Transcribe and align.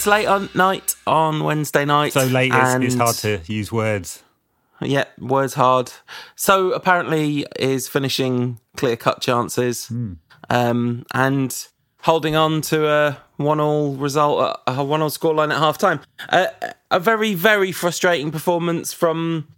it's 0.00 0.06
late 0.06 0.24
on 0.24 0.48
night 0.54 0.94
on 1.06 1.44
Wednesday 1.44 1.84
night. 1.84 2.14
So 2.14 2.24
late, 2.24 2.52
it's, 2.54 2.84
it's 2.86 2.94
hard 2.94 3.16
to 3.16 3.42
use 3.52 3.70
words. 3.70 4.22
Yeah, 4.80 5.04
words 5.18 5.52
hard. 5.52 5.92
So 6.36 6.72
apparently 6.72 7.46
is 7.58 7.86
finishing 7.86 8.58
clear 8.78 8.96
cut 8.96 9.20
chances, 9.20 9.92
um, 10.48 11.04
and 11.12 11.68
holding 12.00 12.34
on 12.34 12.62
to 12.62 12.88
a 12.88 13.18
one 13.36 13.60
all 13.60 13.92
result, 13.92 14.58
a 14.66 14.82
one 14.82 15.02
all 15.02 15.10
scoreline 15.10 15.52
at 15.52 15.58
half 15.58 15.76
time. 15.76 16.00
Uh, 16.30 16.46
a 16.90 16.98
very 16.98 17.34
very 17.34 17.70
frustrating 17.70 18.30
performance 18.30 18.94
from 18.94 19.48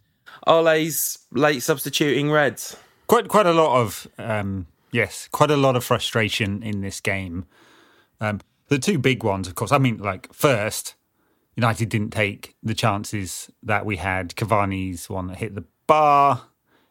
Ole's 0.48 1.19
late 1.31 1.62
substituting 1.62 2.33
Reds. 2.33 2.77
Quite 3.06 3.29
quite 3.29 3.47
a 3.47 3.53
lot 3.53 3.81
of 3.81 4.09
um, 4.19 4.67
yes, 4.91 5.29
quite 5.31 5.53
a 5.53 5.56
lot 5.56 5.77
of 5.77 5.84
frustration 5.84 6.65
in 6.65 6.81
this 6.81 7.01
game. 7.01 7.45
Um, 8.20 8.41
the 8.73 8.79
two 8.79 8.99
big 8.99 9.23
ones, 9.23 9.47
of 9.47 9.55
course. 9.55 9.71
I 9.71 9.79
mean, 9.79 9.99
like 9.99 10.33
first, 10.33 10.95
United 11.57 11.91
didn't 11.91 12.11
take 12.11 12.57
the 12.62 12.75
chances 12.75 13.51
that 13.62 13.85
we 13.85 13.97
had. 13.97 14.35
Cavani's 14.35 15.11
one 15.11 15.27
that 15.27 15.37
hit 15.37 15.55
the 15.55 15.65
bar. 15.87 16.43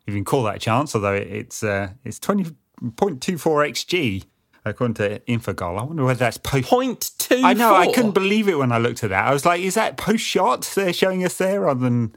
If 0.06 0.14
you 0.14 0.20
can 0.20 0.26
call 0.26 0.44
that 0.44 0.58
a 0.58 0.60
chance, 0.60 0.94
although 0.94 1.14
it's 1.14 1.64
uh, 1.64 1.90
it's 2.04 2.20
twenty 2.20 2.52
point 2.96 3.22
two 3.22 3.38
four 3.38 3.64
xg 3.64 4.24
according 4.64 4.94
to 4.94 5.20
Infogol. 5.22 5.80
I 5.80 5.84
wonder 5.84 6.06
whether 6.06 6.20
that's 6.20 6.38
post. 6.38 6.70
Point 6.70 7.12
two. 7.18 7.42
I 7.44 7.54
know. 7.54 7.74
I 7.74 7.92
couldn't 7.92 8.12
believe 8.12 8.48
it 8.48 8.60
when 8.60 8.72
I 8.72 8.78
looked 8.78 9.04
at 9.04 9.10
that. 9.10 9.26
I 9.28 9.34
was 9.34 9.46
like, 9.46 9.62
"Is 9.62 9.74
that 9.74 9.98
post 9.98 10.24
shot 10.24 10.62
they're 10.76 10.94
showing 10.94 11.26
us 11.26 11.38
there, 11.40 11.62
rather 11.62 11.80
than 11.80 12.16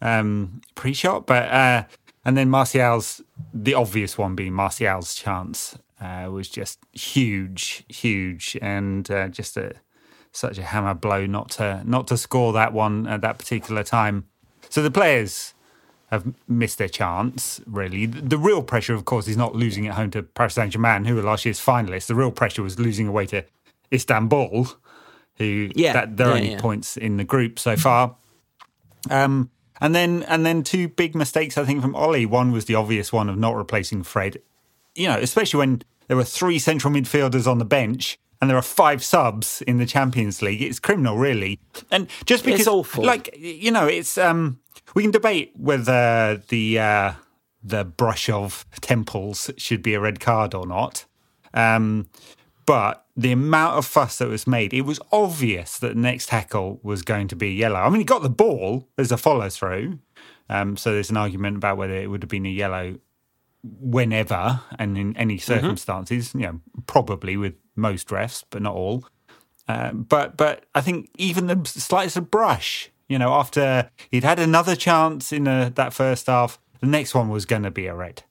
um, 0.00 0.60
pre 0.76 0.92
shot?" 0.92 1.26
But 1.26 1.50
uh, 1.50 1.84
and 2.24 2.36
then 2.36 2.48
Martial's 2.48 3.20
the 3.52 3.74
obvious 3.74 4.16
one 4.16 4.36
being 4.36 4.52
Martial's 4.52 5.16
chance 5.16 5.76
uh, 6.00 6.28
was 6.30 6.48
just 6.48 6.78
huge, 6.92 7.84
huge, 7.88 8.56
and 8.60 9.10
uh, 9.10 9.28
just 9.28 9.56
a 9.56 9.74
such 10.32 10.58
a 10.58 10.62
hammer 10.62 10.94
blow 10.94 11.26
not 11.26 11.50
to 11.50 11.82
not 11.84 12.06
to 12.08 12.16
score 12.16 12.52
that 12.52 12.72
one 12.72 13.06
at 13.06 13.20
that 13.20 13.38
particular 13.38 13.82
time. 13.82 14.26
So 14.68 14.82
the 14.82 14.90
players 14.90 15.54
have 16.10 16.32
missed 16.48 16.78
their 16.78 16.88
chance. 16.88 17.60
Really, 17.66 18.06
the, 18.06 18.20
the 18.22 18.38
real 18.38 18.62
pressure, 18.62 18.94
of 18.94 19.04
course, 19.04 19.28
is 19.28 19.36
not 19.36 19.54
losing 19.54 19.86
at 19.86 19.94
home 19.94 20.10
to 20.12 20.22
Paris 20.22 20.54
Saint 20.54 20.72
Germain, 20.72 21.04
who 21.04 21.14
were 21.16 21.22
last 21.22 21.44
year's 21.44 21.60
finalists. 21.60 22.06
The 22.06 22.14
real 22.14 22.30
pressure 22.32 22.62
was 22.62 22.78
losing 22.78 23.06
away 23.06 23.26
to 23.26 23.44
Istanbul, 23.92 24.68
who 25.36 25.70
Yeah, 25.74 25.92
that 25.92 26.16
they're 26.16 26.28
yeah, 26.28 26.34
only 26.34 26.50
yeah. 26.52 26.60
points 26.60 26.96
in 26.96 27.16
the 27.16 27.24
group 27.24 27.58
so 27.58 27.76
far. 27.76 28.16
Um, 29.08 29.50
and 29.80 29.94
then 29.94 30.22
and 30.24 30.44
then 30.44 30.62
two 30.62 30.88
big 30.88 31.14
mistakes 31.14 31.56
I 31.56 31.64
think 31.64 31.80
from 31.80 31.94
Ollie. 31.94 32.26
One 32.26 32.52
was 32.52 32.66
the 32.66 32.74
obvious 32.74 33.12
one 33.12 33.28
of 33.28 33.38
not 33.38 33.56
replacing 33.56 34.02
Fred. 34.02 34.42
You 34.94 35.08
know, 35.08 35.18
especially 35.18 35.58
when 35.58 35.82
there 36.10 36.16
were 36.16 36.24
three 36.24 36.58
central 36.58 36.92
midfielders 36.92 37.46
on 37.46 37.58
the 37.58 37.64
bench 37.64 38.18
and 38.40 38.50
there 38.50 38.56
are 38.56 38.62
five 38.62 39.04
subs 39.04 39.62
in 39.62 39.78
the 39.78 39.86
Champions 39.86 40.42
League. 40.42 40.60
It's 40.60 40.80
criminal, 40.80 41.16
really. 41.16 41.60
And 41.92 42.08
just 42.24 42.44
because, 42.44 42.66
awful. 42.66 43.04
like 43.04 43.32
you 43.38 43.70
know, 43.70 43.86
it's 43.86 44.18
um, 44.18 44.58
we 44.94 45.02
can 45.04 45.12
debate 45.12 45.52
whether 45.54 46.42
the 46.48 46.80
uh, 46.80 47.12
the 47.62 47.84
brush 47.84 48.28
of 48.28 48.66
temples 48.80 49.52
should 49.56 49.84
be 49.84 49.94
a 49.94 50.00
red 50.00 50.18
card 50.18 50.52
or 50.52 50.66
not. 50.66 51.04
Um, 51.54 52.08
but 52.66 53.06
the 53.16 53.30
amount 53.30 53.78
of 53.78 53.86
fuss 53.86 54.18
that 54.18 54.26
was 54.26 54.48
made, 54.48 54.74
it 54.74 54.82
was 54.82 54.98
obvious 55.12 55.78
that 55.78 55.94
the 55.94 56.00
next 56.00 56.30
tackle 56.30 56.80
was 56.82 57.02
going 57.02 57.28
to 57.28 57.36
be 57.36 57.52
yellow. 57.52 57.78
I 57.78 57.88
mean, 57.88 58.00
he 58.00 58.04
got 58.04 58.22
the 58.22 58.30
ball 58.30 58.88
as 58.98 59.12
a 59.12 59.16
follow 59.16 59.48
through. 59.48 60.00
Um, 60.48 60.76
so 60.76 60.92
there's 60.92 61.10
an 61.10 61.16
argument 61.16 61.56
about 61.56 61.76
whether 61.76 61.94
it 61.94 62.10
would 62.10 62.24
have 62.24 62.30
been 62.30 62.46
a 62.46 62.50
yellow 62.50 62.96
whenever 63.62 64.60
and 64.78 64.96
in 64.96 65.16
any 65.16 65.38
circumstances, 65.38 66.34
you 66.34 66.40
know, 66.40 66.60
probably 66.86 67.36
with 67.36 67.54
most 67.76 68.08
refs, 68.08 68.44
but 68.50 68.62
not 68.62 68.74
all. 68.74 69.04
Uh, 69.68 69.92
but 69.92 70.36
but 70.36 70.64
I 70.74 70.80
think 70.80 71.10
even 71.16 71.46
the 71.46 71.60
slightest 71.64 72.16
of 72.16 72.30
brush, 72.30 72.90
you 73.08 73.18
know, 73.18 73.32
after 73.32 73.90
he'd 74.10 74.24
had 74.24 74.38
another 74.38 74.74
chance 74.74 75.32
in 75.32 75.44
the, 75.44 75.72
that 75.74 75.92
first 75.92 76.26
half, 76.26 76.58
the 76.80 76.86
next 76.86 77.14
one 77.14 77.28
was 77.28 77.44
going 77.44 77.62
to 77.62 77.70
be 77.70 77.86
a 77.86 77.94
red. 77.94 78.22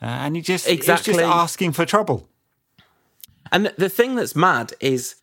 Uh, 0.00 0.06
and 0.06 0.34
he 0.36 0.42
just, 0.42 0.68
Exactly. 0.68 1.14
just 1.14 1.24
asking 1.24 1.72
for 1.72 1.86
trouble. 1.86 2.28
And 3.52 3.72
the 3.78 3.88
thing 3.88 4.16
that's 4.16 4.34
mad 4.34 4.72
is 4.80 5.16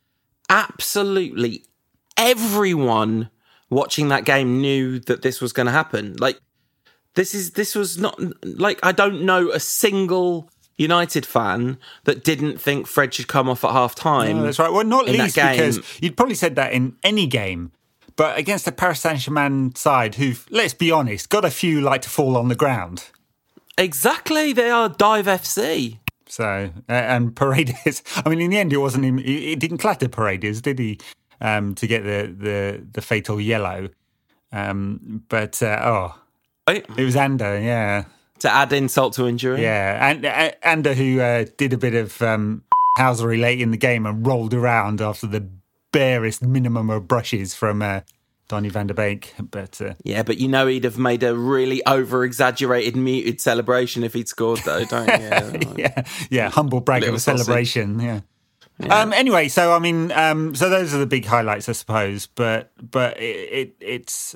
absolutely 0.50 1.66
everyone 2.16 3.30
watching 3.70 4.08
that 4.10 4.26
game 4.26 4.62
knew 4.62 5.00
that 5.00 5.22
this 5.22 5.42
was 5.42 5.54
going 5.54 5.66
to 5.66 5.72
happen. 5.72 6.16
Like 6.18 6.40
this 7.20 7.36
is 7.36 7.52
this 7.52 7.76
was 7.76 7.98
not 7.98 8.18
like 8.44 8.80
I 8.82 8.94
don't 8.94 9.24
know 9.24 9.52
a 9.52 9.60
single 9.60 10.50
United 10.78 11.26
fan 11.26 11.78
that 12.06 12.24
didn't 12.24 12.62
think 12.62 12.88
Fred 12.88 13.14
should 13.14 13.28
come 13.28 13.50
off 13.50 13.66
at 13.66 13.72
half 13.72 13.94
time. 13.94 14.38
No, 14.38 14.44
that's 14.44 14.58
right. 14.58 14.72
Well, 14.72 14.86
not 14.86 15.06
least 15.06 15.36
because 15.36 15.82
you'd 16.02 16.16
probably 16.16 16.36
said 16.36 16.56
that 16.56 16.72
in 16.72 16.96
any 17.04 17.28
game, 17.28 17.74
but 18.16 18.38
against 18.38 18.64
the 18.64 18.72
Paris 18.72 19.02
Saint 19.02 19.20
Germain 19.20 19.76
side, 19.76 20.16
who've, 20.16 20.46
let's 20.50 20.74
be 20.74 20.92
honest, 20.92 21.30
got 21.30 21.44
a 21.44 21.52
few 21.52 21.82
like 21.82 22.04
to 22.04 22.10
fall 22.10 22.38
on 22.38 22.48
the 22.48 22.56
ground. 22.56 23.10
Exactly, 23.78 24.54
they 24.54 24.70
are 24.70 24.88
dive 24.88 25.26
FC. 25.26 26.00
So 26.26 26.72
uh, 26.88 26.92
and 26.94 27.36
Paredes. 27.36 28.02
I 28.26 28.30
mean, 28.30 28.40
in 28.40 28.52
the 28.52 28.58
end, 28.60 28.72
it 28.72 28.78
wasn't 28.78 29.04
him. 29.04 29.18
He, 29.18 29.48
he 29.48 29.56
didn't 29.58 29.80
clatter 29.80 30.08
Paredes, 30.08 30.62
did 30.62 30.80
he? 30.80 31.00
Um, 31.42 31.76
to 31.76 31.86
get 31.86 32.04
the 32.04 32.34
the 32.34 32.88
the 32.94 33.02
fatal 33.02 33.42
yellow. 33.42 33.90
Um, 34.54 35.24
but 35.28 35.62
uh, 35.62 35.80
oh, 35.84 36.22
Right? 36.70 36.86
it 36.98 37.04
was 37.04 37.16
Ander. 37.16 37.60
Yeah, 37.60 38.06
To 38.40 38.52
add 38.52 38.72
insult 38.74 39.14
to 39.14 39.28
injury. 39.28 39.62
yeah, 39.62 40.10
and 40.10 40.26
uh, 40.26 40.52
Ander 40.64 40.94
who 40.94 41.20
uh, 41.20 41.46
did 41.58 41.74
a 41.74 41.78
bit 41.78 41.96
of 41.96 42.22
um, 42.22 42.64
housery 42.98 43.40
late 43.40 43.60
in 43.60 43.72
the 43.72 43.78
game 43.78 44.06
and 44.06 44.26
rolled 44.26 44.54
around 44.54 45.02
after 45.02 45.26
the 45.28 45.48
barest 45.92 46.44
minimum 46.44 46.90
of 46.90 47.08
brushes 47.08 47.56
from 47.56 47.82
uh, 47.82 48.02
Donny 48.48 48.70
van 48.70 48.88
der 48.88 48.94
Beek. 48.94 49.34
But 49.40 49.82
uh, 49.82 49.94
Yeah, 50.04 50.24
but 50.24 50.38
you 50.38 50.48
know 50.48 50.68
he'd 50.68 50.84
have 50.84 50.98
made 51.00 51.24
a 51.24 51.36
really 51.36 51.84
over 51.86 52.24
exaggerated 52.24 52.96
muted 52.96 53.42
celebration 53.42 54.04
if 54.04 54.14
he'd 54.14 54.28
scored 54.28 54.60
though, 54.60 54.86
don't 54.86 55.08
you? 55.08 55.74
yeah, 55.78 56.04
yeah, 56.30 56.50
humble 56.50 56.82
brag 56.82 57.04
of 57.04 57.16
a 57.16 57.20
celebration. 57.20 58.00
Yeah. 58.00 58.22
Um, 58.90 59.12
anyway, 59.12 59.50
so 59.50 59.74
I 59.74 59.80
mean, 59.80 60.12
um, 60.14 60.56
so 60.56 60.70
those 60.70 60.94
are 60.94 61.00
the 61.00 61.06
big 61.06 61.26
highlights, 61.26 61.68
I 61.68 61.74
suppose. 61.74 62.28
But 62.28 62.72
but 62.82 63.20
it, 63.20 63.50
it 63.52 63.76
it's 63.82 64.36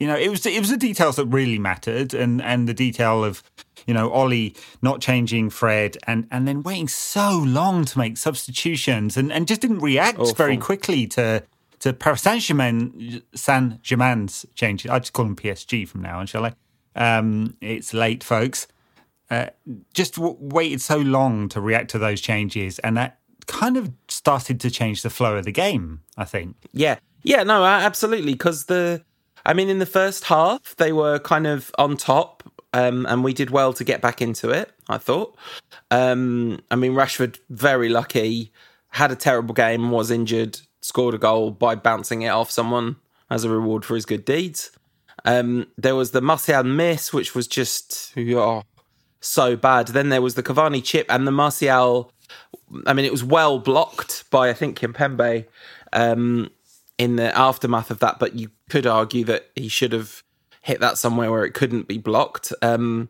you 0.00 0.06
know 0.06 0.16
it 0.16 0.28
was 0.28 0.44
it 0.44 0.58
was 0.58 0.70
the 0.70 0.76
details 0.76 1.16
that 1.16 1.26
really 1.26 1.58
mattered, 1.58 2.12
and 2.12 2.42
and 2.42 2.68
the 2.68 2.74
detail 2.74 3.24
of 3.24 3.42
you 3.86 3.94
know 3.94 4.10
Ollie 4.10 4.56
not 4.82 5.00
changing 5.00 5.50
Fred, 5.50 5.96
and 6.06 6.26
and 6.30 6.48
then 6.48 6.62
waiting 6.62 6.88
so 6.88 7.42
long 7.46 7.84
to 7.84 7.98
make 7.98 8.16
substitutions, 8.16 9.16
and 9.16 9.32
and 9.32 9.46
just 9.46 9.60
didn't 9.60 9.80
react 9.80 10.36
very 10.36 10.56
quickly 10.56 11.06
to. 11.08 11.44
To 11.80 11.94
Paris 11.94 12.20
Saint 12.20 12.42
Germain, 12.42 13.22
Saint 13.34 13.80
Germain's 13.80 14.44
changes. 14.54 14.90
I 14.90 14.98
just 14.98 15.14
call 15.14 15.24
them 15.24 15.34
PSG 15.34 15.88
from 15.88 16.02
now 16.02 16.18
on, 16.18 16.26
shall 16.26 16.44
I? 16.44 16.52
Um, 16.94 17.56
it's 17.62 17.94
late, 17.94 18.22
folks 18.22 18.66
just 19.94 20.16
w- 20.16 20.36
waited 20.40 20.80
so 20.80 20.98
long 20.98 21.48
to 21.50 21.60
react 21.60 21.90
to 21.90 21.98
those 21.98 22.20
changes, 22.20 22.78
and 22.80 22.96
that 22.96 23.18
kind 23.46 23.76
of 23.76 23.92
started 24.08 24.60
to 24.60 24.70
change 24.70 25.02
the 25.02 25.10
flow 25.10 25.36
of 25.36 25.44
the 25.44 25.52
game. 25.52 26.00
I 26.16 26.24
think. 26.24 26.56
Yeah, 26.72 26.98
yeah, 27.22 27.42
no, 27.42 27.64
absolutely. 27.64 28.32
Because 28.32 28.64
the, 28.64 29.04
I 29.44 29.54
mean, 29.54 29.68
in 29.68 29.78
the 29.78 29.86
first 29.86 30.24
half 30.24 30.76
they 30.76 30.92
were 30.92 31.18
kind 31.18 31.46
of 31.46 31.70
on 31.78 31.96
top, 31.96 32.42
um, 32.72 33.06
and 33.06 33.24
we 33.24 33.32
did 33.32 33.50
well 33.50 33.72
to 33.72 33.84
get 33.84 34.00
back 34.00 34.22
into 34.22 34.50
it. 34.50 34.72
I 34.88 34.98
thought. 34.98 35.36
Um, 35.90 36.60
I 36.70 36.76
mean, 36.76 36.92
Rashford 36.92 37.38
very 37.48 37.88
lucky, 37.88 38.52
had 38.88 39.10
a 39.12 39.16
terrible 39.16 39.54
game, 39.54 39.90
was 39.90 40.10
injured, 40.10 40.60
scored 40.80 41.14
a 41.14 41.18
goal 41.18 41.50
by 41.50 41.74
bouncing 41.74 42.22
it 42.22 42.28
off 42.28 42.50
someone 42.50 42.96
as 43.30 43.44
a 43.44 43.50
reward 43.50 43.84
for 43.84 43.94
his 43.94 44.06
good 44.06 44.24
deeds. 44.24 44.70
Um, 45.24 45.66
there 45.76 45.94
was 45.94 46.12
the 46.12 46.20
Martial 46.20 46.64
miss, 46.64 47.12
which 47.12 47.34
was 47.34 47.46
just 47.46 48.12
oh, 48.16 48.62
so 49.20 49.56
bad. 49.56 49.88
Then 49.88 50.08
there 50.08 50.22
was 50.22 50.34
the 50.34 50.42
Cavani 50.42 50.82
chip 50.82 51.06
and 51.08 51.26
the 51.26 51.32
Martial. 51.32 52.12
I 52.86 52.92
mean, 52.92 53.04
it 53.04 53.12
was 53.12 53.24
well 53.24 53.58
blocked 53.58 54.28
by 54.30 54.48
I 54.48 54.52
think 54.52 54.78
Kimpembe 54.78 55.46
um, 55.92 56.50
in 57.00 57.16
the 57.16 57.34
aftermath 57.36 57.90
of 57.90 57.98
that, 58.00 58.18
but 58.18 58.34
you 58.34 58.50
could 58.68 58.86
argue 58.86 59.24
that 59.24 59.48
he 59.56 59.68
should 59.68 59.90
have 59.90 60.22
hit 60.60 60.80
that 60.80 60.98
somewhere 60.98 61.30
where 61.30 61.46
it 61.46 61.54
couldn't 61.54 61.88
be 61.88 61.96
blocked. 61.96 62.52
Um, 62.60 63.08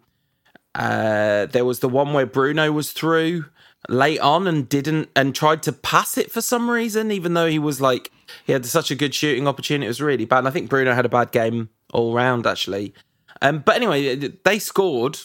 uh, 0.77 1.47
there 1.47 1.65
was 1.65 1.81
the 1.81 1.89
one 1.89 2.13
where 2.13 2.25
Bruno 2.25 2.71
was 2.71 2.93
through 2.93 3.47
late 3.89 4.21
on 4.21 4.47
and 4.47 4.69
didn't 4.69 5.09
and 5.17 5.35
tried 5.35 5.65
to 5.65 5.73
pass 5.73 6.17
it 6.17 6.31
for 6.31 6.41
some 6.41 6.71
reason, 6.71 7.11
even 7.11 7.35
though 7.35 7.49
he 7.49 7.59
was 7.59 7.81
like 7.81 8.13
he 8.47 8.53
had 8.53 8.65
such 8.65 8.93
a 8.93 8.95
good 8.95 9.13
shooting 9.13 9.49
opportunity. 9.49 9.87
It 9.87 9.89
was 9.89 10.01
really 10.01 10.25
bad. 10.25 10.39
And 10.39 10.49
I 10.49 10.53
think 10.53 10.71
Bruno 10.71 10.95
had 10.95 11.05
a 11.05 11.09
bad 11.09 11.33
game 11.33 11.69
all 11.93 12.15
round 12.15 12.47
actually. 12.47 12.95
Um, 13.43 13.59
but 13.59 13.75
anyway, 13.75 14.15
they 14.15 14.61
scored 14.61 15.19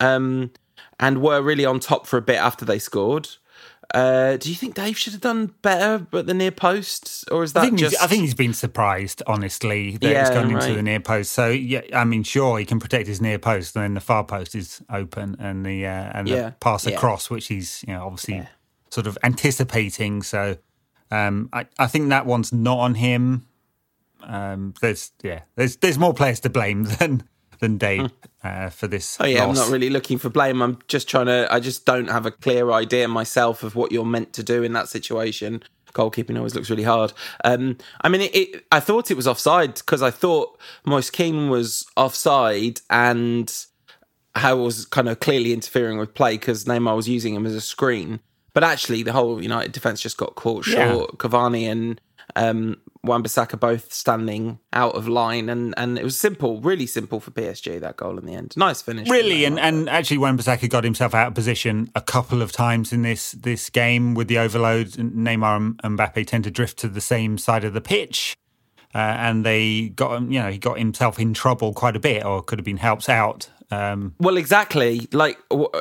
um, 0.00 0.50
and 0.98 1.20
were 1.20 1.42
really 1.42 1.66
on 1.66 1.78
top 1.78 2.06
for 2.06 2.16
a 2.16 2.22
bit 2.22 2.38
after 2.38 2.64
they 2.64 2.78
scored. 2.78 3.28
Uh, 3.94 4.36
do 4.36 4.50
you 4.50 4.54
think 4.54 4.74
Dave 4.74 4.98
should 4.98 5.14
have 5.14 5.22
done 5.22 5.54
better 5.62 6.06
at 6.12 6.26
the 6.26 6.34
near 6.34 6.50
post, 6.50 7.24
or 7.32 7.42
is 7.42 7.54
that 7.54 7.60
I 7.60 7.66
think, 7.66 7.78
just? 7.78 8.02
I 8.02 8.06
think 8.06 8.20
he's 8.22 8.34
been 8.34 8.52
surprised, 8.52 9.22
honestly, 9.26 9.96
that 9.96 10.06
Yeah, 10.10 10.20
he's 10.20 10.30
gone 10.30 10.50
into 10.50 10.74
the 10.74 10.82
near 10.82 11.00
post. 11.00 11.32
So 11.32 11.48
yeah, 11.48 11.80
I 11.94 12.04
mean, 12.04 12.22
sure, 12.22 12.58
he 12.58 12.66
can 12.66 12.80
protect 12.80 13.06
his 13.06 13.20
near 13.20 13.38
post, 13.38 13.74
and 13.74 13.82
then 13.84 13.94
the 13.94 14.00
far 14.00 14.24
post 14.24 14.54
is 14.54 14.82
open, 14.90 15.36
and 15.38 15.64
the 15.64 15.86
uh, 15.86 16.10
and 16.12 16.28
Yeah, 16.28 16.36
the 16.50 16.54
pass 16.60 16.86
yeah. 16.86 16.96
across, 16.96 17.30
which 17.30 17.46
he's 17.46 17.82
you 17.88 17.94
know 17.94 18.04
obviously 18.04 18.46
sort 18.90 19.06
of 19.06 19.16
anticipating. 19.22 20.22
So 20.22 20.58
Um, 21.10 21.48
I, 21.54 21.64
I 21.78 21.86
think 21.86 22.10
that 22.10 22.26
one's 22.26 22.52
not 22.52 22.78
on 22.78 22.94
him. 22.96 23.46
Um, 24.22 24.74
there's 24.82 25.12
yeah, 25.22 25.42
there's 25.56 25.76
there's 25.76 25.98
more 25.98 26.12
players 26.12 26.40
to 26.40 26.50
blame 26.50 26.82
than 26.98 27.22
than 27.60 27.78
Dave 27.78 28.10
uh, 28.42 28.70
for 28.70 28.86
this. 28.86 29.16
Oh 29.20 29.26
yeah, 29.26 29.44
loss. 29.44 29.58
I'm 29.58 29.64
not 29.64 29.72
really 29.72 29.90
looking 29.90 30.18
for 30.18 30.28
blame. 30.28 30.62
I'm 30.62 30.78
just 30.88 31.08
trying 31.08 31.26
to. 31.26 31.46
I 31.50 31.60
just 31.60 31.84
don't 31.84 32.08
have 32.08 32.26
a 32.26 32.30
clear 32.30 32.70
idea 32.70 33.08
myself 33.08 33.62
of 33.62 33.74
what 33.74 33.92
you're 33.92 34.04
meant 34.04 34.32
to 34.34 34.42
do 34.42 34.62
in 34.62 34.72
that 34.72 34.88
situation. 34.88 35.62
Goalkeeping 35.92 36.36
always 36.36 36.54
looks 36.54 36.70
really 36.70 36.84
hard. 36.84 37.12
Um, 37.44 37.78
I 38.02 38.08
mean, 38.08 38.20
it, 38.20 38.36
it, 38.36 38.66
I 38.70 38.78
thought 38.78 39.10
it 39.10 39.16
was 39.16 39.26
offside 39.26 39.74
because 39.74 40.02
I 40.02 40.10
thought 40.10 40.58
Moise 40.84 41.10
Kean 41.10 41.48
was 41.48 41.86
offside 41.96 42.80
and 42.90 43.52
how 44.34 44.56
was 44.56 44.84
kind 44.84 45.08
of 45.08 45.20
clearly 45.20 45.52
interfering 45.52 45.98
with 45.98 46.14
play 46.14 46.34
because 46.34 46.66
Neymar 46.66 46.94
was 46.94 47.08
using 47.08 47.34
him 47.34 47.46
as 47.46 47.54
a 47.54 47.60
screen. 47.60 48.20
But 48.54 48.64
actually, 48.64 49.02
the 49.02 49.12
whole 49.12 49.42
United 49.42 49.72
defense 49.72 50.00
just 50.00 50.16
got 50.16 50.34
caught 50.34 50.64
short. 50.64 51.10
Yeah. 51.12 51.16
Cavani 51.16 51.70
and 51.70 52.00
um, 52.36 52.80
Wan-Bissaka 53.04 53.58
both 53.58 53.92
standing 53.92 54.58
out 54.72 54.94
of 54.94 55.08
line, 55.08 55.48
and 55.48 55.74
and 55.76 55.98
it 55.98 56.04
was 56.04 56.18
simple, 56.18 56.60
really 56.60 56.86
simple 56.86 57.20
for 57.20 57.30
PSG 57.30 57.80
that 57.80 57.96
goal 57.96 58.18
in 58.18 58.26
the 58.26 58.34
end. 58.34 58.54
Nice 58.56 58.82
finish, 58.82 59.08
Really, 59.08 59.44
and, 59.44 59.58
and 59.58 59.88
actually, 59.88 60.18
Wan-Bissaka 60.18 60.68
got 60.68 60.84
himself 60.84 61.14
out 61.14 61.28
of 61.28 61.34
position 61.34 61.90
a 61.94 62.00
couple 62.00 62.42
of 62.42 62.52
times 62.52 62.92
in 62.92 63.02
this 63.02 63.32
this 63.32 63.70
game 63.70 64.14
with 64.14 64.28
the 64.28 64.38
overload. 64.38 64.88
Neymar 64.88 65.76
and 65.82 65.98
Mbappe 65.98 66.26
tend 66.26 66.44
to 66.44 66.50
drift 66.50 66.78
to 66.78 66.88
the 66.88 67.00
same 67.00 67.38
side 67.38 67.64
of 67.64 67.72
the 67.72 67.80
pitch, 67.80 68.36
uh, 68.94 68.98
and 68.98 69.44
they 69.44 69.90
got 69.90 70.16
him. 70.16 70.32
You 70.32 70.40
know, 70.40 70.50
he 70.50 70.58
got 70.58 70.78
himself 70.78 71.18
in 71.18 71.34
trouble 71.34 71.72
quite 71.74 71.96
a 71.96 72.00
bit, 72.00 72.24
or 72.24 72.42
could 72.42 72.58
have 72.58 72.66
been 72.66 72.78
helped 72.78 73.08
out. 73.08 73.48
Um, 73.70 74.14
Well, 74.18 74.36
exactly. 74.36 75.08
Like, 75.12 75.38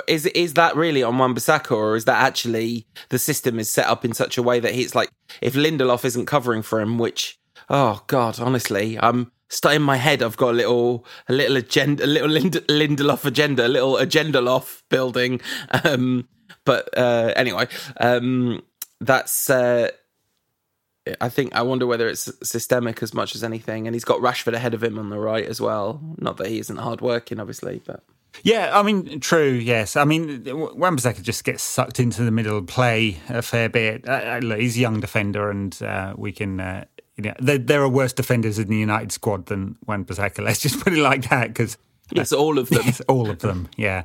is 0.07 0.25
is 0.27 0.53
that 0.55 0.75
really 0.75 1.03
on 1.03 1.17
Wan-Bissaka, 1.17 1.71
or 1.71 1.95
is 1.95 2.05
that 2.05 2.21
actually 2.21 2.85
the 3.09 3.19
system 3.19 3.59
is 3.59 3.69
set 3.69 3.87
up 3.87 4.03
in 4.03 4.13
such 4.13 4.37
a 4.37 4.43
way 4.43 4.59
that 4.59 4.73
he's 4.73 4.93
like, 4.95 5.09
if 5.41 5.53
Lindelof 5.53 6.03
isn't 6.05 6.25
covering 6.25 6.61
for 6.61 6.81
him, 6.81 6.97
which, 6.97 7.39
oh 7.69 8.03
God, 8.07 8.39
honestly, 8.39 8.99
I'm 8.99 9.31
st- 9.49 9.75
in 9.75 9.81
my 9.81 9.97
head. 9.97 10.21
I've 10.21 10.37
got 10.37 10.49
a 10.49 10.57
little, 10.57 11.05
a 11.29 11.33
little 11.33 11.55
agenda, 11.57 12.05
a 12.05 12.07
little 12.07 12.29
Lind- 12.29 12.65
Lindelof 12.67 13.25
agenda, 13.25 13.65
a 13.65 13.69
little 13.69 13.97
agenda 13.97 14.41
loft 14.41 14.87
building. 14.89 15.41
Um, 15.83 16.27
but 16.65 16.89
uh, 16.97 17.31
anyway, 17.37 17.67
um, 18.01 18.61
that's. 18.99 19.49
Uh, 19.49 19.91
I 21.21 21.29
think 21.29 21.55
I 21.55 21.61
wonder 21.61 21.85
whether 21.85 22.07
it's 22.07 22.31
systemic 22.43 23.01
as 23.03 23.13
much 23.13 23.35
as 23.35 23.43
anything, 23.43 23.87
and 23.87 23.95
he's 23.95 24.05
got 24.05 24.19
Rashford 24.19 24.53
ahead 24.53 24.73
of 24.73 24.83
him 24.83 24.97
on 24.99 25.09
the 25.09 25.19
right 25.19 25.45
as 25.45 25.61
well. 25.61 26.01
Not 26.17 26.37
that 26.37 26.47
he 26.47 26.59
isn't 26.59 26.77
hard 26.77 27.01
working, 27.01 27.39
obviously, 27.39 27.81
but. 27.85 28.03
Yeah, 28.43 28.77
I 28.77 28.83
mean, 28.83 29.19
true. 29.19 29.51
Yes, 29.51 29.95
I 29.95 30.03
mean, 30.03 30.43
Wan-Bissaka 30.45 31.23
just 31.23 31.43
gets 31.43 31.63
sucked 31.63 31.99
into 31.99 32.23
the 32.23 32.29
middle 32.29 32.57
of 32.57 32.67
play 32.67 33.17
a 33.29 33.41
fair 33.41 33.67
bit. 33.67 34.07
Uh, 34.07 34.11
uh, 34.11 34.55
he's 34.57 34.77
a 34.77 34.79
young 34.79 34.99
defender, 34.99 35.49
and 35.49 35.81
uh, 35.81 36.13
we 36.15 36.31
can. 36.31 36.59
Uh, 36.59 36.85
you 37.15 37.23
know, 37.23 37.33
there, 37.39 37.57
there 37.57 37.81
are 37.81 37.89
worse 37.89 38.13
defenders 38.13 38.59
in 38.59 38.67
the 38.67 38.77
United 38.77 39.11
squad 39.11 39.47
than 39.47 39.75
Wan-Bissaka. 39.87 40.39
Let's 40.43 40.59
just 40.59 40.79
put 40.81 40.93
it 40.93 41.01
like 41.01 41.29
that, 41.29 41.47
because 41.47 41.77
Yes, 42.11 42.31
all 42.31 42.57
of 42.57 42.69
them. 42.69 42.81
Yes, 42.85 43.01
all 43.01 43.29
of 43.29 43.39
them. 43.39 43.69
Yeah. 43.75 44.03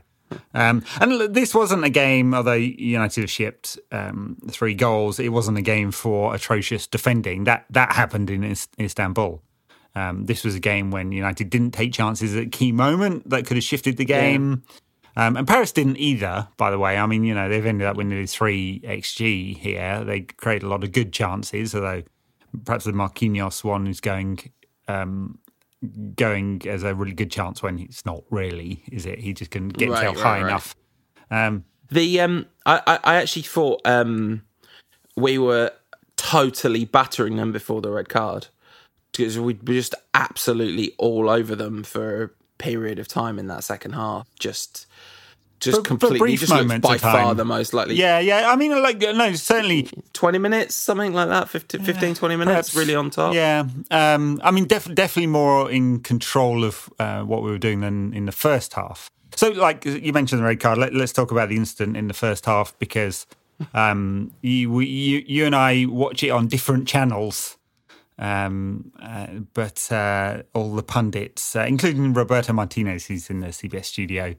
Um, 0.54 0.84
and 1.00 1.34
this 1.34 1.54
wasn't 1.54 1.84
a 1.84 1.90
game, 1.90 2.34
although 2.34 2.52
United 2.52 3.22
have 3.22 3.30
shipped 3.30 3.78
um, 3.90 4.36
three 4.50 4.74
goals. 4.74 5.18
It 5.18 5.30
wasn't 5.30 5.58
a 5.58 5.62
game 5.62 5.90
for 5.90 6.34
atrocious 6.34 6.86
defending. 6.86 7.44
That 7.44 7.66
that 7.70 7.92
happened 7.92 8.30
in 8.30 8.44
Is- 8.44 8.68
Istanbul. 8.78 9.42
Um, 9.94 10.24
this 10.26 10.44
was 10.44 10.54
a 10.54 10.60
game 10.60 10.90
when 10.90 11.12
United 11.12 11.50
didn't 11.50 11.72
take 11.72 11.92
chances 11.92 12.34
at 12.34 12.44
a 12.44 12.48
key 12.48 12.72
moment 12.72 13.28
that 13.28 13.46
could 13.46 13.56
have 13.56 13.64
shifted 13.64 13.96
the 13.98 14.04
game. 14.06 14.62
Um, 15.16 15.36
and 15.36 15.46
Paris 15.46 15.72
didn't 15.72 15.98
either, 15.98 16.48
by 16.56 16.70
the 16.70 16.78
way. 16.78 16.96
I 16.96 17.04
mean, 17.06 17.24
you 17.24 17.34
know, 17.34 17.48
they've 17.48 17.64
ended 17.66 17.86
up 17.86 17.96
winning 17.96 18.26
3 18.26 18.80
XG 18.80 19.58
here. 19.58 20.02
They 20.04 20.22
created 20.22 20.64
a 20.64 20.68
lot 20.68 20.84
of 20.84 20.92
good 20.92 21.12
chances, 21.12 21.74
although 21.74 22.02
perhaps 22.64 22.84
the 22.84 22.92
Marquinhos 22.92 23.62
one 23.62 23.86
is 23.86 24.00
going 24.00 24.38
um, 24.88 25.38
going 26.16 26.62
as 26.66 26.82
a 26.82 26.94
really 26.94 27.12
good 27.12 27.30
chance 27.30 27.62
when 27.62 27.78
it's 27.78 28.04
not 28.06 28.22
really, 28.30 28.82
is 28.90 29.06
it? 29.06 29.18
He 29.18 29.32
just 29.32 29.50
can 29.50 29.68
get 29.68 29.88
Right, 29.88 30.04
himself 30.04 30.16
right, 30.16 30.22
high 30.22 30.40
right. 30.42 30.48
enough. 30.48 30.76
Um, 31.30 31.64
The 31.90 32.20
um, 32.20 32.46
I, 32.66 32.98
I 33.02 33.14
actually 33.16 33.42
thought 33.42 33.80
um, 33.84 34.42
we 35.16 35.38
were 35.38 35.72
totally 36.16 36.84
battering 36.84 37.36
them 37.36 37.52
before 37.52 37.80
the 37.80 37.90
red 37.90 38.08
card 38.08 38.46
because 39.10 39.38
we 39.38 39.54
were 39.54 39.74
just 39.74 39.94
absolutely 40.14 40.94
all 40.98 41.28
over 41.28 41.54
them 41.56 41.82
for 41.82 42.22
a 42.24 42.30
period 42.58 42.98
of 42.98 43.08
time 43.08 43.38
in 43.38 43.48
that 43.48 43.64
second 43.64 43.92
half. 43.92 44.28
Just, 44.38 44.86
just 45.62 45.78
For- 45.78 45.82
for 45.82 45.88
completely, 45.88 46.18
brief 46.18 46.40
just 46.40 46.52
looked 46.52 46.64
moments 46.64 46.86
by 46.88 46.94
of 46.96 47.00
time. 47.00 47.24
far 47.24 47.34
the 47.34 47.44
most 47.44 47.72
likely. 47.72 47.94
yeah, 47.94 48.18
yeah. 48.18 48.50
I 48.50 48.56
mean, 48.56 48.70
like, 48.82 49.00
no, 49.00 49.32
certainly. 49.34 49.88
twenty 50.12 50.38
minutes, 50.38 50.74
something 50.74 51.12
like 51.14 51.28
that. 51.28 51.48
15, 51.48 51.82
15 51.84 52.14
20 52.14 52.36
minutes, 52.36 52.70
perhaps- 52.70 52.76
really 52.76 52.94
on 52.94 53.10
top. 53.10 53.34
Yeah. 53.34 53.66
Um, 53.90 54.40
I 54.44 54.50
mean, 54.50 54.66
def- 54.66 54.94
definitely 54.94 55.28
more 55.28 55.70
in 55.70 56.00
control 56.00 56.64
of 56.64 56.92
uh, 56.98 57.22
what 57.22 57.42
we 57.42 57.50
were 57.50 57.58
doing 57.58 57.80
than 57.80 58.12
in 58.12 58.26
the 58.26 58.32
first 58.32 58.74
half. 58.74 59.08
So, 59.36 59.48
like 59.50 59.86
you 59.86 60.12
mentioned 60.12 60.40
the 60.40 60.44
red 60.44 60.60
card, 60.60 60.76
let, 60.78 60.92
let's 60.94 61.12
talk 61.12 61.30
about 61.30 61.48
the 61.48 61.56
incident 61.56 61.96
in 61.96 62.06
the 62.08 62.14
first 62.14 62.44
half 62.44 62.78
because 62.78 63.26
um, 63.72 64.30
you, 64.42 64.70
we, 64.70 64.86
you, 64.86 65.24
you 65.26 65.46
and 65.46 65.54
I 65.56 65.86
watch 65.88 66.22
it 66.22 66.28
on 66.30 66.48
different 66.48 66.86
channels. 66.86 67.56
Um, 68.18 68.92
uh, 69.02 69.26
but 69.54 69.90
uh, 69.90 70.42
all 70.54 70.74
the 70.74 70.82
pundits, 70.82 71.56
uh, 71.56 71.64
including 71.66 72.12
Roberto 72.12 72.52
Martinez, 72.52 73.06
who's 73.06 73.30
in 73.30 73.40
the 73.40 73.48
CBS 73.48 73.86
studio, 73.86 74.34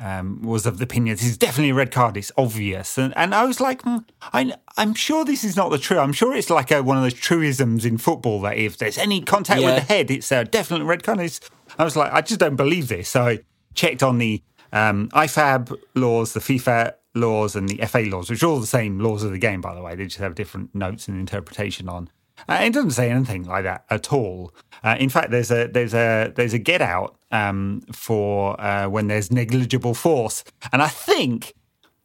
um, 0.00 0.40
was 0.42 0.66
of 0.66 0.78
the 0.78 0.84
opinion 0.84 1.14
this 1.16 1.26
is 1.26 1.36
definitely 1.36 1.70
a 1.70 1.74
red 1.74 1.90
card. 1.90 2.16
It's 2.16 2.32
obvious, 2.36 2.96
and 2.98 3.16
and 3.16 3.34
I 3.34 3.44
was 3.44 3.60
like, 3.60 3.82
hmm, 3.82 3.98
I, 4.32 4.54
I'm 4.76 4.94
sure 4.94 5.24
this 5.24 5.44
is 5.44 5.56
not 5.56 5.70
the 5.70 5.78
true. 5.78 5.98
I'm 5.98 6.12
sure 6.12 6.34
it's 6.34 6.50
like 6.50 6.70
a, 6.70 6.82
one 6.82 6.96
of 6.96 7.02
those 7.02 7.14
truisms 7.14 7.84
in 7.84 7.98
football 7.98 8.40
that 8.42 8.56
if 8.56 8.78
there's 8.78 8.98
any 8.98 9.20
contact 9.20 9.62
with 9.62 9.74
the 9.74 9.80
head, 9.82 10.10
it's 10.10 10.32
a 10.32 10.44
definite 10.44 10.84
red 10.84 11.02
card. 11.02 11.20
It's, 11.20 11.40
I 11.78 11.84
was 11.84 11.96
like, 11.96 12.12
I 12.12 12.22
just 12.22 12.40
don't 12.40 12.56
believe 12.56 12.88
this. 12.88 13.10
So 13.10 13.26
I 13.26 13.40
checked 13.74 14.02
on 14.02 14.18
the 14.18 14.42
um, 14.72 15.08
IFAB 15.10 15.76
laws, 15.94 16.32
the 16.32 16.40
FIFA 16.40 16.94
laws, 17.14 17.54
and 17.54 17.68
the 17.68 17.84
FA 17.86 18.00
laws, 18.00 18.30
which 18.30 18.42
are 18.42 18.46
all 18.46 18.60
the 18.60 18.66
same 18.66 18.98
laws 18.98 19.22
of 19.22 19.32
the 19.32 19.38
game, 19.38 19.60
by 19.60 19.74
the 19.74 19.82
way. 19.82 19.94
They 19.94 20.04
just 20.04 20.18
have 20.18 20.34
different 20.34 20.74
notes 20.74 21.08
and 21.08 21.18
interpretation 21.18 21.88
on. 21.88 22.08
Uh, 22.48 22.58
it 22.62 22.72
doesn't 22.72 22.92
say 22.92 23.10
anything 23.10 23.44
like 23.44 23.64
that 23.64 23.84
at 23.90 24.12
all. 24.12 24.52
Uh, 24.82 24.96
in 24.98 25.08
fact, 25.08 25.30
there's 25.30 25.50
a 25.50 25.66
there's 25.68 25.94
a 25.94 26.32
there's 26.34 26.54
a 26.54 26.58
get 26.58 26.80
out 26.82 27.16
um, 27.30 27.82
for 27.92 28.60
uh, 28.60 28.88
when 28.88 29.08
there's 29.08 29.30
negligible 29.30 29.94
force, 29.94 30.42
and 30.72 30.82
I 30.82 30.88
think 30.88 31.52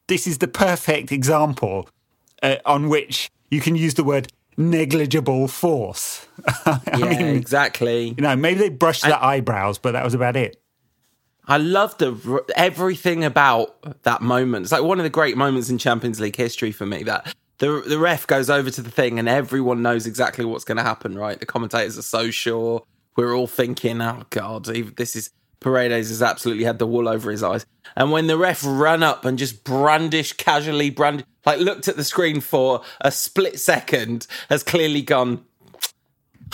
this 0.08 0.28
is 0.28 0.38
the 0.40 0.48
perfect 0.48 1.12
example 1.12 1.90
uh, 2.44 2.58
on 2.66 2.90
which 2.90 3.32
you 3.50 3.62
can 3.62 3.76
use 3.76 3.94
the 3.96 4.04
word 4.04 4.32
negligible 4.58 5.48
force. 5.48 6.28
I 6.66 6.80
Yeah, 6.98 7.10
mean, 7.10 7.22
exactly. 7.36 8.10
you 8.10 8.22
know, 8.22 8.36
maybe 8.36 8.60
they 8.60 8.70
brushed 8.70 9.04
their 9.04 9.22
eyebrows, 9.22 9.78
but 9.80 9.94
that 9.94 10.04
was 10.04 10.14
about 10.14 10.36
it. 10.36 10.62
I 11.48 11.58
love 11.58 11.98
the 12.00 12.44
everything 12.56 13.24
about 13.24 14.02
that 14.04 14.22
moment. 14.22 14.64
It's 14.66 14.72
like 14.72 14.84
one 14.84 15.00
of 15.00 15.04
the 15.04 15.10
great 15.12 15.38
moments 15.38 15.70
in 15.70 15.78
Champions 15.78 16.20
League 16.20 16.36
history 16.36 16.72
for 16.72 16.86
me. 16.88 17.04
That 17.04 17.36
the 17.60 17.84
the 17.86 17.98
ref 17.98 18.28
goes 18.28 18.50
over 18.50 18.70
to 18.70 18.82
the 18.82 18.92
thing 18.92 19.20
and 19.20 19.30
everyone 19.30 19.82
knows 19.82 20.06
exactly 20.06 20.46
what's 20.46 20.64
going 20.64 20.78
to 20.78 20.84
happen. 20.84 21.18
Right, 21.18 21.40
the 21.40 21.46
commentators 21.46 21.98
are 21.98 22.04
so 22.04 22.32
sure. 22.32 22.84
We're 23.16 23.36
all 23.36 23.48
thinking, 23.48 24.02
"Oh 24.02 24.24
God, 24.30 24.66
this 24.66 25.16
is 25.16 25.32
Paredes 25.62 26.10
has 26.10 26.22
absolutely 26.22 26.66
had 26.66 26.80
the 26.80 26.88
wool 26.88 27.08
over 27.08 27.32
his 27.32 27.44
eyes." 27.44 27.66
And 27.96 28.12
when 28.12 28.28
the 28.28 28.38
ref 28.38 28.62
ran 28.66 29.04
up 29.04 29.26
and 29.26 29.38
just 29.38 29.64
brandish 29.64 30.34
casually, 30.34 30.90
brand 30.90 31.26
like 31.46 31.60
looked 31.60 31.88
at 31.88 31.96
the 31.96 32.04
screen 32.04 32.42
for 32.42 32.82
a 33.02 33.12
split 33.12 33.60
second, 33.60 34.28
has 34.50 34.64
clearly 34.64 35.02
gone 35.02 35.46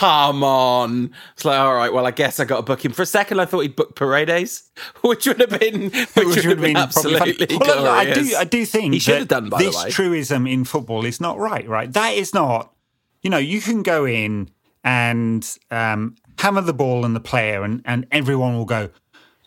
come 0.01 0.43
on. 0.43 1.13
It's 1.33 1.45
like, 1.45 1.59
all 1.59 1.75
right, 1.75 1.93
well, 1.93 2.07
I 2.07 2.11
guess 2.11 2.39
I 2.39 2.45
got 2.45 2.57
to 2.57 2.63
book 2.63 2.83
him. 2.83 2.91
For 2.91 3.03
a 3.03 3.05
second, 3.05 3.39
I 3.39 3.45
thought 3.45 3.59
he'd 3.59 3.75
book 3.75 3.95
Paredes, 3.95 4.71
which 5.01 5.27
would 5.27 5.39
have 5.39 5.59
been, 5.59 5.91
which, 6.15 6.15
would 6.15 6.45
have 6.45 6.59
been, 6.59 6.73
funny. 6.73 6.75
absolutely 6.75 7.55
Well, 7.55 7.83
look, 7.83 7.87
I 7.87 8.11
do, 8.11 8.35
I 8.35 8.43
do 8.43 8.65
think 8.65 8.95
he 8.95 8.99
should 8.99 9.13
that 9.13 9.19
have 9.19 9.27
done. 9.27 9.49
By 9.49 9.59
this 9.59 9.77
the 9.77 9.85
way, 9.85 9.91
truism 9.91 10.47
in 10.47 10.65
football 10.65 11.05
is 11.05 11.21
not 11.21 11.37
right. 11.37 11.67
Right, 11.67 11.93
that 11.93 12.15
is 12.15 12.33
not. 12.33 12.73
You 13.21 13.29
know, 13.29 13.37
you 13.37 13.61
can 13.61 13.83
go 13.83 14.05
in 14.05 14.49
and 14.83 15.47
um, 15.69 16.15
hammer 16.39 16.61
the 16.61 16.73
ball 16.73 17.05
and 17.05 17.15
the 17.15 17.19
player, 17.19 17.63
and 17.63 17.83
and 17.85 18.07
everyone 18.11 18.57
will 18.57 18.65
go, 18.65 18.89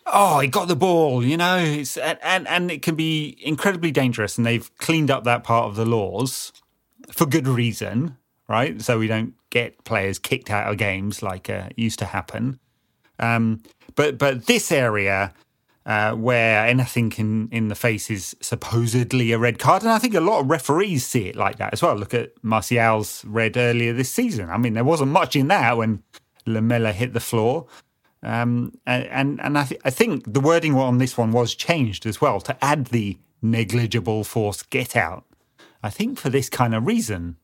"Oh, 0.07 0.39
he 0.39 0.47
got 0.47 0.69
the 0.69 0.77
ball." 0.77 1.25
You 1.25 1.37
know, 1.37 1.59
it's 1.59 1.97
and 1.97 2.19
and, 2.23 2.47
and 2.47 2.71
it 2.71 2.83
can 2.83 2.95
be 2.95 3.37
incredibly 3.43 3.91
dangerous. 3.91 4.39
And 4.39 4.47
they've 4.47 4.71
cleaned 4.79 5.11
up 5.11 5.25
that 5.25 5.43
part 5.43 5.67
of 5.67 5.75
the 5.75 5.85
laws 5.85 6.53
for 7.11 7.27
good 7.27 7.49
reason, 7.49 8.19
right? 8.49 8.81
So 8.81 9.01
we 9.01 9.09
don't 9.09 9.35
get 9.55 9.85
players 9.85 10.19
kicked 10.19 10.51
out 10.51 10.71
of 10.71 10.77
games 10.77 11.23
like 11.23 11.49
uh, 11.49 11.69
used 11.77 12.01
to 12.01 12.05
happen. 12.05 12.59
Um, 13.19 13.63
but 13.95 14.19
but 14.19 14.47
this 14.47 14.73
area 14.73 15.33
uh, 15.87 16.13
where 16.15 16.67
anything 16.67 17.13
in, 17.17 17.49
in 17.53 17.69
the 17.69 17.75
face 17.75 18.11
is 18.11 18.37
supposedly 18.41 19.33
a 19.33 19.39
red 19.39 19.59
card, 19.59 19.83
and 19.83 19.93
I 19.93 19.99
think 19.99 20.15
a 20.15 20.21
lot 20.21 20.41
of 20.41 20.51
referees 20.51 21.07
see 21.07 21.29
it 21.29 21.37
like 21.37 21.57
that 21.59 21.73
as 21.73 21.83
well. 21.83 21.95
Look 21.95 22.15
at 22.15 22.33
Martial's 22.43 23.25
red 23.25 23.57
earlier 23.57 23.93
this 23.93 24.11
season. 24.11 24.51
I 24.51 24.59
mean, 24.59 24.75
there 24.75 24.85
wasn't 24.85 25.13
much 25.13 25.37
in 25.37 25.49
that 25.49 25.77
when 25.77 26.03
Lamela 26.47 26.93
hit 26.93 27.13
the 27.13 27.21
floor. 27.21 27.67
Um, 28.23 28.73
and 28.87 29.39
and, 29.41 29.59
I, 29.59 29.65
th- 29.65 29.81
I 29.85 29.91
think 29.91 30.33
the 30.33 30.41
wording 30.41 30.75
on 30.75 30.99
this 30.99 31.17
one 31.17 31.31
was 31.31 31.55
changed 31.55 32.07
as 32.07 32.21
well 32.21 32.41
to 32.41 32.57
add 32.65 32.87
the 32.87 33.19
negligible 33.43 34.25
force 34.25 34.63
get 34.63 34.97
out. 34.97 35.25
I 35.83 35.91
think 35.91 36.19
for 36.19 36.31
this 36.31 36.49
kind 36.49 36.75
of 36.75 36.87
reason. 36.87 37.37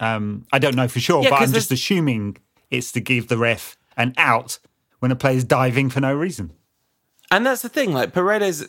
Um, 0.00 0.44
I 0.52 0.58
don't 0.58 0.74
know 0.76 0.88
for 0.88 1.00
sure, 1.00 1.22
Yeah, 1.22 1.30
but 1.30 1.38
'cause 1.38 1.48
I'm 1.48 1.54
just 1.54 1.68
there's- 1.70 1.80
assuming 1.80 2.36
it's 2.70 2.92
to 2.92 3.00
give 3.00 3.28
the 3.28 3.38
ref 3.38 3.76
an 3.96 4.12
out 4.18 4.58
when 4.98 5.10
a 5.10 5.16
player's 5.16 5.44
diving 5.44 5.88
for 5.90 6.00
no 6.00 6.14
reason. 6.14 6.52
And 7.30 7.44
that's 7.46 7.62
the 7.62 7.68
thing, 7.68 7.92
like 7.92 8.12
Paredes, 8.12 8.66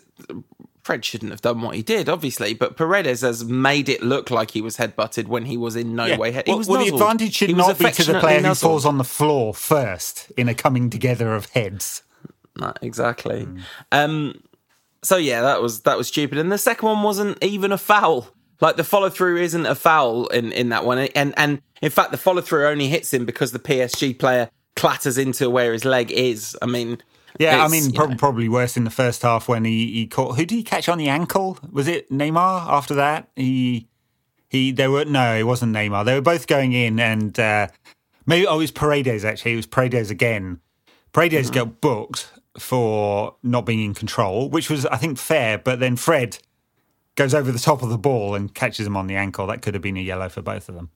Fred 0.84 1.04
shouldn't 1.04 1.32
have 1.32 1.42
done 1.42 1.62
what 1.62 1.76
he 1.76 1.82
did, 1.84 2.08
obviously, 2.08 2.54
but 2.54 2.78
Paredes 2.78 3.20
has 3.22 3.44
made 3.44 3.90
it 3.90 4.02
look 4.02 4.32
like 4.32 4.52
he 4.52 4.62
was 4.62 4.78
headbutted 4.78 5.28
when 5.28 5.46
he 5.46 5.58
was 5.58 5.76
in 5.76 5.96
no 5.96 6.16
way. 6.18 6.32
Head- 6.32 6.46
he 6.46 6.52
well, 6.52 6.58
was 6.60 6.68
well, 6.68 6.84
the 6.86 6.92
advantage 6.94 7.36
should 7.36 7.50
He 7.50 7.56
not 7.56 7.68
be 7.68 7.74
to 7.74 7.78
the 7.80 7.86
affectionately 7.90 8.22
player 8.22 8.42
who 8.42 8.56
falls 8.56 8.86
on 8.86 8.98
the 8.98 9.04
floor 9.04 9.54
first 9.54 10.32
in 10.38 10.48
a 10.48 10.54
coming 10.56 10.90
together 10.90 11.36
of 11.36 11.48
heads. 11.50 12.04
No, 12.60 12.74
exactly. 12.82 13.44
Hmm. 13.44 13.60
Um, 13.92 14.42
so 15.04 15.18
yeah, 15.18 15.42
that 15.42 15.62
was 15.62 15.82
that 15.82 15.98
was 15.98 16.08
stupid. 16.08 16.38
And 16.38 16.52
the 16.52 16.58
second 16.58 16.88
one 16.88 17.04
wasn't 17.04 17.38
even 17.44 17.72
a 17.72 17.78
foul. 17.78 18.30
Like 18.60 18.76
the 18.76 18.84
follow 18.84 19.10
through 19.10 19.38
isn't 19.38 19.66
a 19.66 19.76
foul 19.76 20.28
in 20.28 20.52
in 20.52 20.70
that 20.70 20.86
one. 20.86 20.98
And 21.00 21.34
and 21.38 21.62
in 21.82 21.92
fact, 21.92 22.12
the 22.12 22.18
follow 22.18 22.42
through 22.42 22.68
only 22.68 22.88
hits 22.88 23.14
him 23.14 23.26
because 23.26 23.52
the 23.52 23.60
PSG 23.60 24.18
player 24.18 24.50
clatters 24.76 25.18
into 25.18 25.50
where 25.50 25.74
his 25.74 25.86
leg 25.86 26.12
is. 26.12 26.58
I 26.62 26.66
mean, 26.66 27.00
Yeah, 27.40 27.64
I 27.64 27.68
mean, 27.68 27.92
know. 27.92 28.16
probably 28.18 28.50
worse 28.50 28.78
in 28.78 28.84
the 28.84 28.90
first 28.90 29.22
half 29.22 29.48
when 29.48 29.66
he, 29.66 29.92
he 29.92 30.08
caught. 30.08 30.38
Who 30.38 30.46
did 30.46 30.56
he 30.56 30.64
catch 30.64 30.90
on 30.90 30.98
the 30.98 31.10
ankle? 31.10 31.60
Was 31.72 31.88
it 31.88 32.10
Neymar? 32.12 32.68
After 32.68 32.96
that, 32.96 33.30
he 33.36 33.88
he. 34.50 34.72
There 34.72 34.90
were 34.90 35.06
no, 35.06 35.36
it 35.36 35.44
wasn't 35.44 35.76
Neymar. 35.76 36.06
They 36.06 36.16
were 36.16 36.22
both 36.22 36.48
going 36.48 36.74
in, 36.74 37.00
and 37.00 37.38
uh, 37.40 37.68
maybe 38.26 38.48
oh, 38.48 38.56
it 38.56 38.58
was 38.58 38.72
Paredes. 38.72 39.24
Actually, 39.24 39.54
it 39.54 39.58
was 39.58 39.68
Paredes 39.68 40.10
again. 40.10 40.62
Paredes 41.14 41.50
got 41.50 41.82
booked 41.82 42.32
for 42.60 43.36
not 43.44 43.66
being 43.66 43.82
in 43.84 43.94
control, 43.94 44.50
which 44.50 44.70
was 44.70 44.86
I 44.88 44.98
think 44.98 45.18
fair. 45.20 45.58
But 45.58 45.80
then 45.80 45.96
Fred 45.96 46.40
goes 47.18 47.34
over 47.34 47.52
the 47.52 47.60
top 47.60 47.84
of 47.84 47.90
the 47.90 47.98
ball 47.98 48.34
and 48.36 48.54
catches 48.56 48.88
him 48.88 48.96
on 48.96 49.08
the 49.08 49.18
ankle. 49.18 49.46
That 49.48 49.62
could 49.62 49.74
have 49.74 49.84
been 49.84 49.98
a 49.98 50.02
yellow 50.02 50.30
for 50.30 50.42
both 50.42 50.70
of 50.70 50.76
them. 50.76 50.90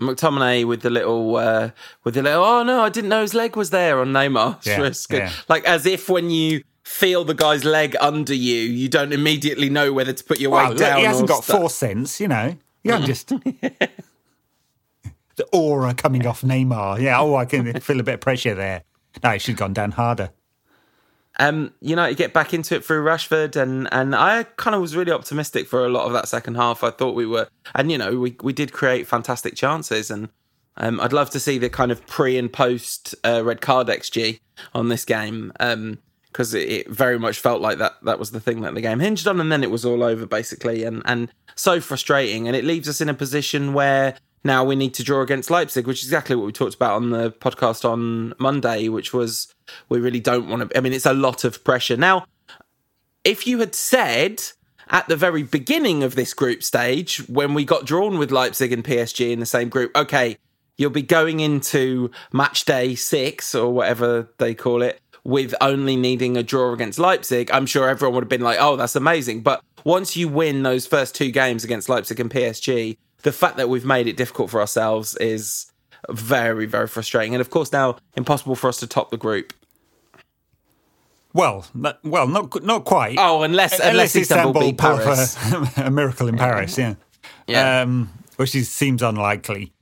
McTominay 0.00 0.66
with 0.66 0.80
the 0.80 0.88
little 0.88 1.36
uh, 1.36 1.70
with 2.02 2.14
the 2.14 2.22
little 2.22 2.42
oh 2.42 2.62
no 2.62 2.80
I 2.80 2.88
didn't 2.88 3.10
know 3.10 3.20
his 3.20 3.34
leg 3.34 3.56
was 3.56 3.68
there 3.68 4.00
on 4.00 4.08
Neymar 4.12 4.64
Yeah, 4.64 4.90
yeah. 5.16 5.30
like 5.50 5.66
as 5.66 5.84
if 5.84 6.08
when 6.08 6.30
you 6.30 6.64
feel 6.82 7.24
the 7.24 7.34
guy's 7.34 7.62
leg 7.62 7.94
under 8.00 8.32
you 8.34 8.54
you 8.62 8.88
don't 8.88 9.12
immediately 9.12 9.68
know 9.68 9.92
whether 9.92 10.14
to 10.14 10.24
put 10.24 10.40
your 10.40 10.50
weight 10.50 10.62
Well, 10.62 10.68
look, 10.70 10.78
down 10.78 10.98
he 10.98 11.04
hasn't 11.04 11.28
got 11.28 11.44
stu- 11.44 11.52
four 11.52 11.68
cents, 11.68 12.20
you 12.20 12.28
know. 12.28 12.56
You 12.82 12.90
can't 12.92 13.04
just 13.04 13.28
the 15.36 15.44
aura 15.52 15.92
coming 15.94 16.26
off 16.26 16.40
Neymar. 16.40 17.00
Yeah, 17.00 17.20
oh, 17.20 17.36
I 17.36 17.44
can 17.44 17.78
feel 17.80 18.00
a 18.00 18.02
bit 18.02 18.14
of 18.14 18.20
pressure 18.20 18.54
there. 18.54 18.82
No, 19.22 19.30
he 19.30 19.38
should 19.38 19.52
have 19.52 19.58
gone 19.58 19.74
down 19.74 19.92
harder. 19.92 20.30
Um, 21.38 21.72
United 21.80 22.16
get 22.16 22.32
back 22.32 22.52
into 22.52 22.74
it 22.76 22.84
through 22.84 23.04
Rashford, 23.04 23.56
and 23.56 23.88
and 23.92 24.14
I 24.14 24.44
kind 24.56 24.74
of 24.74 24.80
was 24.80 24.94
really 24.94 25.12
optimistic 25.12 25.66
for 25.66 25.84
a 25.84 25.88
lot 25.88 26.06
of 26.06 26.12
that 26.12 26.28
second 26.28 26.56
half. 26.56 26.84
I 26.84 26.90
thought 26.90 27.14
we 27.14 27.26
were, 27.26 27.48
and 27.74 27.90
you 27.90 27.98
know, 27.98 28.18
we 28.18 28.36
we 28.42 28.52
did 28.52 28.72
create 28.72 29.06
fantastic 29.06 29.54
chances, 29.54 30.10
and 30.10 30.28
um, 30.76 31.00
I'd 31.00 31.12
love 31.12 31.30
to 31.30 31.40
see 31.40 31.58
the 31.58 31.70
kind 31.70 31.90
of 31.90 32.06
pre 32.06 32.36
and 32.36 32.52
post 32.52 33.14
uh, 33.24 33.42
red 33.44 33.60
card 33.60 33.88
xG 33.88 34.40
on 34.74 34.88
this 34.88 35.04
game. 35.04 35.52
Um, 35.58 35.98
because 36.26 36.54
it, 36.54 36.66
it 36.66 36.88
very 36.88 37.18
much 37.18 37.38
felt 37.38 37.60
like 37.60 37.76
that 37.76 37.92
that 38.04 38.18
was 38.18 38.30
the 38.30 38.40
thing 38.40 38.62
that 38.62 38.74
the 38.74 38.80
game 38.80 39.00
hinged 39.00 39.26
on, 39.26 39.38
and 39.40 39.52
then 39.52 39.62
it 39.62 39.70
was 39.70 39.84
all 39.84 40.02
over 40.02 40.26
basically, 40.26 40.84
and 40.84 41.02
and 41.04 41.30
so 41.54 41.80
frustrating, 41.80 42.46
and 42.46 42.56
it 42.56 42.64
leaves 42.64 42.88
us 42.88 43.00
in 43.00 43.08
a 43.08 43.14
position 43.14 43.74
where 43.74 44.16
now 44.44 44.64
we 44.64 44.76
need 44.76 44.94
to 44.94 45.04
draw 45.04 45.22
against 45.22 45.50
Leipzig, 45.50 45.86
which 45.86 46.02
is 46.02 46.08
exactly 46.08 46.36
what 46.36 46.46
we 46.46 46.52
talked 46.52 46.74
about 46.74 46.94
on 46.94 47.10
the 47.10 47.30
podcast 47.30 47.88
on 47.88 48.34
Monday, 48.38 48.88
which 48.88 49.12
was 49.12 49.52
we 49.88 50.00
really 50.00 50.20
don't 50.20 50.48
want 50.48 50.70
to. 50.70 50.76
I 50.76 50.80
mean, 50.80 50.92
it's 50.92 51.06
a 51.06 51.14
lot 51.14 51.44
of 51.44 51.62
pressure 51.64 51.96
now. 51.96 52.26
If 53.24 53.46
you 53.46 53.60
had 53.60 53.74
said 53.74 54.42
at 54.88 55.06
the 55.08 55.16
very 55.16 55.42
beginning 55.42 56.02
of 56.02 56.16
this 56.16 56.34
group 56.34 56.62
stage, 56.62 57.18
when 57.28 57.54
we 57.54 57.64
got 57.64 57.86
drawn 57.86 58.18
with 58.18 58.32
Leipzig 58.32 58.72
and 58.72 58.84
PSG 58.84 59.30
in 59.30 59.40
the 59.40 59.46
same 59.46 59.68
group, 59.68 59.96
okay, 59.96 60.36
you'll 60.76 60.90
be 60.90 61.02
going 61.02 61.40
into 61.40 62.10
match 62.32 62.64
day 62.64 62.94
six 62.94 63.54
or 63.54 63.72
whatever 63.72 64.28
they 64.38 64.54
call 64.54 64.82
it 64.82 65.00
with 65.24 65.54
only 65.60 65.96
needing 65.96 66.36
a 66.36 66.42
draw 66.42 66.72
against 66.72 66.98
Leipzig, 66.98 67.50
I'm 67.52 67.66
sure 67.66 67.88
everyone 67.88 68.14
would 68.16 68.24
have 68.24 68.28
been 68.28 68.40
like, 68.40 68.58
oh, 68.60 68.76
that's 68.76 68.96
amazing. 68.96 69.42
But 69.42 69.62
once 69.84 70.16
you 70.16 70.28
win 70.28 70.62
those 70.62 70.86
first 70.86 71.14
two 71.14 71.30
games 71.30 71.64
against 71.64 71.88
Leipzig 71.88 72.18
and 72.18 72.30
PSG, 72.30 72.96
the 73.22 73.32
fact 73.32 73.56
that 73.56 73.68
we've 73.68 73.84
made 73.84 74.06
it 74.06 74.16
difficult 74.16 74.50
for 74.50 74.60
ourselves 74.60 75.16
is 75.16 75.70
very, 76.10 76.66
very 76.66 76.88
frustrating. 76.88 77.34
And 77.34 77.40
of 77.40 77.50
course, 77.50 77.72
now 77.72 77.96
impossible 78.16 78.56
for 78.56 78.68
us 78.68 78.78
to 78.78 78.86
top 78.86 79.10
the 79.10 79.16
group. 79.16 79.52
Well, 81.34 81.64
not, 81.72 81.98
well, 82.04 82.26
not 82.28 82.62
not 82.62 82.84
quite. 82.84 83.16
Oh, 83.18 83.42
unless 83.42 83.80
unless, 83.80 84.14
Istanbul, 84.14 84.60
beat 84.60 84.76
Paris. 84.78 85.36
a, 85.52 85.72
a 85.86 85.90
miracle 85.90 86.28
in 86.28 86.36
Paris, 86.36 86.76
yeah, 86.76 86.94
Yeah. 87.46 87.80
um, 87.82 88.10
which 88.36 88.54
is, 88.54 88.68
seems 88.70 89.02
unlikely. 89.02 89.72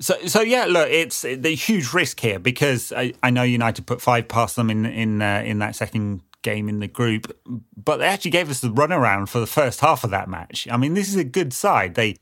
So, 0.00 0.14
so 0.26 0.40
yeah, 0.40 0.64
look, 0.64 0.88
it's 0.88 1.22
the 1.22 1.54
huge 1.54 1.92
risk 1.92 2.20
here 2.20 2.38
because 2.38 2.90
I, 2.92 3.12
I 3.22 3.30
know 3.30 3.42
United 3.42 3.86
put 3.86 4.00
five 4.00 4.28
past 4.28 4.56
them 4.56 4.70
in 4.70 4.86
in 4.86 5.20
uh, 5.20 5.42
in 5.44 5.58
that 5.58 5.76
second 5.76 6.22
game 6.40 6.68
in 6.70 6.80
the 6.80 6.88
group, 6.88 7.36
but 7.76 7.98
they 7.98 8.06
actually 8.06 8.30
gave 8.30 8.48
us 8.50 8.60
the 8.60 8.68
runaround 8.68 9.28
for 9.28 9.40
the 9.40 9.46
first 9.46 9.80
half 9.80 10.04
of 10.04 10.10
that 10.10 10.28
match. 10.28 10.66
I 10.70 10.76
mean, 10.78 10.94
this 10.94 11.08
is 11.08 11.16
a 11.16 11.24
good 11.24 11.52
side. 11.52 11.96
They 11.96 12.16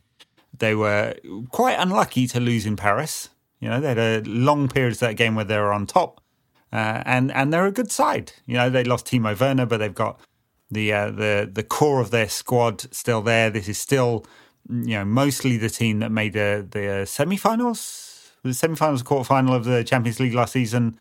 they 0.62 0.76
were 0.76 1.14
quite 1.50 1.74
unlucky 1.74 2.28
to 2.28 2.38
lose 2.38 2.64
in 2.66 2.76
Paris. 2.76 3.28
You 3.58 3.68
know, 3.68 3.80
they 3.80 3.88
had 3.88 3.98
a 3.98 4.22
long 4.22 4.68
period 4.68 4.92
of 4.92 5.00
that 5.00 5.16
game 5.16 5.34
where 5.34 5.44
they 5.44 5.58
were 5.58 5.72
on 5.72 5.86
top, 5.86 6.20
uh, 6.72 7.02
and 7.04 7.32
and 7.32 7.52
they're 7.52 7.66
a 7.66 7.72
good 7.72 7.90
side. 7.90 8.32
You 8.46 8.54
know, 8.54 8.70
they 8.70 8.84
lost 8.84 9.06
Timo 9.06 9.38
Werner, 9.38 9.66
but 9.66 9.78
they've 9.78 9.92
got 9.94 10.20
the 10.70 10.92
uh, 10.92 11.10
the 11.10 11.50
the 11.52 11.64
core 11.64 12.00
of 12.00 12.12
their 12.12 12.28
squad 12.28 12.94
still 12.94 13.22
there. 13.22 13.50
This 13.50 13.68
is 13.68 13.76
still 13.76 14.24
you 14.68 14.96
know 14.98 15.04
mostly 15.04 15.56
the 15.56 15.68
team 15.68 15.98
that 15.98 16.12
made 16.12 16.32
the 16.32 16.64
the 16.70 17.06
semi-finals, 17.06 18.30
the 18.44 18.54
semi-finals, 18.54 19.02
quarter-final 19.02 19.52
of 19.54 19.64
the 19.64 19.82
Champions 19.82 20.20
League 20.20 20.34
last 20.34 20.52
season. 20.52 21.00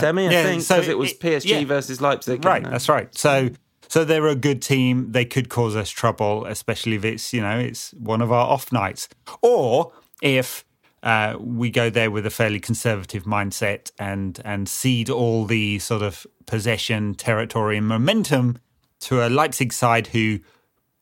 Semi, 0.00 0.26
I 0.26 0.30
yeah, 0.30 0.42
think, 0.42 0.62
so 0.62 0.74
because 0.74 0.88
it 0.88 0.98
was 0.98 1.12
it- 1.12 1.20
PSG 1.20 1.60
yeah. 1.60 1.64
versus 1.64 2.00
Leipzig. 2.00 2.44
Right, 2.44 2.66
uh, 2.66 2.70
that's 2.70 2.88
right. 2.88 3.16
So 3.16 3.50
so 3.88 4.04
they're 4.04 4.28
a 4.28 4.36
good 4.36 4.62
team. 4.62 5.12
They 5.12 5.24
could 5.24 5.48
cause 5.48 5.74
us 5.74 5.90
trouble, 5.90 6.46
especially 6.46 6.96
if 6.96 7.04
it's 7.04 7.32
you 7.32 7.40
know 7.40 7.58
it's 7.58 7.92
one 7.92 8.20
of 8.20 8.30
our 8.30 8.46
off 8.46 8.70
nights, 8.70 9.08
or 9.42 9.92
if 10.22 10.64
uh, 11.02 11.36
we 11.38 11.70
go 11.70 11.90
there 11.90 12.10
with 12.10 12.26
a 12.26 12.30
fairly 12.30 12.60
conservative 12.60 13.24
mindset 13.24 13.90
and 13.98 14.40
and 14.44 14.68
cede 14.68 15.10
all 15.10 15.44
the 15.44 15.78
sort 15.78 16.02
of 16.02 16.26
possession, 16.46 17.14
territory, 17.14 17.76
and 17.76 17.86
momentum 17.86 18.58
to 19.00 19.26
a 19.26 19.28
Leipzig 19.28 19.72
side 19.72 20.08
who 20.08 20.40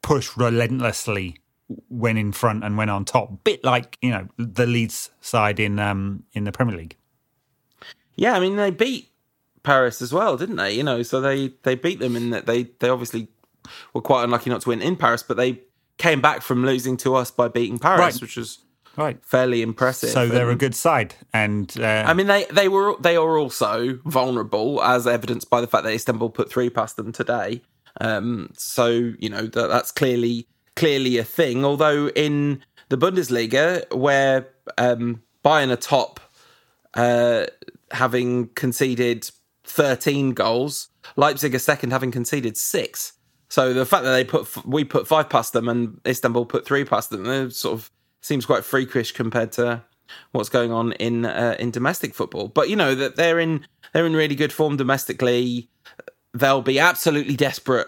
push 0.03 0.37
relentlessly 0.37 1.37
when 1.89 2.17
in 2.17 2.31
front 2.31 2.63
and 2.63 2.77
when 2.77 2.89
on 2.89 3.05
top, 3.05 3.43
bit 3.43 3.65
like 3.65 3.99
you 4.01 4.11
know 4.11 4.29
the 4.37 4.67
Leeds 4.67 5.11
side 5.21 5.59
in 5.59 5.79
um 5.79 6.25
in 6.33 6.45
the 6.45 6.53
Premier 6.53 6.77
League. 6.77 6.97
Yeah, 8.15 8.35
I 8.35 8.41
mean 8.41 8.57
they 8.57 8.71
beat 8.71 9.11
Paris 9.67 10.01
as 10.01 10.13
well, 10.13 10.37
didn't 10.37 10.57
they? 10.57 10.73
You 10.73 10.83
know, 10.85 11.03
so 11.03 11.21
they 11.21 11.49
they 11.65 11.75
beat 11.75 11.99
them 11.99 12.17
in 12.17 12.31
that 12.31 12.47
they 12.47 12.65
they 12.81 12.89
obviously 12.89 13.29
were 13.93 14.01
quite 14.01 14.25
unlucky 14.25 14.49
not 14.49 14.61
to 14.63 14.69
win 14.71 14.81
in 14.81 14.97
Paris, 14.97 15.23
but 15.23 15.37
they 15.37 15.61
came 15.99 16.21
back 16.21 16.41
from 16.43 16.65
losing 16.65 16.97
to 16.99 17.15
us 17.17 17.31
by 17.31 17.49
beating 17.49 17.79
Paris, 17.79 18.01
Right. 18.01 18.21
which 18.23 18.37
was 18.37 18.59
Right. 18.97 19.19
fairly 19.23 19.61
impressive. 19.63 20.09
So 20.11 20.27
they're 20.29 20.49
a 20.51 20.57
good 20.57 20.75
side, 20.75 21.15
and 21.35 21.71
uh, 21.79 22.05
I 22.07 22.15
mean, 22.15 22.29
they 22.29 22.45
they 22.51 22.69
were 22.69 22.95
they 23.01 23.17
are 23.17 23.37
also 23.37 23.99
vulnerable, 24.07 24.83
as 24.83 25.07
evidenced 25.07 25.51
by 25.51 25.61
the 25.61 25.67
fact 25.67 25.85
that 25.85 25.93
Istanbul 25.93 26.31
put 26.31 26.49
three 26.51 26.71
past 26.71 26.97
them 26.97 27.13
today. 27.13 27.61
Um, 28.01 28.51
so 28.57 28.87
you 29.19 29.29
know 29.29 29.43
that 29.47 29.69
that's 29.69 29.91
clearly 29.91 30.47
clearly 30.77 31.19
a 31.19 31.25
thing. 31.25 31.65
Although 31.65 32.09
in 32.11 32.63
the 32.89 32.97
Bundesliga, 32.97 33.93
where 33.95 34.49
um, 34.79 35.23
Bayern 35.45 35.71
are 35.71 35.77
top, 35.77 36.21
uh, 36.95 37.47
having 37.91 38.49
conceded 38.55 39.29
thirteen 39.67 40.33
goals, 40.33 40.89
Leipzig 41.17 41.55
are 41.55 41.59
second, 41.59 41.91
having 41.91 42.11
conceded 42.11 42.57
six. 42.57 43.13
So 43.49 43.73
the 43.73 43.87
fact 43.87 44.05
that 44.05 44.13
they 44.13 44.25
put 44.25 44.67
we 44.67 44.85
put 44.85 45.07
five 45.07 45.29
past 45.29 45.53
them 45.53 45.69
and 45.69 46.01
Istanbul 46.07 46.47
put 46.47 46.67
three 46.67 46.85
past 46.85 47.11
them, 47.11 47.51
sort 47.51 47.75
of 47.75 47.91
seems 48.21 48.47
quite 48.47 48.65
freakish 48.65 49.13
compared 49.13 49.53
to 49.53 49.85
what's 50.33 50.49
going 50.49 50.73
on 50.73 50.93
in 50.93 51.25
uh, 51.25 51.57
in 51.59 51.71
domestic 51.71 52.15
football. 52.15 52.49
But 52.49 52.69
you 52.69 52.77
know 52.77 52.95
that 52.95 53.17
they're 53.17 53.39
in 53.39 53.67
they're 53.93 54.07
in 54.07 54.15
really 54.15 54.35
good 54.35 54.53
form 54.53 54.77
domestically. 54.77 55.69
They'll 56.35 56.63
be 56.63 56.79
absolutely 56.79 57.37
desperate, 57.37 57.87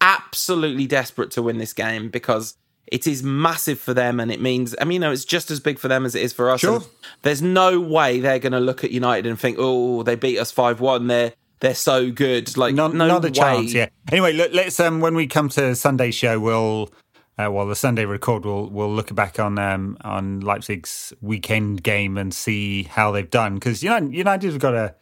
absolutely 0.00 0.86
desperate 0.86 1.30
to 1.32 1.42
win 1.42 1.58
this 1.58 1.72
game 1.72 2.08
because 2.08 2.56
it 2.90 3.06
is 3.06 3.22
massive 3.22 3.78
for 3.78 3.94
them, 3.94 4.20
and 4.20 4.30
it 4.30 4.40
means 4.40 4.74
I 4.80 4.84
mean, 4.84 4.94
you 4.96 5.00
know, 5.00 5.12
it's 5.12 5.24
just 5.24 5.50
as 5.50 5.60
big 5.60 5.78
for 5.78 5.88
them 5.88 6.04
as 6.04 6.14
it 6.14 6.22
is 6.22 6.32
for 6.32 6.50
us. 6.50 6.60
Sure. 6.60 6.82
There's 7.22 7.42
no 7.42 7.80
way 7.80 8.20
they're 8.20 8.38
going 8.38 8.52
to 8.52 8.60
look 8.60 8.84
at 8.84 8.90
United 8.90 9.26
and 9.26 9.38
think, 9.38 9.56
"Oh, 9.60 10.02
they 10.02 10.14
beat 10.14 10.38
us 10.38 10.50
five 10.50 10.80
one. 10.80 11.06
They're 11.06 11.32
they're 11.60 11.74
so 11.74 12.10
good." 12.10 12.56
Like 12.56 12.74
Not, 12.74 12.94
no 12.94 13.06
not 13.06 13.24
a 13.24 13.28
way. 13.28 13.32
chance. 13.32 13.74
Yeah. 13.74 13.88
Anyway, 14.10 14.32
look, 14.32 14.52
let's 14.52 14.78
um 14.80 15.00
when 15.00 15.14
we 15.14 15.26
come 15.26 15.48
to 15.50 15.74
Sunday 15.74 16.10
show, 16.10 16.38
we'll 16.40 16.90
uh, 17.38 17.50
well 17.50 17.66
the 17.66 17.76
Sunday 17.76 18.04
record, 18.04 18.44
we'll 18.44 18.66
we'll 18.68 18.92
look 18.92 19.14
back 19.14 19.38
on 19.38 19.58
um 19.58 19.96
on 20.02 20.40
Leipzig's 20.40 21.12
weekend 21.20 21.82
game 21.82 22.16
and 22.18 22.32
see 22.34 22.84
how 22.84 23.10
they've 23.12 23.30
done 23.30 23.54
because 23.54 23.82
you 23.82 23.90
know 23.90 23.98
United 24.08 24.52
have 24.52 24.60
got 24.60 24.74
a 24.74 24.94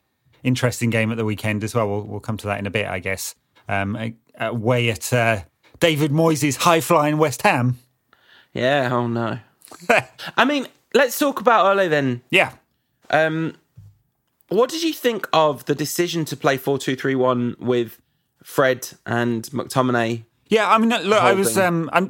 interesting 0.42 0.90
game 0.90 1.10
at 1.10 1.16
the 1.16 1.24
weekend 1.24 1.64
as 1.64 1.74
well. 1.74 1.88
We'll 1.88 2.02
we'll 2.02 2.20
come 2.20 2.36
to 2.38 2.46
that 2.46 2.58
in 2.58 2.66
a 2.66 2.70
bit, 2.70 2.86
I 2.86 2.98
guess. 3.00 3.34
Um, 3.68 4.14
away 4.38 4.90
at 4.90 5.12
uh, 5.12 5.40
David 5.80 6.10
Moyes' 6.10 6.56
high 6.56 6.80
flying 6.80 7.18
West 7.18 7.42
Ham. 7.42 7.78
Yeah. 8.52 8.88
Oh 8.92 9.06
no. 9.06 9.38
I 10.36 10.44
mean, 10.44 10.66
let's 10.94 11.18
talk 11.18 11.40
about 11.40 11.66
Ole 11.66 11.88
then. 11.88 12.22
Yeah. 12.30 12.52
Um, 13.10 13.56
what 14.48 14.70
did 14.70 14.82
you 14.82 14.92
think 14.92 15.28
of 15.32 15.64
the 15.64 15.74
decision 15.74 16.24
to 16.26 16.36
play 16.36 16.56
four 16.56 16.78
two 16.78 16.96
three 16.96 17.14
one 17.14 17.56
with 17.58 18.00
Fred 18.42 18.88
and 19.04 19.44
McTominay? 19.44 20.24
Yeah, 20.48 20.70
I 20.70 20.78
mean, 20.78 20.90
look, 20.90 21.20
I 21.20 21.32
was. 21.32 21.58
Um, 21.58 21.90
I'm, 21.92 22.08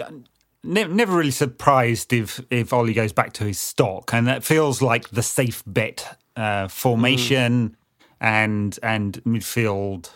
ne- 0.62 0.84
never 0.84 1.16
really 1.16 1.30
surprised 1.30 2.12
if 2.12 2.40
if 2.50 2.72
Ollie 2.72 2.92
goes 2.92 3.12
back 3.12 3.32
to 3.34 3.44
his 3.44 3.58
stock, 3.58 4.12
and 4.12 4.26
that 4.26 4.44
feels 4.44 4.82
like 4.82 5.08
the 5.08 5.22
safe 5.22 5.62
bet 5.66 6.18
uh, 6.36 6.68
formation 6.68 7.76
and 8.20 8.78
and 8.82 9.22
midfield 9.24 10.10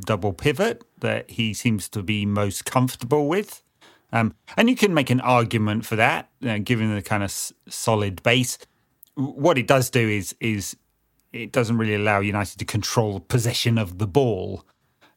double 0.00 0.32
pivot 0.32 0.82
that 1.00 1.30
he 1.30 1.54
seems 1.54 1.88
to 1.90 2.02
be 2.02 2.26
most 2.26 2.64
comfortable 2.64 3.28
with. 3.28 3.62
Um, 4.12 4.34
and 4.56 4.70
you 4.70 4.76
can 4.76 4.94
make 4.94 5.10
an 5.10 5.20
argument 5.20 5.84
for 5.86 5.96
that, 5.96 6.30
uh, 6.46 6.58
given 6.58 6.94
the 6.94 7.02
kind 7.02 7.22
of 7.22 7.28
s- 7.30 7.52
solid 7.68 8.22
base. 8.22 8.58
What 9.16 9.58
it 9.58 9.66
does 9.66 9.90
do 9.90 10.08
is 10.08 10.34
is 10.40 10.76
it 11.32 11.50
doesn't 11.52 11.78
really 11.78 11.94
allow 11.96 12.20
United 12.20 12.58
to 12.60 12.64
control 12.64 13.18
possession 13.20 13.76
of 13.78 13.98
the 13.98 14.06
ball, 14.06 14.64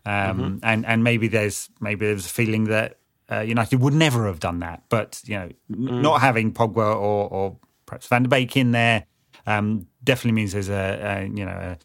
um, 0.05 0.59
and 0.63 0.85
and 0.85 1.03
maybe 1.03 1.27
there's 1.27 1.69
maybe 1.79 2.05
there's 2.07 2.25
a 2.25 2.29
feeling 2.29 2.65
that 2.65 2.97
uh, 3.31 3.41
United 3.41 3.81
would 3.81 3.93
never 3.93 4.25
have 4.25 4.39
done 4.39 4.59
that. 4.59 4.83
But 4.89 5.21
you 5.25 5.35
know, 5.35 5.49
n- 5.71 6.01
not 6.01 6.21
having 6.21 6.51
Pogba 6.53 6.77
or, 6.95 7.29
or 7.29 7.57
perhaps 7.85 8.07
Van 8.07 8.23
der 8.23 8.29
Beek 8.29 8.55
in 8.57 8.71
there 8.71 9.05
um, 9.45 9.85
definitely 10.03 10.31
means 10.33 10.53
there's 10.53 10.69
a, 10.69 10.99
a 11.03 11.23
you 11.25 11.45
know 11.45 11.75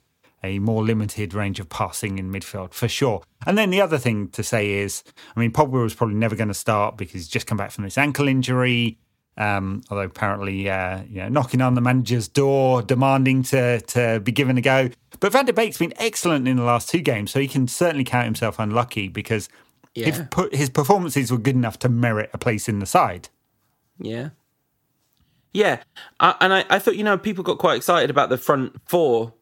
a, 0.45 0.59
more 0.59 0.83
limited 0.85 1.35
range 1.35 1.61
of 1.61 1.69
passing 1.69 2.19
in 2.19 2.33
midfield 2.33 2.73
for 2.75 2.89
sure. 2.89 3.23
And 3.47 3.57
then 3.57 3.71
the 3.71 3.81
other 3.81 3.99
thing 3.99 4.29
to 4.29 4.43
say 4.43 4.73
is, 4.73 5.03
I 5.37 5.41
mean, 5.41 5.53
Pogba 5.53 5.83
was 5.83 5.95
probably 5.95 6.17
never 6.17 6.37
going 6.37 6.49
to 6.49 6.55
start 6.55 6.97
because 6.97 7.15
he's 7.15 7.29
just 7.29 7.47
come 7.47 7.59
back 7.59 7.71
from 7.71 7.85
this 7.85 7.99
ankle 7.99 8.29
injury. 8.29 8.99
Um, 9.39 9.83
although 9.91 10.03
apparently, 10.03 10.69
uh, 10.69 11.05
you 11.09 11.23
know, 11.23 11.29
knocking 11.31 11.63
on 11.63 11.75
the 11.75 11.81
manager's 11.81 12.29
door, 12.29 12.83
demanding 12.83 13.43
to 13.45 13.81
to 13.81 14.21
be 14.21 14.31
given 14.31 14.59
a 14.59 14.61
go. 14.61 14.91
But 15.21 15.33
Van 15.33 15.47
der 15.47 15.55
Beek's 15.55 15.79
been 15.79 15.95
excellent 15.97 16.47
in 16.47 16.57
the 16.59 16.65
last 16.65 16.91
two 16.91 17.01
games, 17.01 17.31
so 17.31 17.41
he 17.41 17.49
can 17.49 17.67
certainly 17.67 18.05
count 18.05 18.27
himself 18.27 18.59
unlucky 18.59 19.09
because 19.09 19.49
Yeah. 19.95 20.27
put, 20.31 20.55
his 20.55 20.69
performances 20.69 21.31
were 21.33 21.39
good 21.39 21.55
enough 21.55 21.79
to 21.79 21.89
merit 21.89 22.29
a 22.35 22.39
place 22.39 22.69
in 22.69 22.79
the 22.79 22.87
side. 22.87 23.31
Yeah. 23.99 24.31
Yeah. 25.55 25.83
I, 26.21 26.35
and 26.41 26.53
I, 26.53 26.65
I 26.69 26.79
thought, 26.79 26.97
you 26.97 27.05
know, 27.05 27.17
people 27.17 27.45
got 27.45 27.59
quite 27.59 27.77
excited 27.77 28.11
about 28.11 28.29
the 28.29 28.39
front 28.39 28.81
four 28.87 29.33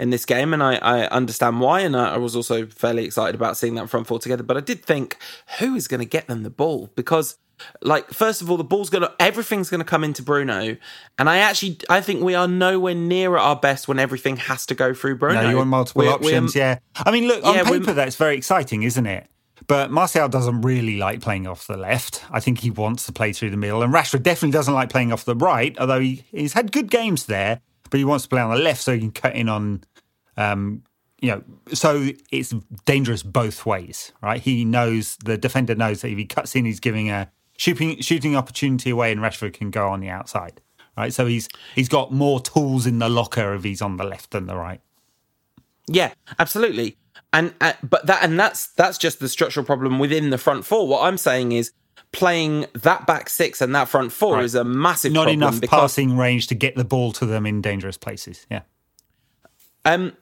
in 0.00 0.10
this 0.10 0.24
game, 0.24 0.52
and 0.52 0.62
I, 0.62 0.76
I 0.76 1.06
understand 1.08 1.60
why. 1.60 1.80
And 1.80 1.96
I, 1.96 2.14
I 2.14 2.16
was 2.16 2.34
also 2.34 2.66
fairly 2.66 3.04
excited 3.04 3.34
about 3.34 3.56
seeing 3.56 3.74
that 3.76 3.88
front 3.88 4.06
four 4.06 4.18
together. 4.18 4.42
But 4.42 4.56
I 4.56 4.60
did 4.60 4.84
think, 4.84 5.16
who 5.58 5.74
is 5.74 5.86
going 5.86 6.00
to 6.00 6.06
get 6.06 6.26
them 6.26 6.42
the 6.42 6.50
ball? 6.50 6.90
Because, 6.96 7.36
like, 7.82 8.10
first 8.10 8.40
of 8.42 8.50
all, 8.50 8.56
the 8.56 8.64
ball's 8.64 8.90
going 8.90 9.02
to, 9.02 9.12
everything's 9.20 9.68
going 9.70 9.80
to 9.80 9.84
come 9.84 10.02
into 10.02 10.22
Bruno. 10.22 10.76
And 11.18 11.28
I 11.28 11.38
actually, 11.38 11.78
I 11.88 12.00
think 12.00 12.22
we 12.22 12.34
are 12.34 12.48
nowhere 12.48 12.94
near 12.94 13.36
at 13.36 13.42
our 13.42 13.56
best 13.56 13.86
when 13.86 13.98
everything 13.98 14.36
has 14.38 14.66
to 14.66 14.74
go 14.74 14.94
through 14.94 15.18
Bruno. 15.18 15.42
No, 15.42 15.50
you 15.50 15.56
want 15.58 15.68
multiple 15.68 16.00
We're- 16.00 16.14
options, 16.14 16.54
we're- 16.54 16.66
yeah. 16.66 16.78
I 16.96 17.10
mean, 17.10 17.28
look, 17.28 17.44
on 17.44 17.54
Yeah, 17.54 17.64
paper, 17.64 17.92
that's 17.92 18.16
very 18.16 18.36
exciting, 18.36 18.82
isn't 18.82 19.06
it? 19.06 19.26
But 19.66 19.90
Martial 19.90 20.28
doesn't 20.28 20.62
really 20.62 20.96
like 20.96 21.20
playing 21.20 21.46
off 21.46 21.66
the 21.66 21.76
left. 21.76 22.24
I 22.30 22.40
think 22.40 22.60
he 22.60 22.70
wants 22.70 23.04
to 23.06 23.12
play 23.12 23.32
through 23.34 23.50
the 23.50 23.58
middle. 23.58 23.82
And 23.82 23.92
Rashford 23.92 24.22
definitely 24.22 24.52
doesn't 24.52 24.72
like 24.72 24.88
playing 24.88 25.12
off 25.12 25.26
the 25.26 25.36
right, 25.36 25.78
although 25.78 26.00
he, 26.00 26.24
he's 26.32 26.54
had 26.54 26.72
good 26.72 26.90
games 26.90 27.26
there, 27.26 27.60
but 27.90 27.98
he 27.98 28.04
wants 28.04 28.24
to 28.24 28.30
play 28.30 28.40
on 28.40 28.50
the 28.50 28.56
left 28.56 28.80
so 28.80 28.94
he 28.94 29.00
can 29.00 29.12
cut 29.12 29.36
in 29.36 29.48
on, 29.50 29.84
um, 30.36 30.82
you 31.20 31.30
know, 31.30 31.42
so 31.72 32.08
it's 32.30 32.54
dangerous 32.86 33.22
both 33.22 33.66
ways, 33.66 34.12
right? 34.22 34.40
He 34.40 34.64
knows, 34.64 35.16
the 35.24 35.36
defender 35.36 35.74
knows 35.74 36.00
that 36.00 36.08
if 36.08 36.16
he 36.18 36.24
cuts 36.24 36.56
in, 36.56 36.64
he's 36.64 36.80
giving 36.80 37.10
a 37.10 37.30
shooting, 37.58 38.00
shooting 38.00 38.34
opportunity 38.36 38.90
away 38.90 39.12
and 39.12 39.20
Rashford 39.20 39.52
can 39.52 39.70
go 39.70 39.88
on 39.88 40.00
the 40.00 40.08
outside, 40.08 40.62
right? 40.96 41.12
So 41.12 41.26
he's 41.26 41.46
he's 41.74 41.88
got 41.90 42.10
more 42.10 42.40
tools 42.40 42.86
in 42.86 43.00
the 43.00 43.08
locker 43.10 43.52
if 43.54 43.64
he's 43.64 43.82
on 43.82 43.98
the 43.98 44.04
left 44.04 44.30
than 44.30 44.46
the 44.46 44.56
right. 44.56 44.80
Yeah, 45.86 46.14
absolutely. 46.38 46.96
And 47.32 47.52
uh, 47.60 47.74
but 47.82 48.06
that 48.06 48.22
and 48.22 48.38
that's 48.40 48.68
that's 48.68 48.96
just 48.98 49.20
the 49.20 49.28
structural 49.28 49.66
problem 49.66 49.98
within 49.98 50.30
the 50.30 50.38
front 50.38 50.64
four. 50.64 50.88
What 50.88 51.02
I'm 51.02 51.18
saying 51.18 51.52
is 51.52 51.72
playing 52.12 52.66
that 52.74 53.06
back 53.06 53.28
six 53.28 53.60
and 53.60 53.74
that 53.74 53.88
front 53.88 54.10
four 54.10 54.36
Right. 54.36 54.44
is 54.44 54.54
a 54.54 54.64
massive 54.64 55.12
not 55.12 55.24
problem 55.24 55.42
enough 55.42 55.60
because 55.60 55.80
passing 55.80 56.16
range 56.16 56.46
to 56.48 56.54
get 56.54 56.74
the 56.76 56.84
ball 56.84 57.12
to 57.12 57.26
them 57.26 57.46
in 57.46 57.60
dangerous 57.60 57.96
places. 57.96 58.46
Yeah. 58.50 58.62
Um 59.84 60.16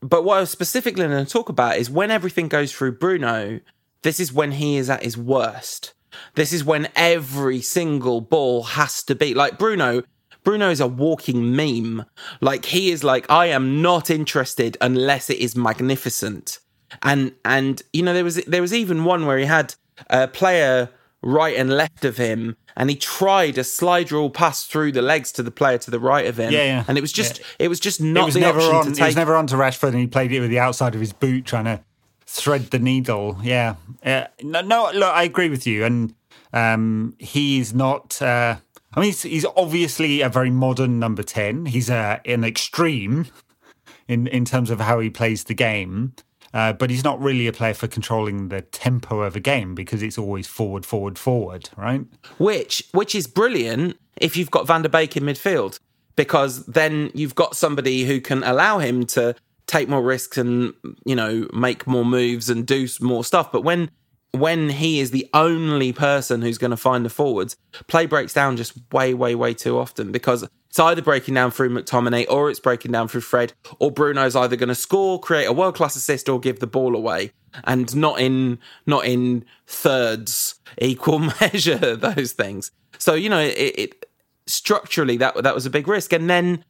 but 0.00 0.24
what 0.24 0.36
I 0.36 0.40
was 0.40 0.50
specifically 0.50 1.06
going 1.06 1.24
to 1.24 1.30
talk 1.30 1.48
about 1.48 1.78
is 1.78 1.90
when 1.90 2.10
everything 2.10 2.48
goes 2.48 2.72
through 2.72 2.98
Bruno, 2.98 3.60
this 4.02 4.20
is 4.20 4.32
when 4.32 4.52
he 4.52 4.76
is 4.76 4.90
at 4.90 5.02
his 5.02 5.16
worst. 5.16 5.94
This 6.34 6.52
is 6.52 6.64
when 6.64 6.88
every 6.94 7.60
single 7.60 8.20
ball 8.20 8.62
has 8.62 9.02
to 9.04 9.14
be 9.14 9.34
like 9.34 9.58
Bruno. 9.58 10.02
Bruno 10.44 10.70
is 10.70 10.80
a 10.80 10.86
walking 10.86 11.56
meme. 11.56 12.04
Like 12.40 12.66
he 12.66 12.90
is 12.90 13.02
like, 13.02 13.28
I 13.30 13.46
am 13.46 13.82
not 13.82 14.10
interested 14.10 14.76
unless 14.80 15.30
it 15.30 15.38
is 15.38 15.56
magnificent. 15.56 16.58
And 17.02 17.32
and 17.44 17.82
you 17.92 18.02
know 18.02 18.14
there 18.14 18.22
was 18.22 18.36
there 18.44 18.62
was 18.62 18.74
even 18.74 19.04
one 19.04 19.26
where 19.26 19.38
he 19.38 19.46
had 19.46 19.74
a 20.10 20.28
player 20.28 20.90
right 21.24 21.56
and 21.56 21.70
left 21.70 22.04
of 22.04 22.16
him, 22.16 22.56
and 22.76 22.90
he 22.90 22.96
tried 22.96 23.58
a 23.58 23.64
slide 23.64 24.12
rule 24.12 24.30
pass 24.30 24.64
through 24.66 24.92
the 24.92 25.02
legs 25.02 25.32
to 25.32 25.42
the 25.42 25.50
player 25.50 25.78
to 25.78 25.90
the 25.90 25.98
right 25.98 26.26
of 26.26 26.38
him. 26.38 26.52
Yeah, 26.52 26.64
yeah. 26.64 26.84
And 26.86 26.98
it 26.98 27.00
was 27.00 27.12
just 27.12 27.38
Yeah. 27.38 27.44
it 27.60 27.68
was 27.68 27.80
just 27.80 28.00
not 28.00 28.26
was 28.26 28.34
the 28.34 28.44
option 28.44 28.74
on. 28.74 28.92
to 28.92 29.02
It 29.02 29.06
was 29.06 29.16
never 29.16 29.34
on 29.34 29.46
to 29.48 29.56
Rashford, 29.56 29.88
and 29.88 29.98
he 29.98 30.06
played 30.06 30.32
it 30.32 30.40
with 30.40 30.50
the 30.50 30.58
outside 30.58 30.94
of 30.94 31.00
his 31.00 31.12
boot, 31.12 31.44
trying 31.46 31.64
to 31.64 31.80
thread 32.26 32.70
the 32.70 32.78
needle. 32.78 33.38
Yeah. 33.42 33.76
Uh, 34.04 34.24
no, 34.42 34.60
no. 34.60 34.90
Look, 34.92 35.14
I 35.14 35.22
agree 35.24 35.48
with 35.48 35.66
you, 35.66 35.84
and 35.84 36.14
um, 36.52 37.14
he's 37.18 37.72
not. 37.74 38.20
Uh, 38.20 38.56
I 38.94 39.00
mean, 39.00 39.06
he's, 39.06 39.22
he's 39.22 39.46
obviously 39.56 40.20
a 40.20 40.28
very 40.28 40.50
modern 40.50 40.98
number 40.98 41.22
ten. 41.22 41.66
He's 41.66 41.90
uh, 41.90 42.18
an 42.24 42.44
extreme 42.44 43.26
in 44.08 44.26
in 44.26 44.44
terms 44.44 44.70
of 44.70 44.80
how 44.80 45.00
he 45.00 45.10
plays 45.10 45.44
the 45.44 45.54
game. 45.54 46.14
Uh, 46.54 46.72
but 46.72 46.88
he's 46.88 47.02
not 47.02 47.20
really 47.20 47.48
a 47.48 47.52
player 47.52 47.74
for 47.74 47.88
controlling 47.88 48.48
the 48.48 48.62
tempo 48.62 49.22
of 49.22 49.34
a 49.34 49.40
game 49.40 49.74
because 49.74 50.02
it's 50.02 50.16
always 50.16 50.46
forward, 50.46 50.86
forward, 50.86 51.18
forward, 51.18 51.68
right? 51.76 52.02
which 52.38 52.84
which 52.92 53.14
is 53.14 53.26
brilliant 53.26 53.98
if 54.20 54.36
you've 54.36 54.52
got 54.52 54.64
Van 54.66 54.82
der 54.82 54.88
Beek 54.88 55.16
in 55.16 55.24
midfield 55.24 55.80
because 56.14 56.64
then 56.66 57.10
you've 57.12 57.34
got 57.34 57.56
somebody 57.56 58.04
who 58.04 58.20
can 58.20 58.44
allow 58.44 58.78
him 58.78 59.04
to 59.04 59.34
take 59.66 59.88
more 59.88 60.02
risks 60.02 60.38
and 60.38 60.72
you 61.04 61.16
know 61.16 61.48
make 61.52 61.86
more 61.86 62.04
moves 62.04 62.48
and 62.48 62.66
do 62.66 62.86
more 63.00 63.24
stuff 63.24 63.50
but 63.50 63.62
when 63.62 63.90
when 64.34 64.68
he 64.68 65.00
is 65.00 65.12
the 65.12 65.28
only 65.32 65.92
person 65.92 66.42
who's 66.42 66.58
going 66.58 66.70
to 66.70 66.76
find 66.76 67.04
the 67.04 67.10
forwards 67.10 67.56
play 67.86 68.04
breaks 68.04 68.34
down 68.34 68.56
just 68.56 68.72
way 68.92 69.14
way 69.14 69.34
way 69.34 69.54
too 69.54 69.78
often 69.78 70.10
because 70.10 70.42
it's 70.68 70.80
either 70.80 71.02
breaking 71.02 71.34
down 71.34 71.52
through 71.52 71.70
McTominay 71.70 72.26
or 72.28 72.50
it's 72.50 72.58
breaking 72.58 72.90
down 72.90 73.06
through 73.06 73.20
Fred 73.20 73.52
or 73.78 73.92
Bruno's 73.92 74.34
either 74.34 74.56
going 74.56 74.68
to 74.68 74.74
score 74.74 75.20
create 75.20 75.44
a 75.44 75.52
world 75.52 75.76
class 75.76 75.94
assist 75.94 76.28
or 76.28 76.40
give 76.40 76.58
the 76.58 76.66
ball 76.66 76.96
away. 76.96 77.30
And 77.62 77.94
not 77.94 78.20
in 78.20 78.58
not 78.84 79.04
in 79.06 79.44
thirds 79.68 80.56
equal 80.78 81.18
measure 81.40 81.94
those 81.94 82.32
things. 82.32 82.72
So 82.98 83.14
you 83.14 83.28
know 83.28 83.38
it, 83.38 83.52
it 83.56 84.06
structurally 84.46 85.16
that 85.18 85.40
that 85.42 85.54
was 85.54 85.64
a 85.64 85.70
big 85.70 85.86
risk. 85.86 86.12
And 86.12 86.28
then 86.28 86.64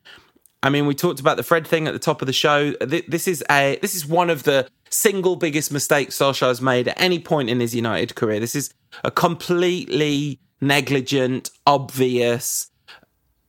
I 0.64 0.70
mean, 0.70 0.87
we 0.87 0.94
talked 0.94 1.20
about 1.20 1.37
the 1.37 1.42
Fred 1.42 1.66
thing 1.66 1.87
at 1.87 1.92
the 1.92 1.98
top 1.98 2.22
of 2.22 2.27
the 2.27 2.33
show. 2.33 2.72
This 2.81 3.29
is 3.29 3.44
a 3.50 3.79
this 3.83 3.94
is 3.94 4.07
one 4.07 4.31
of 4.31 4.44
the 4.44 4.66
single 4.88 5.37
biggest 5.37 5.70
mistakes 5.70 6.16
Solskjaer's 6.18 6.62
made 6.62 6.88
at 6.88 6.98
any 6.98 7.18
point 7.18 7.50
in 7.50 7.61
his 7.61 7.74
United 7.74 8.14
career. 8.14 8.40
This 8.40 8.55
is 8.55 8.72
a 9.05 9.11
completely 9.11 10.40
negligent, 10.62 11.50
obvious, 11.66 12.70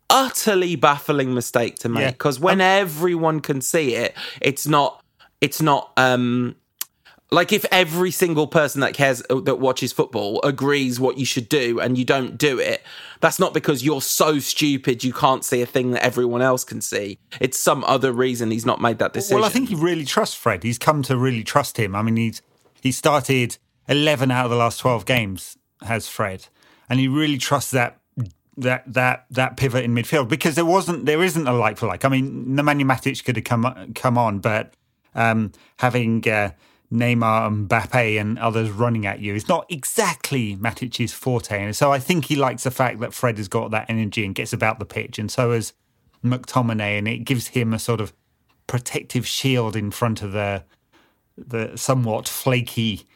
utterly 0.09 0.75
baffling 0.75 1.33
mistake 1.33 1.75
to 1.77 1.89
make. 1.89 2.01
Yeah. 2.01 2.11
Because 2.11 2.37
when 2.37 2.59
everyone 2.59 3.39
can 3.39 3.61
see 3.61 3.95
it, 3.95 4.13
it's 4.41 4.67
not 4.67 5.01
it's 5.39 5.61
not 5.61 5.93
um 5.95 6.57
like 7.31 7.51
if 7.51 7.65
every 7.71 8.11
single 8.11 8.47
person 8.47 8.81
that 8.81 8.93
cares 8.93 9.21
that 9.29 9.59
watches 9.59 9.91
football 9.91 10.41
agrees 10.43 10.99
what 10.99 11.17
you 11.17 11.25
should 11.25 11.49
do 11.49 11.79
and 11.79 11.97
you 11.97 12.05
don't 12.05 12.37
do 12.37 12.59
it 12.59 12.83
that's 13.19 13.39
not 13.39 13.53
because 13.53 13.83
you're 13.83 14.01
so 14.01 14.39
stupid 14.39 15.03
you 15.03 15.11
can't 15.11 15.43
see 15.43 15.61
a 15.61 15.65
thing 15.65 15.91
that 15.91 16.03
everyone 16.03 16.41
else 16.41 16.63
can 16.63 16.81
see 16.81 17.17
it's 17.41 17.59
some 17.59 17.83
other 17.85 18.11
reason 18.11 18.51
he's 18.51 18.65
not 18.65 18.79
made 18.79 18.99
that 18.99 19.13
decision 19.13 19.37
Well, 19.37 19.45
I 19.45 19.49
think 19.49 19.69
he 19.69 19.75
really 19.75 20.05
trusts 20.05 20.35
Fred. 20.35 20.63
He's 20.63 20.77
come 20.77 21.01
to 21.03 21.17
really 21.17 21.43
trust 21.43 21.77
him. 21.77 21.95
I 21.95 22.01
mean, 22.01 22.17
he's 22.17 22.41
he 22.81 22.91
started 22.91 23.57
eleven 23.87 24.31
out 24.31 24.45
of 24.45 24.51
the 24.51 24.57
last 24.57 24.79
twelve 24.79 25.05
games 25.05 25.57
has 25.81 26.07
Fred, 26.07 26.47
and 26.89 26.99
he 26.99 27.07
really 27.07 27.37
trusts 27.37 27.71
that 27.71 27.99
that 28.57 28.83
that 28.91 29.25
that 29.31 29.57
pivot 29.57 29.83
in 29.83 29.93
midfield 29.93 30.29
because 30.29 30.55
there 30.55 30.65
wasn't 30.65 31.05
there 31.05 31.23
isn't 31.23 31.47
a 31.47 31.53
like 31.53 31.77
for 31.77 31.87
like. 31.87 32.05
I 32.05 32.09
mean, 32.09 32.45
Nemanja 32.47 32.83
Matic 32.83 33.23
could 33.25 33.35
have 33.35 33.45
come 33.45 33.91
come 33.95 34.17
on, 34.17 34.39
but 34.39 34.73
um, 35.13 35.51
having 35.77 36.27
uh, 36.29 36.51
Neymar 36.91 37.47
and 37.47 37.69
Mbappe 37.69 38.19
and 38.19 38.37
others 38.39 38.69
running 38.69 39.05
at 39.05 39.19
you 39.19 39.35
is 39.35 39.47
not 39.47 39.65
exactly 39.69 40.55
Matic's 40.55 41.13
forte. 41.13 41.63
And 41.63 41.75
so 41.75 41.91
I 41.91 41.99
think 41.99 42.25
he 42.25 42.35
likes 42.35 42.63
the 42.63 42.71
fact 42.71 42.99
that 42.99 43.13
Fred 43.13 43.37
has 43.37 43.47
got 43.47 43.71
that 43.71 43.89
energy 43.89 44.25
and 44.25 44.35
gets 44.35 44.53
about 44.53 44.79
the 44.79 44.85
pitch, 44.85 45.19
and 45.19 45.31
so 45.31 45.51
has 45.51 45.73
McTominay, 46.23 46.97
and 46.97 47.07
it 47.07 47.19
gives 47.19 47.47
him 47.47 47.73
a 47.73 47.79
sort 47.79 48.01
of 48.01 48.13
protective 48.67 49.27
shield 49.27 49.75
in 49.75 49.91
front 49.91 50.21
of 50.21 50.31
the 50.31 50.63
the 51.37 51.75
somewhat 51.75 52.27
flaky 52.27 53.07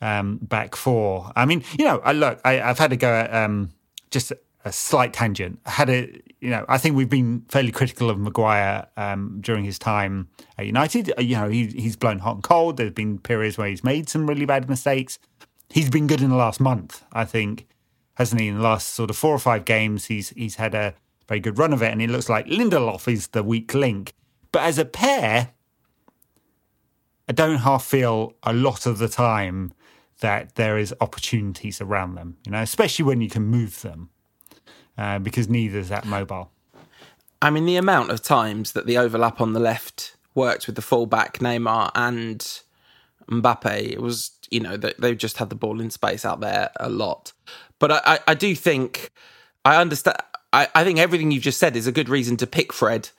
um, 0.00 0.38
back 0.40 0.74
four. 0.76 1.32
I 1.36 1.44
mean, 1.44 1.62
you 1.78 1.84
know, 1.84 2.00
I 2.04 2.12
look, 2.12 2.40
I, 2.44 2.60
I've 2.60 2.78
had 2.78 2.90
to 2.90 2.96
go 2.96 3.08
at 3.08 3.34
um, 3.34 3.70
just 4.10 4.32
a 4.64 4.72
slight 4.72 5.12
tangent. 5.12 5.60
I 5.66 5.70
had 5.70 5.90
a 5.90 6.22
you 6.46 6.52
know, 6.52 6.64
I 6.68 6.78
think 6.78 6.94
we've 6.94 7.10
been 7.10 7.44
fairly 7.48 7.72
critical 7.72 8.08
of 8.08 8.20
Maguire 8.20 8.86
um, 8.96 9.38
during 9.40 9.64
his 9.64 9.80
time 9.80 10.28
at 10.56 10.64
United. 10.64 11.12
Uh, 11.18 11.22
you 11.22 11.34
know, 11.34 11.48
he, 11.48 11.66
he's 11.66 11.96
blown 11.96 12.20
hot 12.20 12.36
and 12.36 12.44
cold. 12.44 12.76
There's 12.76 12.92
been 12.92 13.18
periods 13.18 13.58
where 13.58 13.66
he's 13.66 13.82
made 13.82 14.08
some 14.08 14.28
really 14.28 14.46
bad 14.46 14.68
mistakes. 14.68 15.18
He's 15.70 15.90
been 15.90 16.06
good 16.06 16.22
in 16.22 16.30
the 16.30 16.36
last 16.36 16.60
month, 16.60 17.02
I 17.12 17.24
think, 17.24 17.66
hasn't 18.14 18.40
he? 18.40 18.46
In 18.46 18.58
the 18.58 18.62
last 18.62 18.94
sort 18.94 19.10
of 19.10 19.16
four 19.16 19.34
or 19.34 19.40
five 19.40 19.64
games, 19.64 20.04
he's 20.04 20.28
he's 20.30 20.54
had 20.54 20.72
a 20.72 20.94
very 21.26 21.40
good 21.40 21.58
run 21.58 21.72
of 21.72 21.82
it, 21.82 21.90
and 21.90 22.00
it 22.00 22.10
looks 22.10 22.28
like 22.28 22.46
Lindelof 22.46 23.12
is 23.12 23.26
the 23.26 23.42
weak 23.42 23.74
link. 23.74 24.12
But 24.52 24.62
as 24.62 24.78
a 24.78 24.84
pair, 24.84 25.50
I 27.28 27.32
don't 27.32 27.58
half 27.58 27.84
feel 27.84 28.34
a 28.44 28.52
lot 28.52 28.86
of 28.86 28.98
the 28.98 29.08
time 29.08 29.72
that 30.20 30.54
there 30.54 30.78
is 30.78 30.94
opportunities 31.00 31.80
around 31.80 32.14
them, 32.14 32.36
you 32.46 32.52
know, 32.52 32.62
especially 32.62 33.04
when 33.04 33.20
you 33.20 33.28
can 33.28 33.42
move 33.42 33.82
them, 33.82 34.10
uh, 34.98 35.18
because 35.18 35.48
neither 35.48 35.78
is 35.78 35.88
that 35.88 36.06
mobile. 36.06 36.50
I 37.42 37.50
mean, 37.50 37.66
the 37.66 37.76
amount 37.76 38.10
of 38.10 38.22
times 38.22 38.72
that 38.72 38.86
the 38.86 38.98
overlap 38.98 39.40
on 39.40 39.52
the 39.52 39.60
left 39.60 40.16
worked 40.34 40.66
with 40.66 40.76
the 40.76 40.82
fullback 40.82 41.38
Neymar 41.38 41.90
and 41.94 42.40
Mbappe, 43.30 43.92
it 43.92 44.00
was, 44.00 44.32
you 44.50 44.60
know, 44.60 44.76
that 44.76 45.00
they 45.00 45.14
just 45.14 45.38
had 45.38 45.50
the 45.50 45.54
ball 45.54 45.80
in 45.80 45.90
space 45.90 46.24
out 46.24 46.40
there 46.40 46.70
a 46.80 46.88
lot. 46.88 47.32
But 47.78 47.92
I, 47.92 48.00
I, 48.04 48.18
I 48.28 48.34
do 48.34 48.54
think 48.54 49.10
I 49.64 49.76
understand. 49.76 50.16
I, 50.52 50.68
I 50.74 50.84
think 50.84 50.98
everything 50.98 51.30
you've 51.30 51.42
just 51.42 51.58
said 51.58 51.76
is 51.76 51.86
a 51.86 51.92
good 51.92 52.08
reason 52.08 52.36
to 52.38 52.46
pick 52.46 52.72
Fred 52.72 53.10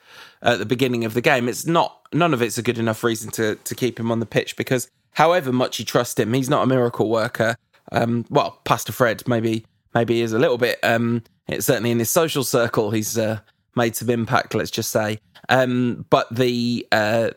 at 0.42 0.60
the 0.60 0.66
beginning 0.66 1.06
of 1.06 1.14
the 1.14 1.22
game. 1.22 1.48
It's 1.48 1.66
not 1.66 2.08
none 2.14 2.34
of 2.34 2.42
it's 2.42 2.58
a 2.58 2.64
good 2.64 2.80
enough 2.80 3.04
reason 3.04 3.32
to 3.32 3.56
to 3.56 3.76
keep 3.76 4.00
him 4.00 4.12
on 4.12 4.20
the 4.20 4.26
pitch 4.26 4.56
because 4.56 4.90
however 5.12 5.52
much 5.52 5.80
you 5.80 5.86
trust 5.86 6.20
him, 6.20 6.34
he's 6.34 6.50
not 6.50 6.64
a 6.64 6.68
miracle 6.68 7.10
worker. 7.10 7.56
Um, 7.92 8.26
well, 8.30 8.60
Pastor 8.64 8.92
Fred 8.92 9.28
maybe 9.28 9.66
maybe 9.94 10.22
is 10.22 10.34
a 10.34 10.40
little 10.40 10.58
bit. 10.58 10.80
Um, 10.84 11.24
it's 11.48 11.66
certainly 11.66 11.92
in 11.92 12.00
his 12.00 12.10
social 12.10 12.44
circle, 12.44 12.92
he's 12.92 13.18
uh, 13.18 13.40
made 13.76 13.96
some 13.96 14.10
impact. 14.10 14.54
Let's 14.54 14.72
just 14.72 14.92
say, 14.92 15.20
um, 15.50 16.06
but 16.10 16.28
the 16.34 16.88
uh, 16.92 17.32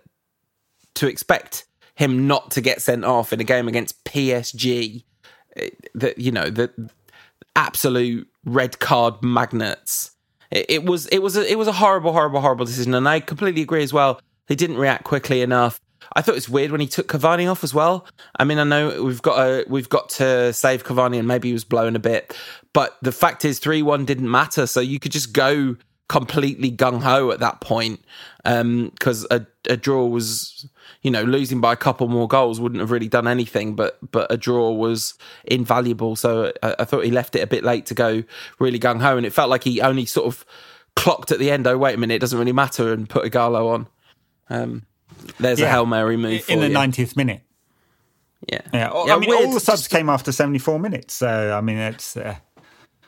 to 0.95 1.09
expect 1.09 1.67
him 1.95 2.27
not 2.27 2.51
to 2.53 2.61
get 2.61 2.83
sent 2.83 3.05
off 3.05 3.33
in 3.33 3.41
a 3.41 3.45
game 3.45 3.69
against 3.69 4.05
PSG, 4.05 5.05
that 5.95 6.19
you 6.19 6.33
know 6.33 6.51
the 6.51 6.71
absolute 7.57 8.29
red 8.45 8.79
card 8.79 9.23
magnets. 9.23 10.13
It, 10.51 10.67
it 10.69 10.85
was 10.85 11.07
it 11.09 11.19
was 11.19 11.37
a, 11.37 11.51
it 11.51 11.59
was 11.59 11.69
a 11.69 11.73
horrible, 11.73 12.13
horrible, 12.13 12.41
horrible 12.41 12.65
decision, 12.65 12.95
and 12.95 13.09
I 13.09 13.21
completely 13.21 13.63
agree 13.63 13.83
as 13.83 13.93
well. 13.93 14.21
They 14.47 14.57
didn't 14.57 14.79
react 14.79 15.05
quickly 15.05 15.43
enough. 15.43 15.81
I 16.17 16.23
thought 16.23 16.33
it 16.33 16.37
was 16.37 16.49
weird 16.49 16.73
when 16.73 16.81
he 16.81 16.89
took 16.89 17.07
Cavani 17.07 17.49
off 17.51 17.63
as 17.63 17.73
well. 17.73 18.07
I 18.37 18.45
mean, 18.45 18.59
I 18.59 18.65
know 18.65 19.05
we've 19.05 19.23
got 19.23 19.39
a, 19.39 19.65
we've 19.69 19.89
got 19.89 20.09
to 20.11 20.53
save 20.53 20.83
Cavani, 20.83 21.19
and 21.19 21.29
maybe 21.29 21.49
he 21.49 21.53
was 21.53 21.65
blown 21.65 21.95
a 21.95 22.01
bit, 22.01 22.37
but 22.73 22.97
the 23.03 23.13
fact 23.13 23.45
is, 23.45 23.59
three 23.59 23.83
one 23.83 24.05
didn't 24.05 24.31
matter. 24.31 24.67
So 24.67 24.81
you 24.81 25.01
could 25.01 25.13
just 25.13 25.33
go 25.33 25.77
completely 26.11 26.73
gung 26.73 27.01
ho 27.01 27.31
at 27.31 27.39
that 27.39 27.61
point 27.61 28.01
because 28.43 29.23
um, 29.31 29.31
a, 29.31 29.47
a 29.69 29.77
draw 29.77 30.05
was 30.05 30.69
you 31.03 31.11
know 31.11 31.23
losing 31.23 31.61
by 31.61 31.73
a 31.73 31.77
couple 31.77 32.09
more 32.09 32.27
goals 32.27 32.59
wouldn't 32.59 32.81
have 32.81 32.91
really 32.91 33.07
done 33.07 33.29
anything 33.29 33.77
but 33.77 33.97
but 34.11 34.27
a 34.29 34.37
draw 34.37 34.73
was 34.73 35.15
invaluable 35.45 36.17
so 36.17 36.53
I, 36.65 36.75
I 36.81 36.85
thought 36.85 37.05
he 37.05 37.13
left 37.13 37.37
it 37.37 37.43
a 37.43 37.47
bit 37.47 37.63
late 37.63 37.87
to 37.87 37.95
go 37.95 38.25
really 38.59 38.81
gung 38.81 39.01
ho 39.01 39.17
and 39.17 39.25
it 39.25 39.33
felt 39.33 39.51
like 39.51 39.63
he 39.63 39.81
only 39.81 40.05
sort 40.05 40.27
of 40.27 40.45
clocked 40.97 41.31
at 41.31 41.39
the 41.39 41.49
end 41.49 41.69
oh 41.69 41.79
wait 41.79 41.95
a 41.95 41.99
minute 41.99 42.15
it 42.15 42.19
doesn't 42.19 42.41
really 42.41 42.51
matter 42.51 42.93
and 42.93 43.09
put 43.09 43.31
Ighalo 43.31 43.73
on 43.73 43.87
um, 44.49 44.83
there's 45.39 45.61
yeah. 45.61 45.67
a 45.67 45.71
hail 45.71 45.87
mary 45.87 46.17
move 46.17 46.45
in 46.51 46.59
the 46.59 46.71
you. 46.71 46.75
90th 46.75 47.15
minute 47.15 47.43
yeah 48.49 48.63
yeah, 48.75 48.91
yeah 49.07 49.15
I 49.15 49.19
mean 49.21 49.31
weird. 49.31 49.47
all 49.47 49.53
the 49.53 49.61
subs 49.61 49.87
came 49.87 50.09
after 50.09 50.33
74 50.33 50.81
minutes 50.81 51.15
so 51.15 51.53
I 51.57 51.61
mean 51.61 51.79
it's 51.79 52.17
uh... 52.17 52.35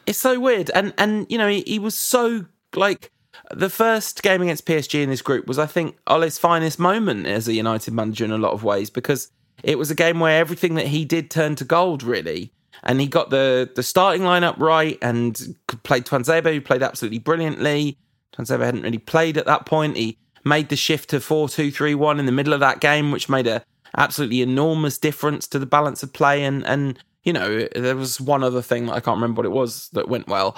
it's 0.06 0.18
so 0.18 0.38
weird 0.38 0.70
and 0.70 0.92
and 0.98 1.26
you 1.28 1.38
know 1.38 1.48
he, 1.48 1.62
he 1.66 1.78
was 1.78 1.94
so 1.94 2.46
like 2.74 3.10
the 3.50 3.70
first 3.70 4.22
game 4.22 4.42
against 4.42 4.66
PSG 4.66 5.02
in 5.02 5.10
this 5.10 5.22
group 5.22 5.46
was, 5.46 5.58
I 5.58 5.66
think, 5.66 5.96
Ole's 6.06 6.38
finest 6.38 6.78
moment 6.78 7.26
as 7.26 7.48
a 7.48 7.52
United 7.52 7.92
manager 7.92 8.24
in 8.24 8.30
a 8.30 8.38
lot 8.38 8.52
of 8.52 8.64
ways 8.64 8.90
because 8.90 9.30
it 9.62 9.78
was 9.78 9.90
a 9.90 9.94
game 9.94 10.20
where 10.20 10.38
everything 10.38 10.74
that 10.74 10.88
he 10.88 11.04
did 11.04 11.30
turned 11.30 11.58
to 11.58 11.64
gold, 11.64 12.02
really. 12.02 12.52
And 12.82 13.00
he 13.00 13.06
got 13.06 13.30
the 13.30 13.70
the 13.74 13.82
starting 13.82 14.22
lineup 14.22 14.58
right 14.58 14.98
and 15.02 15.56
played 15.84 16.04
Tuanzebe, 16.04 16.52
who 16.52 16.60
played 16.60 16.82
absolutely 16.82 17.20
brilliantly. 17.20 17.96
Tuanzebe 18.34 18.64
hadn't 18.64 18.82
really 18.82 18.98
played 18.98 19.36
at 19.36 19.46
that 19.46 19.66
point. 19.66 19.96
He 19.96 20.18
made 20.44 20.68
the 20.68 20.76
shift 20.76 21.10
to 21.10 21.20
4 21.20 21.48
2 21.48 21.70
3 21.70 21.94
1 21.94 22.18
in 22.18 22.26
the 22.26 22.32
middle 22.32 22.52
of 22.52 22.60
that 22.60 22.80
game, 22.80 23.12
which 23.12 23.28
made 23.28 23.46
a 23.46 23.62
absolutely 23.96 24.40
enormous 24.40 24.98
difference 24.98 25.46
to 25.48 25.58
the 25.58 25.66
balance 25.66 26.02
of 26.02 26.12
play. 26.12 26.42
And, 26.42 26.66
and 26.66 26.98
you 27.22 27.32
know, 27.32 27.68
there 27.74 27.96
was 27.96 28.20
one 28.20 28.42
other 28.42 28.62
thing 28.62 28.86
that 28.86 28.94
I 28.94 29.00
can't 29.00 29.16
remember 29.16 29.40
what 29.40 29.46
it 29.46 29.52
was 29.52 29.88
that 29.92 30.08
went 30.08 30.28
well 30.28 30.56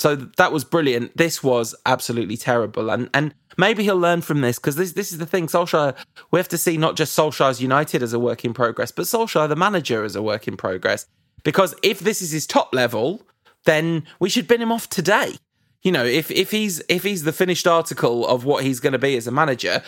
so 0.00 0.14
that 0.14 0.52
was 0.52 0.64
brilliant. 0.64 1.16
This 1.16 1.42
was 1.42 1.74
absolutely 1.84 2.36
terrible, 2.36 2.90
and 2.90 3.10
and 3.12 3.34
maybe 3.56 3.82
he'll 3.82 3.98
learn 3.98 4.20
from 4.20 4.40
this 4.40 4.58
because 4.58 4.76
this 4.76 4.92
this 4.92 5.12
is 5.12 5.18
the 5.18 5.26
thing. 5.26 5.46
Solskjaer, 5.46 5.94
we 6.30 6.38
have 6.38 6.48
to 6.48 6.58
see 6.58 6.76
not 6.76 6.96
just 6.96 7.16
Solskjaer's 7.16 7.60
United 7.60 8.02
as 8.02 8.12
a 8.12 8.18
work 8.18 8.44
in 8.44 8.54
progress, 8.54 8.92
but 8.92 9.06
Solskjaer 9.06 9.48
the 9.48 9.56
manager 9.56 10.04
as 10.04 10.16
a 10.16 10.22
work 10.22 10.46
in 10.46 10.56
progress. 10.56 11.06
Because 11.44 11.74
if 11.82 12.00
this 12.00 12.22
is 12.22 12.30
his 12.30 12.46
top 12.46 12.74
level, 12.74 13.22
then 13.64 14.04
we 14.18 14.28
should 14.28 14.48
bin 14.48 14.62
him 14.62 14.72
off 14.72 14.88
today. 14.88 15.34
You 15.82 15.92
know, 15.92 16.04
if 16.04 16.30
if 16.30 16.50
he's 16.50 16.82
if 16.88 17.04
he's 17.04 17.22
the 17.22 17.32
finished 17.32 17.66
article 17.66 18.26
of 18.26 18.44
what 18.44 18.64
he's 18.64 18.80
going 18.80 18.94
to 18.94 18.98
be 18.98 19.16
as 19.16 19.26
a 19.26 19.30
manager, 19.30 19.82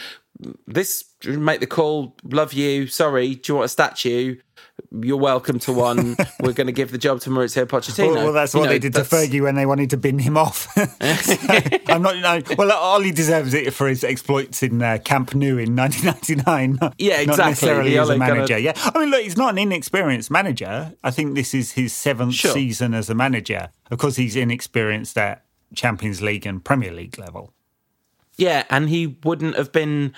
this 0.67 1.05
make 1.25 1.61
the 1.61 1.67
call. 1.67 2.17
Love 2.25 2.53
you. 2.53 2.87
Sorry. 2.87 3.35
Do 3.35 3.53
you 3.53 3.57
want 3.57 3.65
a 3.67 3.69
statue? 3.69 4.37
you're 5.03 5.17
welcome 5.17 5.59
to 5.61 5.73
one. 5.73 6.17
We're 6.41 6.53
going 6.53 6.67
to 6.67 6.73
give 6.73 6.91
the 6.91 6.99
job 6.99 7.21
to 7.21 7.31
Mauricio 7.31 7.65
Pochettino. 7.65 8.15
Well, 8.15 8.25
well 8.25 8.33
that's 8.33 8.55
what 8.55 8.61
you 8.61 8.67
know, 8.67 8.73
they 8.73 8.79
did 8.79 8.93
that's... 8.93 9.09
to 9.09 9.17
Fergie 9.17 9.43
when 9.43 9.55
they 9.55 9.67
wanted 9.67 9.91
to 9.91 9.97
bin 9.97 10.19
him 10.19 10.37
off. 10.37 10.73
so, 10.75 10.83
I'm 11.89 12.03
not. 12.03 12.17
No, 12.17 12.55
well, 12.57 12.73
Ollie 12.73 13.13
deserves 13.13 13.55
it 13.55 13.73
for 13.73 13.89
his 13.89 14.05
exploits 14.05 14.63
in 14.63 14.83
uh, 14.83 14.99
Camp 15.05 15.35
Nou 15.35 15.59
in 15.59 15.77
1999. 15.77 16.79
yeah, 16.99 17.21
exactly. 17.21 17.27
Not 17.27 17.39
necessarily 17.39 17.99
as 17.99 18.09
a 18.09 18.19
manager. 18.19 18.55
Gonna... 18.55 18.61
Yeah, 18.61 18.73
I 18.77 18.99
mean, 18.99 19.11
look, 19.11 19.23
he's 19.23 19.37
not 19.37 19.53
an 19.53 19.59
inexperienced 19.59 20.31
manager. 20.31 20.95
I 21.03 21.11
think 21.11 21.35
this 21.35 21.55
is 21.55 21.73
his 21.73 21.93
seventh 21.93 22.35
sure. 22.35 22.53
season 22.53 22.95
as 22.95 23.11
a 23.11 23.15
manager. 23.15 23.71
Of 23.91 23.99
course, 23.99 24.17
he's 24.17 24.37
inexperienced 24.37 25.19
at 25.19 25.45
Champions 25.75 26.21
League 26.23 26.47
and 26.47 26.65
Premier 26.65 26.93
League 26.93 27.19
level. 27.19 27.53
Yeah, 28.37 28.65
and 28.71 28.89
he 28.89 29.19
wouldn't 29.23 29.57
have 29.57 29.73
been 29.73 30.15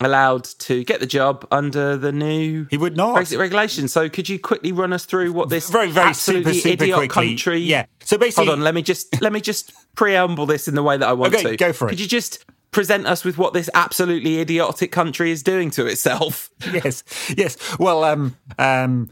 allowed 0.00 0.44
to 0.44 0.82
get 0.84 1.00
the 1.00 1.06
job 1.06 1.46
under 1.50 1.96
the 1.96 2.12
new 2.12 2.66
he 2.68 2.76
would 2.76 2.96
not 2.96 3.16
Brexit 3.16 3.38
regulation. 3.38 3.88
So 3.88 4.08
could 4.08 4.28
you 4.28 4.38
quickly 4.38 4.72
run 4.72 4.92
us 4.92 5.04
through 5.04 5.32
what 5.32 5.48
this 5.48 5.70
very 5.70 5.90
very 5.90 6.08
absolutely 6.08 6.54
super, 6.54 6.68
super 6.70 6.84
idiot 6.84 6.96
quickly. 6.98 7.28
country? 7.28 7.58
Yeah. 7.58 7.86
So 8.04 8.18
basically, 8.18 8.46
hold 8.46 8.58
on. 8.58 8.64
Let 8.64 8.74
me 8.74 8.82
just 8.82 9.20
let 9.20 9.32
me 9.32 9.40
just 9.40 9.72
preamble 9.94 10.46
this 10.46 10.68
in 10.68 10.74
the 10.74 10.82
way 10.82 10.96
that 10.96 11.08
I 11.08 11.12
want 11.12 11.34
okay, 11.34 11.50
to. 11.50 11.56
Go 11.56 11.72
for 11.72 11.86
it. 11.86 11.90
Could 11.90 12.00
you 12.00 12.08
just 12.08 12.44
present 12.70 13.06
us 13.06 13.24
with 13.24 13.38
what 13.38 13.52
this 13.52 13.70
absolutely 13.72 14.40
idiotic 14.40 14.90
country 14.90 15.30
is 15.30 15.42
doing 15.42 15.70
to 15.70 15.86
itself? 15.86 16.50
yes. 16.72 17.04
Yes. 17.36 17.56
Well, 17.78 18.04
um, 18.04 18.36
um, 18.58 19.10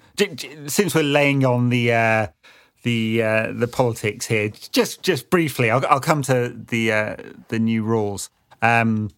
since 0.66 0.94
we're 0.94 1.02
laying 1.02 1.44
on 1.44 1.68
the. 1.68 1.92
Uh, 1.92 2.26
the 2.83 3.23
uh, 3.23 3.53
the 3.53 3.68
politics 3.68 4.27
here. 4.27 4.49
Just 4.49 5.03
just 5.03 5.31
briefly, 5.31 5.71
I'll, 5.71 5.85
I'll 5.87 6.01
come 6.01 6.23
to 6.23 6.49
the 6.49 6.92
uh, 6.92 7.16
the 7.49 7.59
new 7.59 7.83
rules. 7.83 8.31
Um, 8.61 9.11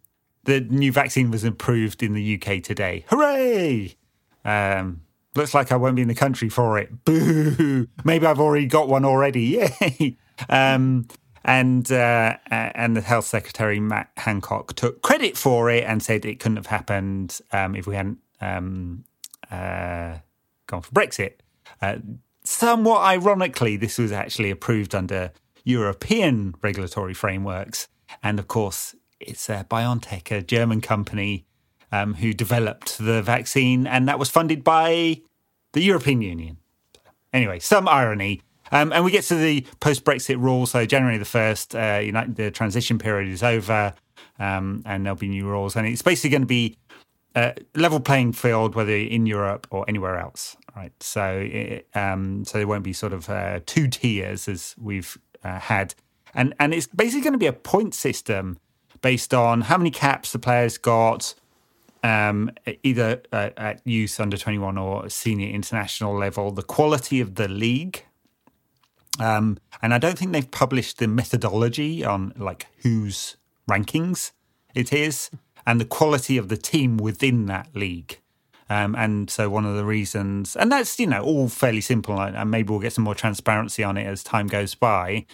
the 0.45 0.61
new 0.61 0.93
vaccine 0.93 1.31
was 1.31 1.45
approved 1.45 2.03
in 2.03 2.13
the 2.13 2.35
UK 2.35 2.63
today. 2.63 3.05
Hooray! 3.09 3.97
Um, 4.45 5.03
looks 5.35 5.55
like 5.55 5.73
I 5.73 5.77
won't 5.77 5.97
be 5.97 6.03
in 6.03 6.09
the 6.09 6.15
country 6.15 6.49
for 6.49 6.79
it. 6.79 7.05
Boo! 7.05 7.89
Maybe 8.05 8.27
I've 8.27 8.41
already 8.41 8.67
got 8.67 8.89
one 8.89 9.05
already. 9.05 9.43
Yay! 9.81 10.17
Um, 10.49 11.07
and 11.45 11.91
uh, 11.93 12.37
and 12.51 12.97
the 12.97 13.01
health 13.01 13.27
secretary 13.27 13.81
Matt 13.81 14.11
Hancock 14.17 14.75
took 14.75 15.03
credit 15.03 15.37
for 15.37 15.71
it 15.71 15.85
and 15.85 16.03
said 16.03 16.25
it 16.25 16.41
couldn't 16.41 16.57
have 16.57 16.67
happened 16.67 17.41
um, 17.53 17.75
if 17.75 17.87
we 17.87 17.95
hadn't 17.95 18.19
um, 18.41 19.05
uh, 19.51 20.19
gone 20.67 20.83
for 20.83 20.93
Brexit. 20.93 21.35
Uh, 21.83 21.97
somewhat 22.45 23.01
ironically, 23.01 23.77
this 23.77 23.99
was 23.99 24.13
actually 24.13 24.51
approved 24.51 24.95
under 24.95 25.33
European 25.65 26.55
regulatory 26.63 27.15
frameworks, 27.15 27.89
and 28.23 28.39
of 28.39 28.49
course, 28.49 28.95
it's 29.21 29.49
BioNTech, 29.49 30.31
a 30.31 30.43
German 30.43 30.81
company 30.81 31.47
um, 31.91 32.15
who 32.15 32.33
developed 32.33 32.99
the 32.99 33.23
vaccine, 33.23 33.87
and 33.87 34.09
that 34.09 34.19
was 34.19 34.29
funded 34.29 34.65
by 34.65 35.21
the 35.73 35.81
European 35.81 36.23
Union. 36.23 36.59
Anyway, 37.33 37.59
some 37.59 37.89
irony. 37.89 38.43
Um, 38.73 38.93
and 38.93 39.05
we 39.05 39.11
get 39.11 39.25
to 39.25 39.37
the 39.37 39.67
post 39.81 40.05
Brexit 40.05 40.41
rules. 40.41 40.71
So, 40.71 40.87
January 40.87 41.19
the 41.19 41.25
1st, 41.25 41.99
uh, 41.99 42.01
United, 42.01 42.37
the 42.37 42.51
transition 42.51 42.99
period 42.99 43.31
is 43.31 43.43
over, 43.43 43.95
um, 44.39 44.83
and 44.87 45.05
there'll 45.05 45.17
be 45.17 45.29
new 45.29 45.47
rules. 45.47 45.77
And 45.77 45.87
it's 45.87 46.03
basically 46.03 46.31
going 46.31 46.43
to 46.43 46.47
be 46.47 46.77
a 47.35 47.55
level 47.75 48.01
playing 48.01 48.33
field, 48.33 48.75
whether 48.75 48.93
in 48.93 49.27
Europe 49.27 49.67
or 49.71 49.85
anywhere 49.89 50.19
else. 50.19 50.57
Right. 50.77 50.93
So, 51.01 51.39
it, 51.45 51.89
um, 51.95 52.45
so 52.45 52.59
there 52.59 52.67
won't 52.67 52.85
be 52.85 52.93
sort 52.93 53.13
of 53.13 53.29
uh, 53.31 53.61
two 53.65 53.89
tiers 53.89 54.49
as 54.49 54.75
we've 54.81 55.17
uh, 55.45 55.61
had. 55.61 55.95
And, 56.35 56.55
and 56.59 56.75
it's 56.75 56.89
basically 56.89 57.23
going 57.23 57.35
to 57.35 57.39
be 57.39 57.47
a 57.47 57.53
point 57.53 57.95
system 57.95 58.59
based 59.01 59.33
on 59.33 59.63
how 59.63 59.79
many 59.79 59.91
caps 59.91 60.33
the 60.33 60.39
players 60.39 60.79
got, 60.79 61.35
um, 62.03 62.51
either 62.83 63.23
uh, 63.33 63.51
at 63.57 63.81
youth 63.87 64.19
under 64.19 64.37
21 64.37 64.77
or 64.77 65.09
senior 65.09 65.49
international 65.49 66.17
level, 66.19 66.51
the 66.51 66.63
quality 66.63 67.21
of 67.21 67.37
the 67.37 67.49
league, 67.49 68.05
Um, 69.19 69.59
and 69.81 69.95
I 69.95 69.99
don't 69.99 70.19
think 70.19 70.33
they've 70.33 70.51
published 70.51 70.99
the 70.99 71.07
methodology 71.07 72.05
on 72.05 72.33
like 72.37 72.67
whose 72.83 73.37
rankings 73.71 74.33
it 74.75 74.93
is 74.93 75.31
and 75.67 75.81
the 75.81 75.85
quality 75.85 76.37
of 76.37 76.49
the 76.49 76.57
team 76.57 76.97
within 76.97 77.47
that 77.47 77.69
league. 77.75 78.19
Um, 78.71 78.95
and 78.95 79.29
so 79.29 79.51
one 79.51 79.67
of 79.67 79.77
the 79.77 79.85
reasons, 79.85 80.57
and 80.57 80.73
that's 80.73 80.99
you 80.99 81.07
know 81.07 81.23
all 81.23 81.49
fairly 81.49 81.83
simple, 81.83 82.19
and 82.19 82.51
maybe 82.51 82.71
we'll 82.71 82.81
get 82.81 82.95
some 82.95 83.05
more 83.05 83.15
transparency 83.15 83.85
on 83.85 83.97
it 83.97 84.07
as 84.07 84.23
time 84.23 84.47
goes 84.47 84.75
by. 84.75 85.27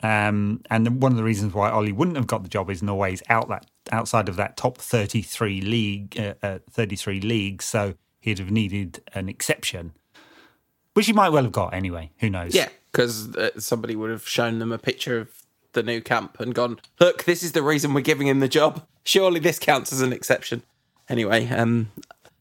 Um, 0.00 0.62
and 0.70 1.02
one 1.02 1.10
of 1.10 1.18
the 1.18 1.24
reasons 1.24 1.54
why 1.54 1.70
Ollie 1.70 1.90
wouldn't 1.90 2.16
have 2.16 2.28
got 2.28 2.44
the 2.44 2.48
job 2.48 2.70
is 2.70 2.82
Norway's 2.82 3.22
out 3.28 3.48
that 3.48 3.66
outside 3.90 4.28
of 4.28 4.36
that 4.36 4.56
top 4.56 4.78
thirty 4.78 5.22
three 5.22 5.60
league, 5.60 6.18
uh, 6.18 6.34
uh, 6.42 6.58
thirty 6.70 6.94
three 6.94 7.20
leagues, 7.20 7.64
so 7.64 7.94
he'd 8.20 8.38
have 8.38 8.50
needed 8.50 9.02
an 9.12 9.28
exception, 9.28 9.92
which 10.94 11.06
he 11.06 11.12
might 11.12 11.30
well 11.30 11.42
have 11.42 11.52
got 11.52 11.74
anyway. 11.74 12.10
Who 12.20 12.30
knows? 12.30 12.54
Yeah, 12.54 12.68
because 12.92 13.34
uh, 13.34 13.58
somebody 13.58 13.96
would 13.96 14.10
have 14.10 14.26
shown 14.28 14.60
them 14.60 14.70
a 14.70 14.78
picture 14.78 15.18
of 15.18 15.30
the 15.72 15.82
Nou 15.82 16.00
Camp 16.00 16.38
and 16.38 16.54
gone, 16.54 16.78
"Look, 17.00 17.24
this 17.24 17.42
is 17.42 17.52
the 17.52 17.62
reason 17.62 17.92
we're 17.92 18.00
giving 18.02 18.28
him 18.28 18.38
the 18.38 18.48
job. 18.48 18.86
Surely 19.02 19.40
this 19.40 19.58
counts 19.58 19.92
as 19.92 20.00
an 20.00 20.12
exception." 20.12 20.62
Anyway, 21.08 21.48
um, 21.48 21.90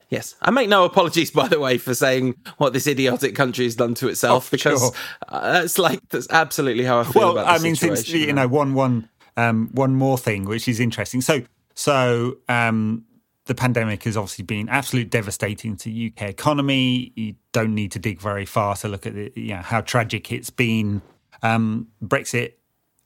Yes, 0.10 0.36
I 0.42 0.52
make 0.52 0.70
no 0.70 0.86
apologies, 0.86 1.32
by 1.32 1.48
the 1.50 1.60
way, 1.60 1.78
for 1.78 1.94
saying 1.94 2.36
what 2.58 2.72
this 2.72 2.88
idiotic 2.88 3.36
country 3.36 3.66
has 3.66 3.76
done 3.76 3.94
to 3.96 4.08
itself, 4.08 4.48
oh, 4.48 4.52
because 4.52 4.80
sure. 4.80 4.92
uh, 5.28 5.52
that's 5.54 5.78
like 5.78 6.08
that's 6.10 6.28
absolutely 6.30 6.86
how 6.86 7.00
I 7.00 7.04
feel. 7.04 7.32
About 7.32 7.42
it. 7.42 7.46
Well, 7.46 7.56
I 7.56 7.58
mean, 7.60 7.76
since 7.76 8.08
you 8.10 8.32
know, 8.32 8.48
one 8.48 8.74
one 8.74 9.10
um, 9.38 9.70
one 9.74 9.96
more 9.96 10.18
thing 10.18 10.46
which 10.46 10.68
is 10.68 10.80
interesting. 10.80 11.22
So, 11.22 11.44
so 11.76 12.38
um, 12.50 13.06
the 13.46 13.56
pandemic 13.56 14.04
has 14.04 14.18
obviously 14.18 14.44
been 14.44 14.68
absolutely 14.68 15.10
devastating 15.10 15.78
to 15.78 15.86
the 15.86 16.12
UK 16.12 16.30
economy. 16.30 17.14
You 17.16 17.36
don't 17.54 17.74
need 17.74 17.92
to 17.94 18.00
dig 18.00 18.20
very 18.20 18.46
far 18.46 18.76
to 18.78 18.88
look 18.88 19.06
at 19.06 19.16
it, 19.16 19.38
you 19.38 19.56
know, 19.56 19.62
how 19.62 19.82
tragic 19.82 20.32
it's 20.32 20.50
been. 20.50 21.02
Um, 21.44 21.88
Brexit 22.04 22.54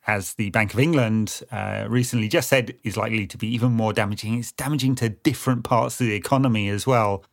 as 0.07 0.33
the 0.33 0.49
Bank 0.49 0.73
of 0.73 0.79
England 0.79 1.43
uh, 1.51 1.85
recently 1.87 2.27
just 2.27 2.49
said, 2.49 2.75
is 2.83 2.97
likely 2.97 3.27
to 3.27 3.37
be 3.37 3.47
even 3.47 3.71
more 3.71 3.93
damaging. 3.93 4.39
It's 4.39 4.51
damaging 4.51 4.95
to 4.95 5.09
different 5.09 5.63
parts 5.63 6.01
of 6.01 6.07
the 6.07 6.15
economy 6.15 6.69
as 6.69 6.87
well, 6.87 7.23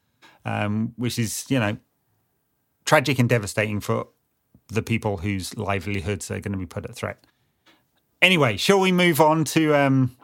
um, 0.45 0.93
which 0.97 1.19
is, 1.19 1.47
you 1.49 1.59
know, 1.59 1.79
tragic 2.85 3.19
and 3.19 3.29
devastating 3.29 3.81
for 3.81 4.09
the 4.69 4.83
people 4.83 5.19
whose 5.19 5.57
livelihoods 5.57 6.31
are 6.31 6.41
going 6.41 6.53
to 6.53 6.59
be 6.59 6.67
put 6.67 6.85
at 6.85 6.95
threat. 6.95 7.25
Anyway, 8.21 8.57
shall 8.57 8.81
we 8.81 8.93
move 8.93 9.21
on 9.21 9.45
to 9.45 9.75
um, 9.75 10.17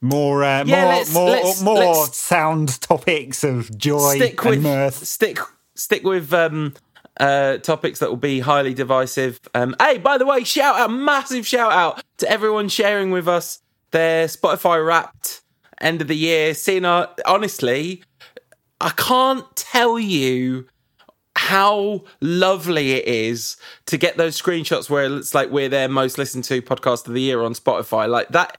more, 0.00 0.42
uh, 0.42 0.64
yeah, 0.64 0.84
more, 0.84 0.92
let's, 0.92 1.12
more, 1.14 1.30
let's, 1.30 1.62
more 1.62 1.74
let's 1.74 2.16
sound 2.16 2.80
topics 2.80 3.44
of 3.44 3.76
joy 3.76 4.16
stick 4.16 4.40
and 4.42 4.50
with, 4.50 4.62
mirth? 4.62 5.04
Stick, 5.04 5.38
stick 5.74 6.02
with 6.02 6.32
um, 6.32 6.72
uh, 7.18 7.58
topics 7.58 7.98
that 8.00 8.10
will 8.10 8.16
be 8.16 8.40
highly 8.40 8.74
divisive. 8.74 9.40
Um, 9.54 9.74
hey, 9.80 9.98
by 9.98 10.18
the 10.18 10.26
way, 10.26 10.44
shout 10.44 10.76
out, 10.76 10.90
massive 10.90 11.46
shout 11.46 11.72
out 11.72 12.02
to 12.18 12.30
everyone 12.30 12.68
sharing 12.68 13.10
with 13.10 13.28
us 13.28 13.60
their 13.90 14.26
Spotify 14.26 14.84
Wrapped 14.84 15.42
end 15.80 16.02
of 16.02 16.08
the 16.08 16.16
year. 16.16 16.54
Seeing 16.54 16.84
our, 16.84 17.08
honestly, 17.24 18.02
I 18.80 18.90
can't 18.90 19.44
tell 19.56 19.98
you 19.98 20.66
how 21.36 22.02
lovely 22.20 22.92
it 22.92 23.06
is 23.06 23.56
to 23.86 23.98
get 23.98 24.16
those 24.16 24.40
screenshots 24.40 24.88
where 24.88 25.04
it's 25.04 25.34
like 25.34 25.50
we're 25.50 25.68
their 25.68 25.88
most 25.88 26.18
listened 26.18 26.44
to 26.44 26.62
podcast 26.62 27.06
of 27.06 27.14
the 27.14 27.20
year 27.20 27.42
on 27.42 27.54
Spotify. 27.54 28.08
Like 28.08 28.28
that. 28.28 28.58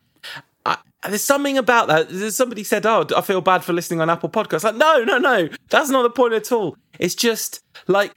there's 1.04 1.24
something 1.24 1.58
about 1.58 1.88
that. 1.88 2.34
Somebody 2.34 2.64
said, 2.64 2.86
"Oh, 2.86 3.06
I 3.16 3.22
feel 3.22 3.42
bad 3.42 3.64
for 3.64 3.74
listening 3.74 4.02
on 4.02 4.10
Apple 4.10 4.30
Podcasts." 4.30 4.64
Like, 4.64 4.76
no, 4.76 5.04
no, 5.04 5.18
no. 5.18 5.50
That's 5.70 5.90
not 5.90 6.04
the 6.04 6.10
point 6.10 6.34
at 6.34 6.52
all. 6.52 6.78
It's 7.00 7.16
just 7.16 7.64
like 7.88 8.14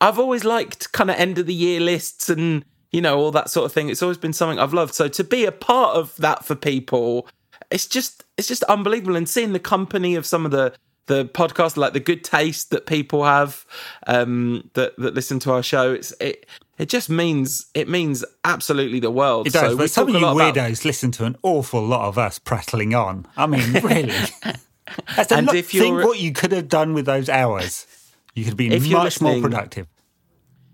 I've 0.00 0.18
always 0.18 0.44
liked 0.44 0.92
kind 0.92 1.10
of 1.10 1.16
end 1.16 1.38
of 1.38 1.46
the 1.46 1.54
year 1.54 1.80
lists 1.80 2.28
and 2.28 2.64
you 2.92 3.00
know 3.00 3.18
all 3.18 3.30
that 3.32 3.50
sort 3.50 3.66
of 3.66 3.72
thing. 3.72 3.88
It's 3.88 4.02
always 4.02 4.18
been 4.18 4.32
something 4.32 4.58
I've 4.58 4.74
loved. 4.74 4.94
So 4.94 5.08
to 5.08 5.24
be 5.24 5.44
a 5.44 5.52
part 5.52 5.96
of 5.96 6.16
that 6.16 6.44
for 6.44 6.54
people, 6.54 7.28
it's 7.70 7.86
just 7.86 8.24
it's 8.36 8.48
just 8.48 8.62
unbelievable. 8.64 9.16
And 9.16 9.28
seeing 9.28 9.52
the 9.52 9.60
company 9.60 10.14
of 10.14 10.26
some 10.26 10.44
of 10.44 10.50
the 10.50 10.74
the 11.06 11.24
podcast, 11.24 11.76
like 11.76 11.92
the 11.92 12.00
good 12.00 12.24
taste 12.24 12.70
that 12.70 12.86
people 12.86 13.24
have 13.24 13.64
um, 14.06 14.70
that 14.74 14.96
that 14.98 15.14
listen 15.14 15.38
to 15.40 15.52
our 15.52 15.62
show, 15.62 15.92
it's 15.92 16.12
it 16.20 16.46
it 16.78 16.88
just 16.88 17.08
means 17.08 17.66
it 17.74 17.88
means 17.88 18.24
absolutely 18.44 19.00
the 19.00 19.10
world. 19.10 19.46
It 19.46 19.54
does. 19.54 19.72
So 19.72 19.78
but 19.78 19.90
some 19.90 20.08
of 20.08 20.14
you 20.14 20.20
weirdos 20.20 20.50
about... 20.50 20.84
listen 20.84 21.10
to 21.12 21.24
an 21.24 21.36
awful 21.42 21.82
lot 21.82 22.06
of 22.08 22.18
us 22.18 22.38
prattling 22.38 22.94
on. 22.94 23.26
I 23.36 23.46
mean, 23.46 23.72
really. 23.82 24.12
That's 25.16 25.32
a 25.32 25.36
and 25.36 25.46
lot. 25.48 25.56
If 25.56 25.74
you're... 25.74 25.84
Think 25.84 26.04
what 26.04 26.20
you 26.20 26.32
could 26.32 26.52
have 26.52 26.68
done 26.68 26.94
with 26.94 27.06
those 27.06 27.28
hours. 27.28 27.86
You 28.36 28.44
could 28.44 28.56
be 28.56 28.70
if 28.70 28.88
much 28.90 29.20
more 29.22 29.40
productive. 29.40 29.88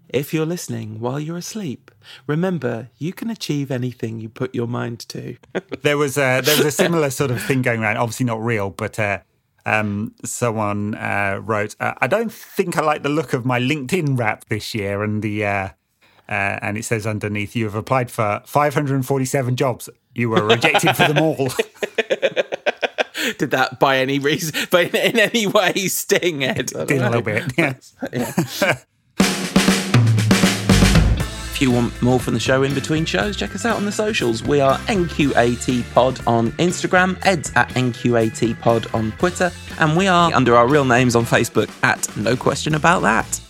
If 0.08 0.34
you're 0.34 0.44
listening 0.44 0.98
while 0.98 1.20
you're 1.20 1.38
asleep, 1.38 1.92
remember 2.26 2.90
you 2.98 3.12
can 3.12 3.30
achieve 3.30 3.70
anything 3.70 4.18
you 4.18 4.28
put 4.28 4.52
your 4.52 4.66
mind 4.66 4.98
to. 5.10 5.36
there 5.82 5.96
was 5.96 6.18
a, 6.18 6.40
there 6.42 6.56
was 6.56 6.66
a 6.66 6.72
similar 6.72 7.08
sort 7.08 7.30
of 7.30 7.40
thing 7.40 7.62
going 7.62 7.80
around. 7.80 7.98
Obviously 7.98 8.26
not 8.26 8.42
real, 8.42 8.68
but 8.68 8.98
uh, 8.98 9.20
um, 9.64 10.12
someone 10.24 10.96
uh, 10.96 11.40
wrote, 11.42 11.76
uh, 11.78 11.94
"I 11.98 12.08
don't 12.08 12.32
think 12.32 12.76
I 12.76 12.82
like 12.82 13.04
the 13.04 13.08
look 13.08 13.32
of 13.32 13.46
my 13.46 13.60
LinkedIn 13.60 14.18
wrap 14.18 14.46
this 14.46 14.74
year," 14.74 15.04
and 15.04 15.22
the 15.22 15.46
uh, 15.46 15.68
uh, 16.28 16.58
and 16.62 16.76
it 16.76 16.84
says 16.84 17.06
underneath, 17.06 17.54
"You 17.54 17.66
have 17.66 17.76
applied 17.76 18.10
for 18.10 18.42
547 18.44 19.54
jobs. 19.54 19.88
You 20.16 20.30
were 20.30 20.44
rejected 20.44 20.96
for 20.96 21.06
them 21.12 21.22
all." 21.22 21.48
did 23.38 23.50
that 23.50 23.78
by 23.78 23.98
any 23.98 24.18
reason, 24.18 24.66
but 24.70 24.94
in, 24.94 24.96
in 24.96 25.18
any 25.18 25.46
way 25.46 25.72
sting 25.88 26.44
Ed? 26.44 26.66
Did 26.66 26.90
a 26.90 27.10
little 27.10 27.22
bit, 27.22 27.52
yeah. 27.56 27.74
yeah. 28.12 28.32
if 31.50 31.58
you 31.60 31.70
want 31.70 32.00
more 32.02 32.18
from 32.18 32.34
the 32.34 32.40
show 32.40 32.62
in 32.62 32.74
between 32.74 33.04
shows, 33.04 33.36
check 33.36 33.54
us 33.54 33.64
out 33.64 33.76
on 33.76 33.84
the 33.84 33.92
socials. 33.92 34.42
We 34.42 34.60
are 34.60 34.78
NQAT 34.78 35.92
Pod 35.92 36.20
on 36.26 36.52
Instagram, 36.52 37.18
Ed's 37.22 37.52
at 37.54 37.68
NQAT 37.70 38.58
Pod 38.60 38.92
on 38.94 39.12
Twitter, 39.12 39.50
and 39.78 39.96
we 39.96 40.06
are 40.08 40.32
under 40.32 40.56
our 40.56 40.68
real 40.68 40.84
names 40.84 41.14
on 41.14 41.24
Facebook 41.24 41.70
at 41.82 42.14
No 42.16 42.36
Question 42.36 42.74
About 42.74 43.02
That. 43.02 43.40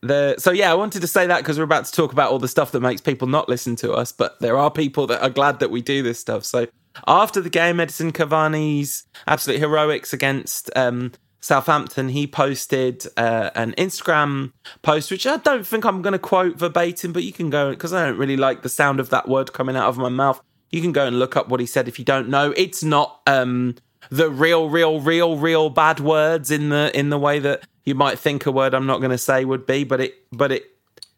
The, 0.00 0.36
so 0.38 0.52
yeah, 0.52 0.70
I 0.70 0.74
wanted 0.74 1.00
to 1.00 1.08
say 1.08 1.26
that 1.26 1.38
because 1.38 1.58
we're 1.58 1.64
about 1.64 1.86
to 1.86 1.92
talk 1.92 2.12
about 2.12 2.30
all 2.30 2.38
the 2.38 2.46
stuff 2.46 2.70
that 2.70 2.80
makes 2.80 3.00
people 3.00 3.26
not 3.26 3.48
listen 3.48 3.74
to 3.76 3.92
us, 3.92 4.12
but 4.12 4.38
there 4.38 4.56
are 4.56 4.70
people 4.70 5.08
that 5.08 5.20
are 5.22 5.30
glad 5.30 5.58
that 5.58 5.72
we 5.72 5.82
do 5.82 6.04
this 6.04 6.20
stuff. 6.20 6.44
So 6.44 6.68
after 7.06 7.40
the 7.40 7.50
game, 7.50 7.76
Edinson 7.76 8.12
Cavani's 8.12 9.04
absolute 9.26 9.58
heroics 9.60 10.12
against 10.12 10.70
um, 10.76 11.12
Southampton, 11.40 12.08
he 12.08 12.26
posted 12.26 13.06
uh, 13.16 13.50
an 13.54 13.72
Instagram 13.78 14.52
post, 14.82 15.10
which 15.10 15.26
I 15.26 15.36
don't 15.36 15.66
think 15.66 15.84
I'm 15.84 16.02
going 16.02 16.12
to 16.12 16.18
quote 16.18 16.58
verbatim, 16.58 17.12
but 17.12 17.22
you 17.22 17.32
can 17.32 17.50
go 17.50 17.70
because 17.70 17.92
I 17.92 18.06
don't 18.06 18.18
really 18.18 18.36
like 18.36 18.62
the 18.62 18.68
sound 18.68 19.00
of 19.00 19.10
that 19.10 19.28
word 19.28 19.52
coming 19.52 19.76
out 19.76 19.88
of 19.88 19.98
my 19.98 20.08
mouth. 20.08 20.40
You 20.70 20.82
can 20.82 20.92
go 20.92 21.06
and 21.06 21.18
look 21.18 21.36
up 21.36 21.48
what 21.48 21.60
he 21.60 21.66
said 21.66 21.88
if 21.88 21.98
you 21.98 22.04
don't 22.04 22.28
know. 22.28 22.52
It's 22.56 22.82
not 22.82 23.20
um, 23.26 23.76
the 24.10 24.30
real, 24.30 24.68
real, 24.68 25.00
real, 25.00 25.36
real 25.36 25.70
bad 25.70 26.00
words 26.00 26.50
in 26.50 26.70
the 26.70 26.90
in 26.98 27.10
the 27.10 27.18
way 27.18 27.38
that 27.38 27.66
you 27.84 27.94
might 27.94 28.18
think 28.18 28.44
a 28.44 28.52
word 28.52 28.74
I'm 28.74 28.86
not 28.86 28.98
going 28.98 29.12
to 29.12 29.18
say 29.18 29.44
would 29.44 29.64
be, 29.64 29.84
but 29.84 30.00
it, 30.00 30.14
but 30.32 30.52
it, 30.52 30.64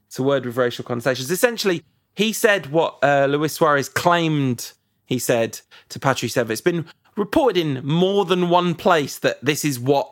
it's 0.07 0.19
a 0.19 0.23
word 0.23 0.45
with 0.45 0.57
racial 0.57 0.85
connotations. 0.85 1.31
Essentially, 1.31 1.83
he 2.15 2.33
said 2.33 2.67
what 2.67 2.99
uh, 3.03 3.27
Luis 3.29 3.55
Suarez 3.55 3.89
claimed 3.89 4.73
he 5.11 5.19
said 5.19 5.61
to 5.91 5.99
Patrice 5.99 6.37
Evra. 6.37 6.51
It's 6.51 6.63
been 6.63 6.87
reported 7.17 7.61
in 7.61 7.85
more 7.85 8.25
than 8.25 8.49
one 8.49 8.75
place 8.75 9.19
that 9.19 9.45
this 9.45 9.65
is 9.65 9.79
what 9.79 10.11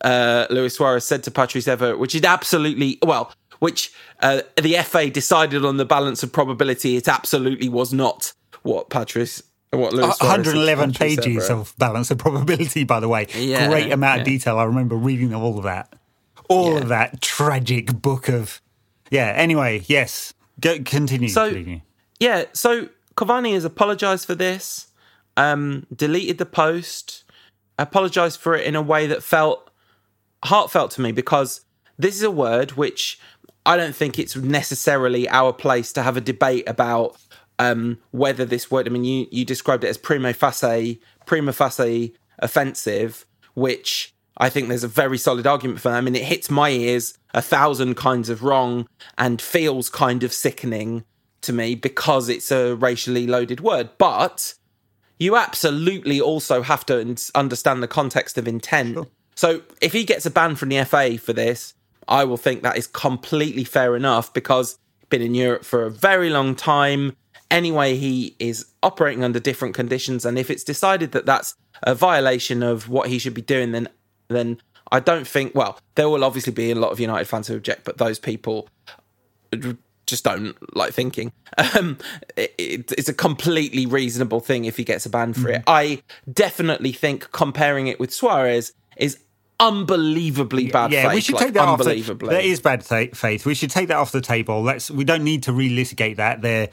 uh, 0.00 0.46
Luis 0.50 0.74
Suarez 0.74 1.04
said 1.04 1.22
to 1.24 1.30
Patrice 1.30 1.66
Evra, 1.66 1.96
which 1.96 2.16
is 2.16 2.24
absolutely, 2.24 2.98
well, 3.02 3.32
which 3.60 3.92
uh, 4.20 4.40
the 4.60 4.74
FA 4.82 5.10
decided 5.10 5.64
on 5.64 5.76
the 5.76 5.84
balance 5.84 6.22
of 6.24 6.32
probability. 6.32 6.96
It 6.96 7.06
absolutely 7.06 7.68
was 7.68 7.92
not 7.92 8.32
what 8.62 8.90
Patrice 8.90 9.42
what 9.70 9.92
Luis 9.92 10.18
111 10.18 10.94
pages 10.94 11.50
of 11.50 11.74
balance 11.76 12.10
of 12.10 12.16
probability, 12.18 12.84
by 12.84 13.00
the 13.00 13.08
way. 13.08 13.26
Yeah, 13.34 13.68
Great 13.68 13.92
amount 13.92 14.16
yeah. 14.16 14.20
of 14.22 14.26
detail. 14.26 14.58
I 14.58 14.64
remember 14.64 14.96
reading 14.96 15.34
all 15.34 15.58
of 15.58 15.64
that. 15.64 15.94
All 16.48 16.72
yeah. 16.72 16.78
of 16.78 16.88
that 16.88 17.20
tragic 17.20 17.92
book 18.00 18.28
of. 18.28 18.62
Yeah, 19.10 19.32
anyway, 19.36 19.82
yes. 19.86 20.32
Go, 20.60 20.78
continue. 20.82 21.28
So, 21.28 21.64
yeah, 22.18 22.44
so 22.54 22.88
Cavani 23.18 23.54
has 23.54 23.64
apologised 23.64 24.26
for 24.26 24.36
this, 24.36 24.92
um, 25.36 25.86
deleted 25.92 26.38
the 26.38 26.46
post, 26.46 27.24
apologised 27.76 28.38
for 28.38 28.54
it 28.54 28.64
in 28.64 28.76
a 28.76 28.82
way 28.82 29.08
that 29.08 29.24
felt 29.24 29.72
heartfelt 30.44 30.92
to 30.92 31.00
me 31.00 31.10
because 31.10 31.64
this 31.98 32.14
is 32.14 32.22
a 32.22 32.30
word 32.30 32.72
which 32.72 33.18
I 33.66 33.76
don't 33.76 33.94
think 33.94 34.20
it's 34.20 34.36
necessarily 34.36 35.28
our 35.28 35.52
place 35.52 35.92
to 35.94 36.02
have 36.04 36.16
a 36.16 36.20
debate 36.20 36.68
about 36.68 37.16
um, 37.58 37.98
whether 38.12 38.44
this 38.44 38.70
word. 38.70 38.86
I 38.86 38.90
mean, 38.90 39.04
you 39.04 39.26
you 39.32 39.44
described 39.44 39.82
it 39.82 39.88
as 39.88 39.98
prima 39.98 40.32
facie 40.32 41.00
prima 41.26 41.52
facie 41.52 42.14
offensive, 42.38 43.26
which 43.54 44.14
I 44.36 44.48
think 44.48 44.68
there's 44.68 44.84
a 44.84 44.88
very 44.88 45.18
solid 45.18 45.44
argument 45.44 45.80
for. 45.80 45.90
I 45.90 46.00
mean, 46.00 46.14
it 46.14 46.22
hits 46.22 46.50
my 46.50 46.70
ears 46.70 47.18
a 47.34 47.42
thousand 47.42 47.96
kinds 47.96 48.28
of 48.28 48.44
wrong 48.44 48.86
and 49.18 49.42
feels 49.42 49.90
kind 49.90 50.22
of 50.22 50.32
sickening 50.32 51.04
to 51.42 51.52
me 51.52 51.74
because 51.74 52.28
it's 52.28 52.50
a 52.50 52.74
racially 52.74 53.26
loaded 53.26 53.60
word. 53.60 53.90
But 53.98 54.54
you 55.18 55.36
absolutely 55.36 56.20
also 56.20 56.62
have 56.62 56.86
to 56.86 57.16
understand 57.34 57.82
the 57.82 57.88
context 57.88 58.38
of 58.38 58.46
intent. 58.48 58.94
Sure. 58.94 59.06
So 59.34 59.62
if 59.80 59.92
he 59.92 60.04
gets 60.04 60.26
a 60.26 60.30
ban 60.30 60.56
from 60.56 60.68
the 60.70 60.84
FA 60.84 61.18
for 61.18 61.32
this, 61.32 61.74
I 62.08 62.24
will 62.24 62.36
think 62.36 62.62
that 62.62 62.76
is 62.76 62.86
completely 62.86 63.64
fair 63.64 63.94
enough 63.94 64.32
because 64.32 64.78
been 65.08 65.22
in 65.22 65.34
Europe 65.34 65.64
for 65.64 65.84
a 65.84 65.90
very 65.90 66.30
long 66.30 66.54
time. 66.54 67.16
Anyway, 67.50 67.96
he 67.96 68.36
is 68.38 68.66
operating 68.82 69.24
under 69.24 69.40
different 69.40 69.74
conditions, 69.74 70.24
and 70.24 70.38
if 70.38 70.50
it's 70.50 70.64
decided 70.64 71.12
that 71.12 71.24
that's 71.24 71.54
a 71.82 71.94
violation 71.94 72.62
of 72.62 72.88
what 72.88 73.08
he 73.08 73.18
should 73.18 73.34
be 73.34 73.42
doing, 73.42 73.72
then 73.72 73.88
then 74.28 74.60
I 74.92 75.00
don't 75.00 75.26
think. 75.26 75.54
Well, 75.54 75.78
there 75.94 76.08
will 76.08 76.24
obviously 76.24 76.52
be 76.52 76.70
a 76.70 76.74
lot 76.74 76.92
of 76.92 77.00
United 77.00 77.26
fans 77.26 77.48
who 77.48 77.56
object, 77.56 77.84
but 77.84 77.98
those 77.98 78.18
people 78.18 78.68
just 80.08 80.24
don't 80.24 80.56
like 80.74 80.92
thinking. 80.92 81.32
Um, 81.56 81.98
it, 82.36 82.54
it, 82.58 82.92
it's 82.92 83.08
a 83.08 83.14
completely 83.14 83.86
reasonable 83.86 84.40
thing 84.40 84.64
if 84.64 84.76
he 84.76 84.84
gets 84.84 85.06
a 85.06 85.10
ban 85.10 85.32
for 85.32 85.48
mm. 85.48 85.56
it. 85.56 85.64
I 85.66 86.02
definitely 86.32 86.92
think 86.92 87.30
comparing 87.32 87.86
it 87.86 88.00
with 88.00 88.12
Suarez 88.12 88.72
is 88.96 89.18
unbelievably 89.60 90.70
bad 90.70 90.92
yeah, 90.92 91.04
faith. 91.04 91.14
we 91.14 91.20
should 91.20 91.34
like, 91.34 91.44
take 91.46 91.54
that 91.54 91.68
unbelievably. 91.68 92.28
off. 92.28 92.30
The, 92.30 92.36
that 92.36 92.44
is 92.44 92.60
bad 92.60 92.84
faith. 92.84 93.44
We 93.44 93.54
should 93.54 93.70
take 93.70 93.88
that 93.88 93.96
off 93.96 94.12
the 94.12 94.20
table. 94.20 94.62
Let's. 94.62 94.90
We 94.90 95.04
don't 95.04 95.24
need 95.24 95.42
to 95.44 95.52
relitigate 95.52 96.16
that. 96.16 96.42
They're 96.42 96.68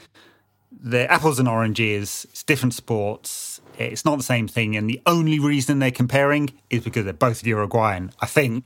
they're 0.70 1.10
apples 1.10 1.38
and 1.38 1.48
oranges. 1.48 2.26
It's 2.30 2.42
different 2.42 2.74
sports. 2.74 3.60
It's 3.78 4.04
not 4.04 4.16
the 4.16 4.24
same 4.24 4.48
thing. 4.48 4.76
And 4.76 4.88
the 4.88 5.02
only 5.06 5.38
reason 5.38 5.78
they're 5.78 5.90
comparing 5.90 6.50
is 6.70 6.84
because 6.84 7.04
they're 7.04 7.12
both 7.12 7.44
Uruguayan. 7.44 8.12
I 8.20 8.26
think. 8.26 8.64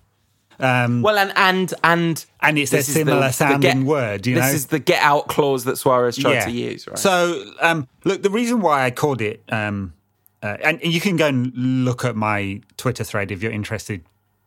Um, 0.61 1.03
well, 1.03 1.19
and 1.19 1.33
and 1.37 1.75
and 1.83 2.25
and 2.41 2.59
it's 2.59 2.73
a 2.73 2.83
similar 2.83 3.29
the, 3.29 3.33
sounding 3.33 3.61
the 3.61 3.85
get, 3.85 3.85
word. 3.85 4.27
You 4.27 4.35
this 4.37 4.47
know? 4.47 4.53
is 4.53 4.67
the 4.67 4.79
get 4.79 5.03
out 5.03 5.29
clause 5.29 5.65
that 5.65 5.77
Suarez 5.77 6.17
tried 6.17 6.33
yeah. 6.33 6.45
to 6.45 6.51
use. 6.51 6.87
Right. 6.87 6.99
So, 6.99 7.45
um, 7.61 7.89
look, 8.05 8.23
the 8.23 8.31
reason 8.31 8.61
why 8.61 8.85
I 8.85 8.91
called 8.91 9.23
it, 9.23 9.43
um, 9.49 9.95
uh, 10.43 10.57
and 10.63 10.83
you 10.85 11.01
can 11.01 11.17
go 11.17 11.27
and 11.27 11.53
look 11.55 12.05
at 12.05 12.17
my 12.17 12.61
Twitter 12.77 13.05
thread 13.05 13.31
if 13.31 13.43
you're 13.43 13.53
interested 13.53 14.03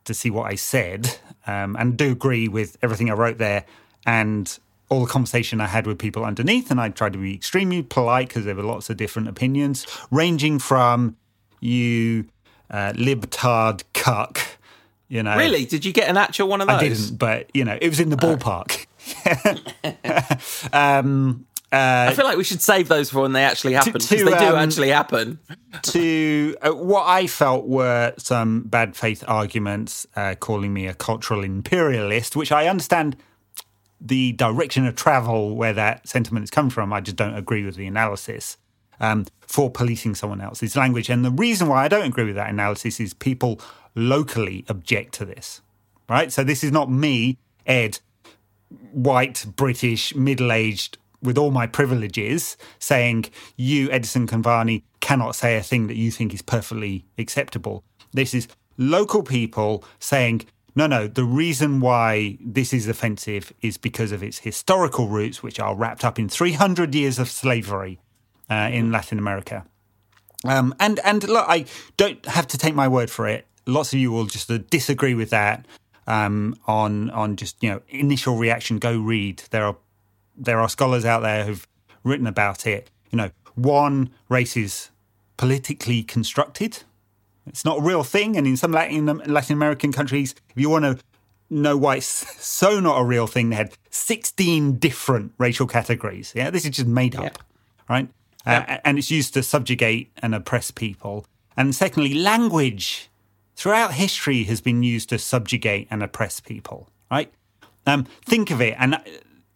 to 0.05 0.13
see 0.13 0.29
what 0.29 0.51
I 0.51 0.55
said, 0.55 1.17
um, 1.47 1.75
and 1.77 1.97
do 1.97 2.11
agree 2.11 2.47
with 2.47 2.77
everything 2.81 3.09
I 3.09 3.13
wrote 3.13 3.37
there, 3.37 3.65
and 4.05 4.59
all 4.89 5.05
the 5.05 5.11
conversation 5.11 5.59
I 5.59 5.67
had 5.67 5.87
with 5.87 5.97
people 5.97 6.23
underneath. 6.23 6.69
And 6.69 6.79
I 6.79 6.89
tried 6.89 7.13
to 7.13 7.19
be 7.19 7.33
extremely 7.33 7.81
polite 7.81 8.27
because 8.27 8.45
there 8.45 8.55
were 8.55 8.63
lots 8.63 8.89
of 8.89 8.97
different 8.97 9.27
opinions, 9.27 9.87
ranging 10.11 10.59
from 10.59 11.17
you 11.59 12.25
uh, 12.69 12.91
libtard 12.93 13.83
cuck 13.93 14.52
you 15.07 15.23
know, 15.23 15.37
really? 15.37 15.65
Did 15.65 15.85
you 15.85 15.93
get 15.93 16.09
an 16.09 16.17
actual 16.17 16.47
one 16.47 16.61
of 16.61 16.67
those? 16.67 16.77
I 16.77 16.87
didn't, 16.87 17.17
but 17.17 17.49
you 17.53 17.65
know, 17.65 17.77
it 17.79 17.89
was 17.89 17.99
in 17.99 18.09
the 18.09 18.17
oh. 18.21 18.35
ballpark. 18.35 18.85
um, 20.73 21.45
uh, 21.73 22.07
I 22.09 22.13
feel 22.13 22.25
like 22.25 22.37
we 22.37 22.43
should 22.43 22.61
save 22.61 22.87
those 22.87 23.09
for 23.09 23.21
when 23.21 23.33
they 23.33 23.43
actually 23.43 23.73
happen 23.73 23.93
because 23.93 24.09
they 24.09 24.17
do 24.17 24.31
um, 24.31 24.55
actually 24.55 24.89
happen. 24.89 25.39
to 25.81 26.55
uh, 26.61 26.69
what 26.69 27.07
I 27.07 27.25
felt 27.25 27.65
were 27.65 28.13
some 28.17 28.61
bad 28.63 28.95
faith 28.95 29.23
arguments, 29.27 30.05
uh, 30.15 30.35
calling 30.39 30.71
me 30.71 30.85
a 30.85 30.93
cultural 30.93 31.43
imperialist, 31.43 32.35
which 32.35 32.51
I 32.51 32.67
understand 32.67 33.17
the 33.99 34.33
direction 34.33 34.85
of 34.85 34.95
travel 34.95 35.55
where 35.55 35.73
that 35.73 36.07
sentiment 36.07 36.43
has 36.43 36.51
come 36.51 36.69
from. 36.69 36.93
I 36.93 37.01
just 37.01 37.17
don't 37.17 37.35
agree 37.35 37.65
with 37.65 37.75
the 37.75 37.87
analysis 37.87 38.57
um, 38.99 39.25
for 39.41 39.71
policing 39.71 40.13
someone 40.13 40.41
else's 40.41 40.75
language. 40.75 41.09
And 41.09 41.25
the 41.25 41.31
reason 41.31 41.67
why 41.67 41.85
I 41.85 41.87
don't 41.87 42.05
agree 42.05 42.25
with 42.25 42.35
that 42.35 42.51
analysis 42.51 42.99
is 42.99 43.15
people 43.15 43.59
locally 43.95 44.65
object 44.67 45.13
to 45.15 45.25
this, 45.25 45.61
right? 46.09 46.31
So 46.31 46.43
this 46.43 46.63
is 46.63 46.71
not 46.71 46.89
me, 46.89 47.37
Ed, 47.65 47.99
white, 48.91 49.45
British, 49.55 50.15
middle 50.15 50.51
aged, 50.51 50.97
with 51.21 51.37
all 51.37 51.51
my 51.51 51.65
privileges, 51.65 52.57
saying, 52.79 53.25
you, 53.55 53.87
Edinson 53.89 54.27
Cavani, 54.27 54.83
cannot 54.99 55.35
say 55.35 55.55
a 55.57 55.63
thing 55.63 55.87
that 55.87 55.95
you 55.95 56.11
think 56.11 56.33
is 56.33 56.41
perfectly 56.41 57.05
acceptable. 57.17 57.83
This 58.11 58.33
is 58.33 58.47
local 58.77 59.23
people 59.23 59.83
saying, 59.99 60.45
no, 60.75 60.87
no, 60.87 61.07
the 61.07 61.23
reason 61.23 61.79
why 61.79 62.37
this 62.41 62.73
is 62.73 62.87
offensive 62.87 63.53
is 63.61 63.77
because 63.77 64.11
of 64.11 64.23
its 64.23 64.39
historical 64.39 65.07
roots, 65.07 65.41
which 65.41 65.59
are 65.59 65.75
wrapped 65.75 66.03
up 66.03 66.19
in 66.19 66.27
300 66.27 66.93
years 66.93 67.19
of 67.19 67.29
slavery 67.29 67.99
uh, 68.49 68.69
in 68.71 68.91
Latin 68.91 69.19
America. 69.19 69.65
Um, 70.45 70.75
and 70.79 70.99
and 71.05 71.23
look, 71.27 71.45
I 71.47 71.65
don't 71.95 72.25
have 72.25 72.47
to 72.47 72.57
take 72.57 72.75
my 72.75 72.87
word 72.87 73.09
for 73.09 73.27
it 73.27 73.47
lots 73.65 73.93
of 73.93 73.99
you 73.99 74.11
will 74.11 74.25
just 74.25 74.49
disagree 74.69 75.13
with 75.13 75.29
that 75.29 75.65
um, 76.07 76.55
on 76.67 77.09
on 77.11 77.35
just 77.35 77.61
you 77.61 77.69
know 77.69 77.81
initial 77.89 78.37
reaction. 78.37 78.79
Go 78.79 78.97
read. 78.97 79.43
There 79.51 79.65
are 79.65 79.77
there 80.35 80.59
are 80.59 80.69
scholars 80.69 81.05
out 81.05 81.21
there 81.21 81.45
who've 81.45 81.67
written 82.03 82.27
about 82.27 82.65
it. 82.65 82.89
You 83.11 83.17
know, 83.17 83.31
one 83.55 84.11
race 84.29 84.57
is 84.57 84.89
politically 85.37 86.03
constructed. 86.03 86.83
It's 87.45 87.65
not 87.65 87.79
a 87.79 87.81
real 87.81 88.03
thing, 88.03 88.37
and 88.37 88.47
in 88.47 88.57
some 88.57 88.71
Latin 88.71 89.05
Latin 89.05 89.53
American 89.53 89.91
countries, 89.91 90.35
if 90.49 90.61
you 90.61 90.69
want 90.69 90.85
to 90.85 90.97
know 91.49 91.77
why 91.77 91.97
it's 91.97 92.07
so 92.45 92.79
not 92.79 92.99
a 92.99 93.03
real 93.03 93.27
thing, 93.27 93.49
they 93.49 93.55
had 93.55 93.73
sixteen 93.89 94.77
different 94.77 95.33
racial 95.37 95.67
categories. 95.67 96.33
Yeah, 96.35 96.49
this 96.49 96.65
is 96.65 96.71
just 96.71 96.87
made 96.87 97.15
up, 97.15 97.39
right? 97.89 98.09
Uh, 98.45 98.77
and 98.83 98.97
it's 98.97 99.09
used 99.09 99.33
to 99.35 99.41
subjugate 99.41 100.11
and 100.21 100.35
oppress 100.35 100.69
people. 100.69 101.25
And 101.55 101.73
secondly, 101.73 102.13
language 102.13 103.09
throughout 103.55 103.93
history 103.93 104.43
has 104.43 104.61
been 104.61 104.83
used 104.83 105.09
to 105.09 105.19
subjugate 105.19 105.87
and 105.89 106.03
oppress 106.03 106.39
people, 106.39 106.89
right? 107.11 107.31
Um, 107.85 108.05
think 108.25 108.51
of 108.51 108.61
it, 108.61 108.75
and 108.77 108.97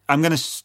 I'm 0.10 0.22
going 0.22 0.36
to. 0.36 0.64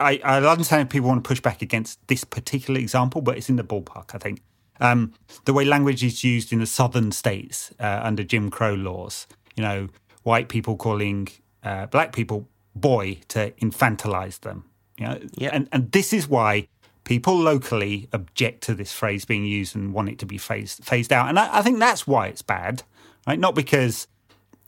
I, 0.00 0.20
I 0.22 0.40
understand 0.40 0.82
if 0.82 0.88
people 0.88 1.08
want 1.08 1.22
to 1.22 1.28
push 1.28 1.40
back 1.40 1.60
against 1.60 2.06
this 2.06 2.24
particular 2.24 2.80
example, 2.80 3.20
but 3.20 3.36
it's 3.36 3.48
in 3.48 3.56
the 3.56 3.64
ballpark, 3.64 4.14
I 4.14 4.18
think. 4.18 4.40
Um, 4.80 5.14
the 5.44 5.52
way 5.52 5.64
language 5.64 6.04
is 6.04 6.22
used 6.22 6.52
in 6.52 6.60
the 6.60 6.66
southern 6.66 7.12
states 7.12 7.72
uh, 7.80 8.00
under 8.02 8.22
Jim 8.22 8.50
Crow 8.50 8.74
laws, 8.74 9.26
you 9.56 9.62
know, 9.62 9.88
white 10.22 10.48
people 10.48 10.76
calling 10.76 11.28
uh, 11.62 11.86
black 11.86 12.12
people 12.12 12.48
boy 12.74 13.18
to 13.28 13.50
infantilize 13.52 14.40
them. 14.40 14.64
You 14.98 15.06
know, 15.06 15.20
yeah. 15.36 15.50
and, 15.52 15.68
and 15.72 15.92
this 15.92 16.12
is 16.12 16.28
why 16.28 16.68
people 17.06 17.38
locally 17.38 18.08
object 18.12 18.62
to 18.64 18.74
this 18.74 18.92
phrase 18.92 19.24
being 19.24 19.44
used 19.44 19.74
and 19.74 19.94
want 19.94 20.10
it 20.10 20.18
to 20.18 20.26
be 20.26 20.36
phased 20.36 20.84
phased 20.84 21.12
out. 21.12 21.30
And 21.30 21.38
I, 21.38 21.58
I 21.58 21.62
think 21.62 21.78
that's 21.78 22.06
why 22.06 22.26
it's 22.26 22.42
bad, 22.42 22.82
right? 23.26 23.38
Not 23.38 23.54
because 23.54 24.06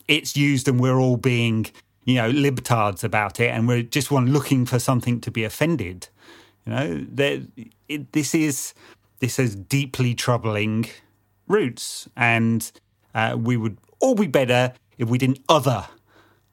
it's 0.07 0.35
used 0.37 0.67
and 0.69 0.81
we're 0.81 0.99
all 0.99 1.19
being, 1.19 1.67
you 2.05 2.15
know, 2.15 2.31
libtards 2.31 3.05
about 3.05 3.41
it 3.41 3.51
and 3.51 3.69
we're 3.69 3.83
just 3.83 4.11
one 4.11 4.33
looking 4.33 4.65
for 4.65 4.79
something 4.79 5.21
to 5.21 5.31
be 5.31 5.45
offended. 5.45 6.09
You 6.65 6.73
know, 6.73 7.07
it, 7.89 8.13
this 8.13 8.35
is 8.35 8.73
this 9.21 9.37
has 9.37 9.55
deeply 9.57 10.15
troubling 10.15 10.87
roots, 11.49 12.09
and 12.17 12.71
uh, 13.15 13.37
we 13.39 13.57
would 13.57 13.79
all 14.01 14.15
be 14.15 14.27
better 14.29 14.75
if 14.97 15.09
we 15.09 15.19
didn't 15.19 15.41
other, 15.49 15.87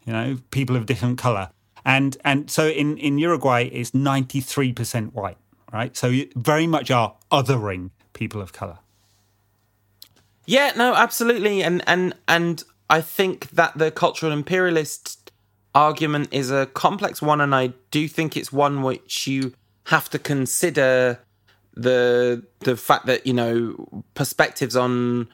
you 0.06 0.13
know, 0.13 0.38
people 0.50 0.76
of 0.76 0.86
different 0.86 1.17
color. 1.17 1.52
And 1.84 2.17
and 2.26 2.50
so 2.50 2.67
in 2.67 2.98
in 2.98 3.19
Uruguay, 3.19 3.69
it's 3.71 3.93
ninety 3.93 4.41
three 4.41 4.74
percent 4.74 5.13
white 5.13 5.38
right? 5.76 5.96
So 5.96 6.08
you 6.08 6.30
very 6.36 6.68
much 6.68 6.90
are 6.90 7.16
othering 7.32 7.92
people 8.14 8.42
of 8.42 8.54
color. 8.54 8.80
Yeah, 10.46 10.72
no, 10.76 10.94
absolutely, 10.94 11.62
and 11.62 11.84
and 11.86 12.16
and 12.28 12.64
I 12.90 13.02
think 13.02 13.50
that 13.52 13.78
the 13.78 13.92
cultural 13.92 14.32
imperialist 14.32 15.32
argument 15.74 16.30
is 16.32 16.50
a 16.50 16.68
complex 16.68 17.22
one, 17.22 17.42
and 17.42 17.54
I 17.54 17.74
do 17.92 18.08
think 18.08 18.38
it's 18.38 18.54
one 18.54 18.84
which 18.84 19.28
you 19.28 19.54
have 19.88 20.10
to 20.12 20.20
consider 20.20 21.20
the 21.74 22.43
the 22.60 22.78
fact 22.78 23.06
that 23.08 23.28
you 23.28 23.34
know 23.34 24.04
perspectives 24.14 24.76
on 24.78 25.28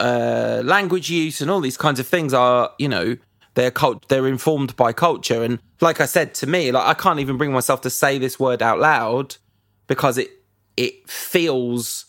uh, 0.00 0.60
language 0.64 1.08
use 1.08 1.40
and 1.40 1.50
all 1.50 1.60
these 1.60 1.76
kinds 1.76 2.00
of 2.00 2.06
things 2.06 2.34
are 2.34 2.72
you 2.78 2.88
know 2.88 3.16
they're 3.54 3.70
cult- 3.70 4.08
they're 4.08 4.26
informed 4.26 4.74
by 4.74 4.92
culture 4.92 5.44
and 5.44 5.60
like 5.80 6.00
I 6.00 6.06
said 6.06 6.34
to 6.34 6.48
me 6.48 6.72
like 6.72 6.84
I 6.84 6.94
can't 6.94 7.20
even 7.20 7.36
bring 7.36 7.52
myself 7.52 7.80
to 7.82 7.90
say 7.90 8.18
this 8.18 8.40
word 8.40 8.60
out 8.60 8.80
loud 8.80 9.36
because 9.86 10.18
it 10.18 10.30
it 10.76 11.08
feels 11.08 12.06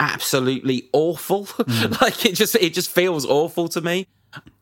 absolutely 0.00 0.88
awful. 0.92 1.46
Mm. 1.58 2.00
like 2.00 2.24
it 2.24 2.34
just 2.34 2.54
it 2.54 2.72
just 2.72 2.90
feels 2.90 3.26
awful 3.26 3.68
to 3.68 3.80
me. 3.80 4.06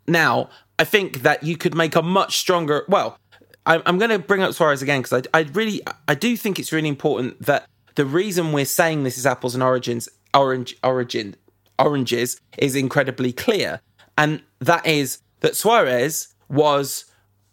Now, 0.08 0.50
I 0.78 0.84
think 0.84 1.22
that 1.22 1.42
you 1.42 1.56
could 1.56 1.74
make 1.74 1.94
a 1.96 2.02
much 2.02 2.38
stronger. 2.38 2.84
Well, 2.88 3.18
I, 3.64 3.82
I'm, 3.86 3.98
going 3.98 4.10
to 4.10 4.18
bring 4.18 4.42
up 4.42 4.54
Suarez 4.54 4.82
again 4.82 5.02
because 5.02 5.26
I, 5.34 5.40
I 5.40 5.42
really 5.52 5.82
I 6.08 6.14
do 6.14 6.36
think 6.36 6.58
it's 6.58 6.72
really 6.72 6.88
important 6.88 7.42
that 7.42 7.68
the 7.96 8.04
reason 8.04 8.52
we're 8.52 8.64
saying 8.64 9.02
this 9.02 9.18
is 9.18 9.26
apples 9.26 9.54
and 9.54 9.62
origins 9.62 10.08
orange 10.34 10.76
origin 10.82 11.34
oranges 11.78 12.40
is 12.58 12.76
incredibly 12.76 13.32
clear, 13.32 13.80
and 14.16 14.42
that 14.60 14.86
is 14.86 15.18
that 15.40 15.56
Suarez 15.56 16.34
was 16.48 17.04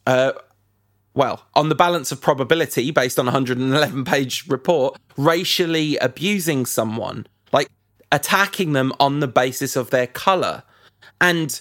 uh, 0.05 0.33
well, 1.13 1.45
on 1.53 1.69
the 1.69 1.75
balance 1.75 2.11
of 2.11 2.21
probability 2.21 2.91
based 2.91 3.19
on 3.19 3.25
a 3.25 3.31
111 3.31 4.03
page 4.05 4.45
report, 4.47 4.97
racially 5.17 5.97
abusing 5.97 6.65
someone, 6.65 7.27
like 7.51 7.69
attacking 8.11 8.73
them 8.73 8.91
on 8.99 9.19
the 9.19 9.27
basis 9.27 9.75
of 9.75 9.91
their 9.91 10.07
color. 10.07 10.63
And 11.21 11.59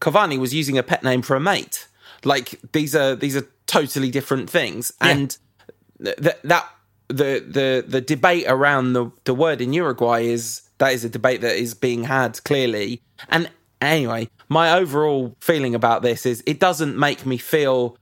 Cavani 0.00 0.38
was 0.38 0.54
using 0.54 0.76
a 0.76 0.82
pet 0.82 1.02
name 1.04 1.22
for 1.22 1.36
a 1.36 1.40
mate. 1.40 1.86
Like 2.24 2.60
these 2.72 2.94
are 2.94 3.14
these 3.14 3.36
are 3.36 3.46
totally 3.66 4.10
different 4.10 4.50
things. 4.50 4.92
Yeah. 5.00 5.08
And 5.08 5.38
th- 6.02 6.36
that 6.44 6.68
the 7.08 7.44
the 7.46 7.84
the 7.86 8.00
debate 8.00 8.44
around 8.46 8.92
the 8.92 9.10
the 9.24 9.34
word 9.34 9.60
in 9.60 9.72
Uruguay 9.72 10.24
is 10.24 10.62
that 10.78 10.92
is 10.92 11.04
a 11.04 11.08
debate 11.08 11.40
that 11.42 11.56
is 11.56 11.74
being 11.74 12.04
had 12.04 12.42
clearly. 12.44 13.02
And 13.28 13.50
Anyway, 13.80 14.28
my 14.48 14.72
overall 14.72 15.34
feeling 15.40 15.74
about 15.74 16.02
this 16.02 16.26
is 16.26 16.42
it 16.46 16.60
doesn't 16.60 16.98
make 16.98 17.24
me 17.24 17.38
feel, 17.38 17.96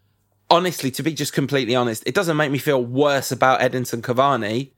honestly, 0.51 0.90
to 0.92 1.03
be 1.03 1.12
just 1.12 1.32
completely 1.32 1.74
honest, 1.74 2.03
it 2.07 2.14
doesn't 2.14 2.36
make 2.36 2.51
me 2.51 2.59
feel 2.59 2.82
worse 2.84 3.32
about 3.32 3.61
Edinson 3.61 4.01
Cavani 4.01 4.70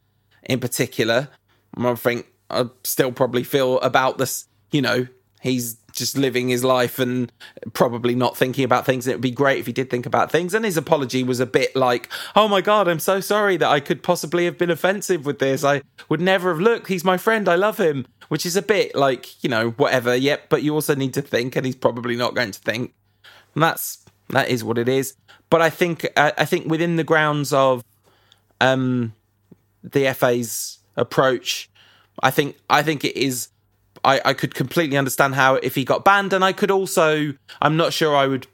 in 0.42 0.60
particular. 0.60 1.28
I 1.76 1.94
think 1.94 2.26
I 2.48 2.66
still 2.84 3.12
probably 3.12 3.44
feel 3.44 3.78
about 3.80 4.18
this, 4.18 4.46
you 4.72 4.82
know, 4.82 5.06
he's 5.40 5.74
just 5.92 6.16
living 6.16 6.48
his 6.48 6.62
life 6.62 6.98
and 6.98 7.32
probably 7.72 8.14
not 8.14 8.36
thinking 8.36 8.64
about 8.64 8.86
things. 8.86 9.06
It 9.06 9.14
would 9.14 9.20
be 9.20 9.30
great 9.30 9.58
if 9.58 9.66
he 9.66 9.72
did 9.72 9.90
think 9.90 10.06
about 10.06 10.30
things. 10.30 10.54
And 10.54 10.64
his 10.64 10.76
apology 10.76 11.22
was 11.24 11.40
a 11.40 11.46
bit 11.46 11.74
like, 11.74 12.08
"Oh 12.36 12.46
my 12.46 12.60
god, 12.60 12.86
I'm 12.88 13.00
so 13.00 13.20
sorry 13.20 13.56
that 13.56 13.68
I 13.68 13.80
could 13.80 14.02
possibly 14.02 14.44
have 14.44 14.58
been 14.58 14.70
offensive 14.70 15.26
with 15.26 15.38
this. 15.38 15.64
I 15.64 15.82
would 16.08 16.20
never 16.20 16.50
have 16.50 16.60
looked. 16.60 16.88
He's 16.88 17.04
my 17.04 17.16
friend. 17.16 17.48
I 17.48 17.56
love 17.56 17.78
him." 17.78 18.06
Which 18.28 18.46
is 18.46 18.54
a 18.54 18.62
bit 18.62 18.94
like, 18.94 19.42
you 19.42 19.50
know, 19.50 19.70
whatever. 19.70 20.14
Yep, 20.14 20.50
but 20.50 20.62
you 20.62 20.72
also 20.72 20.94
need 20.94 21.14
to 21.14 21.22
think, 21.22 21.56
and 21.56 21.66
he's 21.66 21.74
probably 21.74 22.14
not 22.14 22.36
going 22.36 22.52
to 22.52 22.60
think. 22.60 22.94
And 23.54 23.62
that's 23.64 24.04
that 24.28 24.48
is 24.48 24.62
what 24.62 24.78
it 24.78 24.88
is. 24.88 25.14
But 25.50 25.60
I 25.60 25.70
think 25.70 26.06
I, 26.16 26.32
I 26.38 26.44
think 26.44 26.66
within 26.66 26.96
the 26.96 27.04
grounds 27.04 27.52
of 27.52 27.84
um 28.60 29.14
the 29.82 30.12
FA's 30.14 30.78
approach, 30.96 31.68
I 32.22 32.30
think 32.30 32.56
I 32.68 32.82
think 32.82 33.04
it 33.04 33.16
is 33.16 33.48
I, 34.04 34.20
I 34.24 34.34
could 34.34 34.54
completely 34.54 34.96
understand 34.96 35.34
how 35.34 35.56
if 35.56 35.74
he 35.74 35.84
got 35.84 36.04
banned, 36.04 36.32
and 36.32 36.44
I 36.44 36.52
could 36.52 36.70
also, 36.70 37.34
I'm 37.60 37.76
not 37.76 37.92
sure 37.92 38.16
I 38.16 38.26
would, 38.26 38.46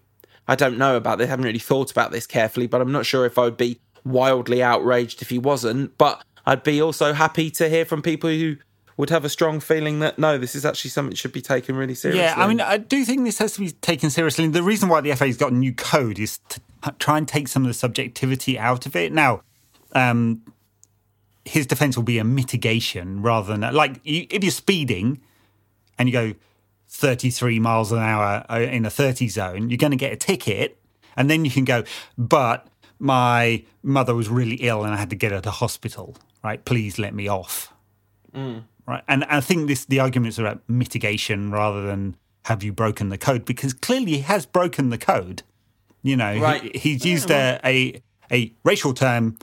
I 0.49 0.55
don't 0.55 0.79
know 0.79 0.97
about 0.97 1.19
this, 1.19 1.27
I 1.27 1.31
haven't 1.31 1.45
really 1.45 1.59
thought 1.59 1.91
about 1.91 2.11
this 2.11 2.27
carefully, 2.27 2.67
but 2.67 2.81
I'm 2.81 2.93
not 2.93 3.07
sure 3.07 3.25
if 3.27 3.39
I 3.39 3.45
would 3.45 3.57
be 3.57 3.81
wildly 4.05 4.63
outraged 4.63 5.23
if 5.23 5.31
he 5.31 5.39
wasn't. 5.39 5.97
But 5.99 6.25
I'd 6.45 6.63
be 6.63 6.81
also 6.81 7.13
happy 7.13 7.51
to 7.53 7.69
hear 7.69 7.85
from 7.85 8.03
people 8.03 8.31
who 8.31 8.57
would 8.97 9.11
have 9.11 9.25
a 9.25 9.29
strong 9.29 9.61
feeling 9.61 10.01
that 10.01 10.19
no, 10.19 10.39
this 10.39 10.55
is 10.55 10.65
actually 10.65 10.91
something 10.91 11.11
that 11.11 11.19
should 11.19 11.33
be 11.33 11.43
taken 11.43 11.77
really 11.77 11.95
seriously. 11.95 12.25
Yeah, 12.25 12.35
I 12.37 12.49
mean, 12.49 12.61
I 12.61 12.79
do 12.79 13.05
think 13.05 13.25
this 13.25 13.39
has 13.39 13.53
to 13.55 13.61
be 13.61 13.71
taken 13.71 14.11
seriously. 14.11 14.49
The 14.49 14.63
reason 14.63 14.89
why 14.89 15.01
the 15.01 15.15
FA's 15.15 15.37
got 15.37 15.53
a 15.53 15.55
new 15.55 15.75
code 15.75 16.19
is 16.19 16.39
to 16.49 16.61
try 16.99 17.19
and 17.19 17.27
take 17.27 17.49
some 17.49 17.63
of 17.63 17.69
the 17.69 17.75
subjectivity 17.75 18.59
out 18.59 18.87
of 18.87 18.97
it. 18.97 19.13
Now, 19.13 19.43
um, 19.93 20.43
his 21.45 21.67
defence 21.67 21.97
will 21.97 22.05
be 22.05 22.19
a 22.19 22.25
mitigation 22.25 23.23
rather 23.23 23.57
than 23.57 23.75
like 23.75 24.01
you, 24.03 24.27
if 24.31 24.43
you're 24.43 24.51
speeding 24.51 25.21
and 25.99 26.09
you 26.09 26.13
go 26.13 26.35
33 26.89 27.61
miles 27.61 27.93
an 27.93 27.99
hour 27.99 28.45
uh, 28.51 28.61
in 28.61 28.85
a 28.85 28.91
30 28.91 29.29
zone, 29.29 29.71
you're 29.71 29.79
going 29.79 29.93
to 29.93 29.97
get 29.97 30.13
a 30.13 30.17
ticket. 30.17 30.77
And 31.17 31.31
then 31.31 31.45
you 31.45 31.51
can 31.51 31.65
go, 31.65 31.85
but 32.19 32.67
my 32.99 33.65
mother 33.83 34.15
was 34.15 34.29
really 34.29 34.57
ill 34.57 34.85
and 34.85 34.93
I 34.93 34.97
had 34.97 35.11
to 35.11 35.17
get 35.17 35.33
her 35.33 35.41
to 35.41 35.51
hospital, 35.51 36.17
right? 36.43 36.63
Please 36.65 36.99
let 36.99 37.15
me 37.15 37.29
off. 37.29 37.73
Mm. 38.35 38.65
Right. 38.87 39.03
And 39.09 39.25
I 39.25 39.41
think 39.41 39.67
this 39.67 39.85
the 39.85 40.01
arguments 40.01 40.37
is 40.37 40.41
about 40.41 40.63
mitigation 40.69 41.51
rather 41.51 41.83
than 41.83 42.17
have 42.45 42.63
you 42.63 42.73
broken 42.73 43.09
the 43.09 43.19
code 43.19 43.45
because 43.45 43.73
clearly 43.73 44.13
he 44.13 44.21
has 44.21 44.47
broken 44.47 44.91
the 44.91 44.99
code. 44.99 45.43
You 46.07 46.17
know, 46.17 46.39
right. 46.39 46.63
he, 46.63 46.91
he's 46.91 47.05
used 47.05 47.33
a, 47.33 47.59
a, 47.65 48.01
a 48.31 48.55
racial 48.63 48.95
term. 48.95 49.37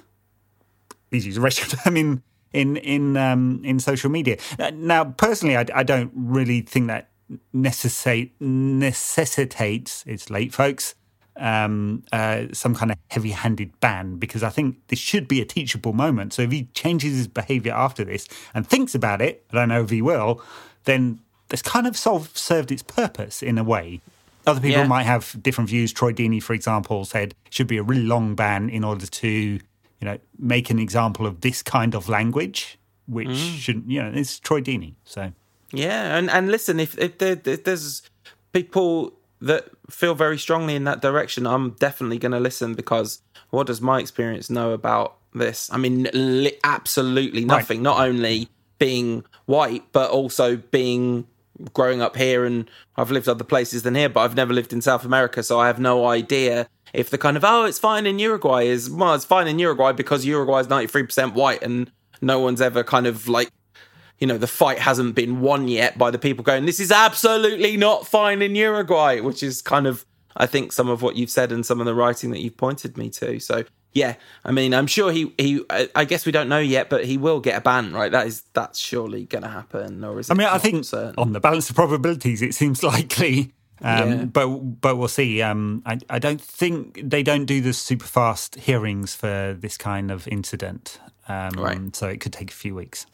He's 1.11 1.25
used 1.25 1.37
a 1.37 1.41
racial 1.41 1.77
term 1.83 1.97
in 1.97 2.23
in 2.53 2.77
in 2.77 3.17
um, 3.17 3.61
in 3.65 3.81
social 3.81 4.09
media. 4.09 4.37
Now, 4.71 5.03
personally, 5.03 5.57
I, 5.57 5.65
I 5.75 5.83
don't 5.83 6.11
really 6.15 6.61
think 6.61 6.87
that 6.87 7.09
necessitate 7.51 8.33
necessitates. 8.39 10.05
It's 10.07 10.29
late, 10.29 10.53
folks. 10.53 10.95
Um, 11.35 12.03
uh, 12.13 12.45
some 12.53 12.75
kind 12.75 12.91
of 12.91 12.97
heavy-handed 13.09 13.79
ban 13.79 14.17
because 14.17 14.43
I 14.43 14.49
think 14.49 14.77
this 14.87 14.99
should 14.99 15.27
be 15.27 15.41
a 15.41 15.45
teachable 15.45 15.91
moment. 15.91 16.31
So 16.31 16.43
if 16.43 16.51
he 16.51 16.65
changes 16.75 17.17
his 17.17 17.27
behaviour 17.27 17.73
after 17.73 18.05
this 18.05 18.27
and 18.53 18.65
thinks 18.65 18.93
about 18.93 19.19
it, 19.19 19.43
I 19.51 19.55
don't 19.55 19.69
know 19.69 19.81
if 19.81 19.89
he 19.89 20.01
will, 20.01 20.43
then 20.83 21.19
this 21.49 21.63
kind 21.63 21.87
of 21.87 21.97
solved, 21.97 22.37
served 22.37 22.71
its 22.71 22.83
purpose 22.83 23.41
in 23.41 23.57
a 23.57 23.63
way. 23.63 23.99
Other 24.45 24.59
people 24.59 24.81
yeah. 24.81 24.87
might 24.87 25.03
have 25.03 25.35
different 25.41 25.69
views. 25.69 25.93
Troy 25.93 26.11
Deeney, 26.11 26.41
for 26.43 26.53
example, 26.53 27.05
said 27.05 27.33
it 27.45 27.53
should 27.53 27.67
be 27.67 27.77
a 27.77 27.83
really 27.83 28.03
long 28.03 28.35
ban 28.35 28.69
in 28.69 28.83
order 28.83 29.05
to 29.05 29.59
you 30.03 30.09
know, 30.09 30.19
make 30.37 30.69
an 30.69 30.79
example 30.79 31.25
of 31.25 31.39
this 31.39 31.63
kind 31.63 31.95
of 31.95 32.09
language, 32.09 32.77
which 33.07 33.29
mm. 33.29 33.57
shouldn't, 33.57 33.89
you 33.89 34.03
know, 34.03 34.11
it's 34.13 34.37
Troy 34.37 34.59
Deeney. 34.59 34.95
So 35.05 35.31
yeah, 35.71 36.17
and 36.17 36.29
and 36.29 36.51
listen, 36.51 36.81
if 36.81 36.97
if, 36.97 37.19
there, 37.19 37.39
if 37.45 37.63
there's 37.63 38.01
people 38.51 39.13
that 39.39 39.69
feel 39.89 40.13
very 40.13 40.37
strongly 40.37 40.75
in 40.75 40.83
that 40.83 41.01
direction, 41.01 41.47
I'm 41.47 41.71
definitely 41.71 42.17
going 42.17 42.33
to 42.33 42.39
listen 42.41 42.73
because 42.73 43.21
what 43.51 43.65
does 43.65 43.79
my 43.79 43.99
experience 43.99 44.49
know 44.49 44.71
about 44.71 45.15
this? 45.33 45.69
I 45.71 45.77
mean, 45.77 46.09
li- 46.13 46.59
absolutely 46.65 47.45
nothing. 47.45 47.77
Right. 47.77 47.83
Not 47.83 48.05
only 48.05 48.49
being 48.79 49.23
white, 49.45 49.85
but 49.93 50.11
also 50.11 50.57
being 50.57 51.27
growing 51.73 52.01
up 52.01 52.15
here 52.15 52.45
and 52.45 52.69
I've 52.97 53.11
lived 53.11 53.29
other 53.29 53.43
places 53.43 53.83
than 53.83 53.95
here, 53.95 54.09
but 54.09 54.21
I've 54.21 54.35
never 54.35 54.53
lived 54.53 54.73
in 54.73 54.81
South 54.81 55.05
America, 55.05 55.43
so 55.43 55.59
I 55.59 55.67
have 55.67 55.79
no 55.79 56.07
idea 56.07 56.67
if 56.93 57.09
the 57.09 57.17
kind 57.17 57.35
of 57.37 57.43
oh 57.43 57.65
it's 57.65 57.79
fine 57.79 58.05
in 58.05 58.19
Uruguay 58.19 58.63
is 58.65 58.87
well 58.89 59.15
it's 59.15 59.25
fine 59.25 59.47
in 59.47 59.57
Uruguay 59.57 59.91
because 59.91 60.25
Uruguay 60.25 60.59
is 60.59 60.67
93% 60.67 61.33
white 61.33 61.63
and 61.63 61.91
no 62.21 62.39
one's 62.39 62.61
ever 62.61 62.83
kind 62.83 63.07
of 63.07 63.27
like 63.27 63.49
you 64.19 64.27
know 64.27 64.37
the 64.37 64.45
fight 64.45 64.77
hasn't 64.77 65.15
been 65.15 65.41
won 65.41 65.67
yet 65.67 65.97
by 65.97 66.11
the 66.11 66.19
people 66.19 66.43
going 66.43 66.67
this 66.67 66.79
is 66.79 66.91
absolutely 66.91 67.77
not 67.77 68.05
fine 68.05 68.43
in 68.43 68.53
Uruguay 68.53 69.19
which 69.21 69.41
is 69.41 69.59
kind 69.59 69.87
of 69.87 70.05
I 70.35 70.45
think 70.45 70.71
some 70.71 70.89
of 70.89 71.01
what 71.01 71.15
you've 71.15 71.29
said 71.29 71.51
and 71.51 71.65
some 71.65 71.79
of 71.79 71.85
the 71.85 71.93
writing 71.93 72.31
that 72.31 72.39
you've 72.39 72.57
pointed 72.57 72.97
me 72.97 73.09
to. 73.11 73.39
So 73.39 73.63
yeah 73.93 74.15
I 74.43 74.51
mean 74.51 74.73
I'm 74.73 74.87
sure 74.87 75.11
he 75.11 75.33
he 75.37 75.63
I 75.69 76.05
guess 76.05 76.25
we 76.25 76.31
don't 76.31 76.49
know 76.49 76.59
yet 76.59 76.89
but 76.89 77.05
he 77.05 77.17
will 77.17 77.39
get 77.39 77.57
a 77.57 77.61
ban 77.61 77.93
right 77.93 78.11
that 78.11 78.27
is 78.27 78.43
that's 78.53 78.79
surely 78.79 79.25
going 79.25 79.43
to 79.43 79.49
happen 79.49 80.03
or 80.03 80.19
is 80.19 80.29
I 80.29 80.33
mean 80.33 80.47
I 80.47 80.57
think 80.57 80.85
certain? 80.85 81.15
on 81.17 81.33
the 81.33 81.39
balance 81.39 81.69
of 81.69 81.75
probabilities 81.75 82.41
it 82.41 82.53
seems 82.53 82.83
likely 82.93 83.53
um, 83.83 84.09
yeah. 84.09 84.25
But 84.25 84.47
but 84.81 84.95
we'll 84.95 85.09
see. 85.09 85.41
Um, 85.41 85.83
I 85.85 85.99
I 86.09 86.17
don't 86.17 86.39
think 86.41 87.01
they 87.03 87.21
don't 87.21 87.45
do 87.45 87.59
the 87.59 87.73
super 87.73 88.05
fast 88.05 88.55
hearings 88.55 89.13
for 89.13 89.57
this 89.59 89.77
kind 89.77 90.09
of 90.09 90.27
incident. 90.27 90.99
Um, 91.27 91.51
right. 91.51 91.95
So 91.95 92.07
it 92.07 92.21
could 92.21 92.33
take 92.33 92.49
a 92.49 92.53
few 92.53 92.75
weeks. 92.75 93.05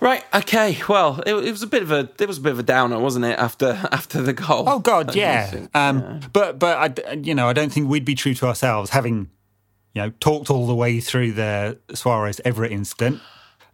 Right. 0.00 0.24
Okay. 0.34 0.78
Well, 0.88 1.22
it, 1.26 1.34
it, 1.34 1.50
was 1.50 1.62
a 1.62 1.66
bit 1.66 1.82
of 1.82 1.92
a 1.92 2.08
it 2.18 2.26
was 2.26 2.38
a 2.38 2.40
bit 2.40 2.52
of 2.52 2.58
a 2.58 2.62
downer, 2.62 2.98
wasn't 2.98 3.26
it? 3.26 3.38
After 3.38 3.66
after 3.92 4.22
the 4.22 4.32
goal. 4.32 4.64
Oh 4.66 4.78
God, 4.78 5.14
yeah. 5.14 5.66
Um, 5.74 5.98
yeah. 5.98 6.20
But 6.32 6.58
but 6.58 6.98
I 6.98 7.14
you 7.14 7.34
know 7.34 7.48
I 7.48 7.52
don't 7.52 7.70
think 7.72 7.88
we'd 7.88 8.04
be 8.04 8.14
true 8.14 8.34
to 8.34 8.46
ourselves 8.46 8.90
having 8.90 9.30
you 9.94 10.02
know 10.02 10.10
talked 10.20 10.50
all 10.50 10.66
the 10.66 10.74
way 10.74 11.00
through 11.00 11.32
the 11.32 11.78
Suarez 11.94 12.40
Evra 12.44 12.70
incident. 12.70 13.20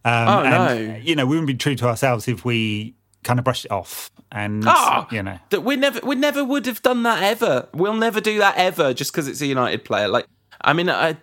Um, 0.03 0.27
oh 0.27 0.43
and, 0.43 0.89
no. 0.89 0.95
You 0.97 1.15
know 1.15 1.25
we 1.25 1.31
wouldn't 1.31 1.47
be 1.47 1.55
true 1.55 1.75
to 1.75 1.87
ourselves 1.87 2.27
if 2.27 2.43
we 2.43 2.95
kind 3.23 3.39
of 3.39 3.43
brushed 3.43 3.65
it 3.65 3.71
off 3.71 4.09
and 4.31 4.63
oh, 4.67 5.07
you 5.11 5.23
know 5.23 5.37
that 5.49 5.63
we 5.63 5.75
never 5.75 5.99
we 6.05 6.15
never 6.15 6.43
would 6.43 6.65
have 6.65 6.81
done 6.81 7.03
that 7.03 7.23
ever 7.23 7.67
we'll 7.73 7.93
never 7.93 8.21
do 8.21 8.37
that 8.37 8.55
ever 8.57 8.93
just 8.93 9.11
because 9.11 9.27
it's 9.27 9.41
a 9.41 9.45
united 9.45 9.83
player 9.83 10.07
like 10.07 10.25
i 10.61 10.71
mean 10.71 10.89
i 10.89 11.17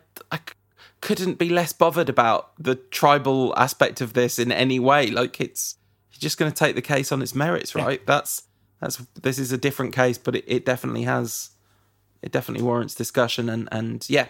couldn't 1.05 1.35
be 1.35 1.51
less 1.51 1.73
bothered 1.73 2.09
about 2.09 2.51
the 2.59 2.75
tribal 2.75 3.53
aspect 3.59 4.01
of 4.01 4.15
this 4.15 4.39
in 4.39 4.51
any 4.51 4.81
way 4.81 5.11
like 5.11 5.39
it's 5.39 5.77
you're 6.11 6.21
just 6.21 6.39
going 6.39 6.51
to 6.51 6.57
take 6.57 6.75
the 6.75 6.83
case 6.83 7.13
on 7.13 7.21
its 7.21 7.35
merits 7.35 7.75
right 7.75 8.01
yeah. 8.01 8.07
that's 8.07 8.45
that's 8.81 8.97
this 9.21 9.39
is 9.39 9.53
a 9.53 9.59
different 9.59 9.95
case 9.95 10.17
but 10.17 10.35
it, 10.35 10.45
it 10.47 10.65
definitely 10.65 11.03
has 11.03 11.51
it 12.23 12.33
definitely 12.33 12.65
warrants 12.65 12.95
discussion 12.95 13.51
and 13.51 13.69
and 13.71 14.07
yeah 14.09 14.27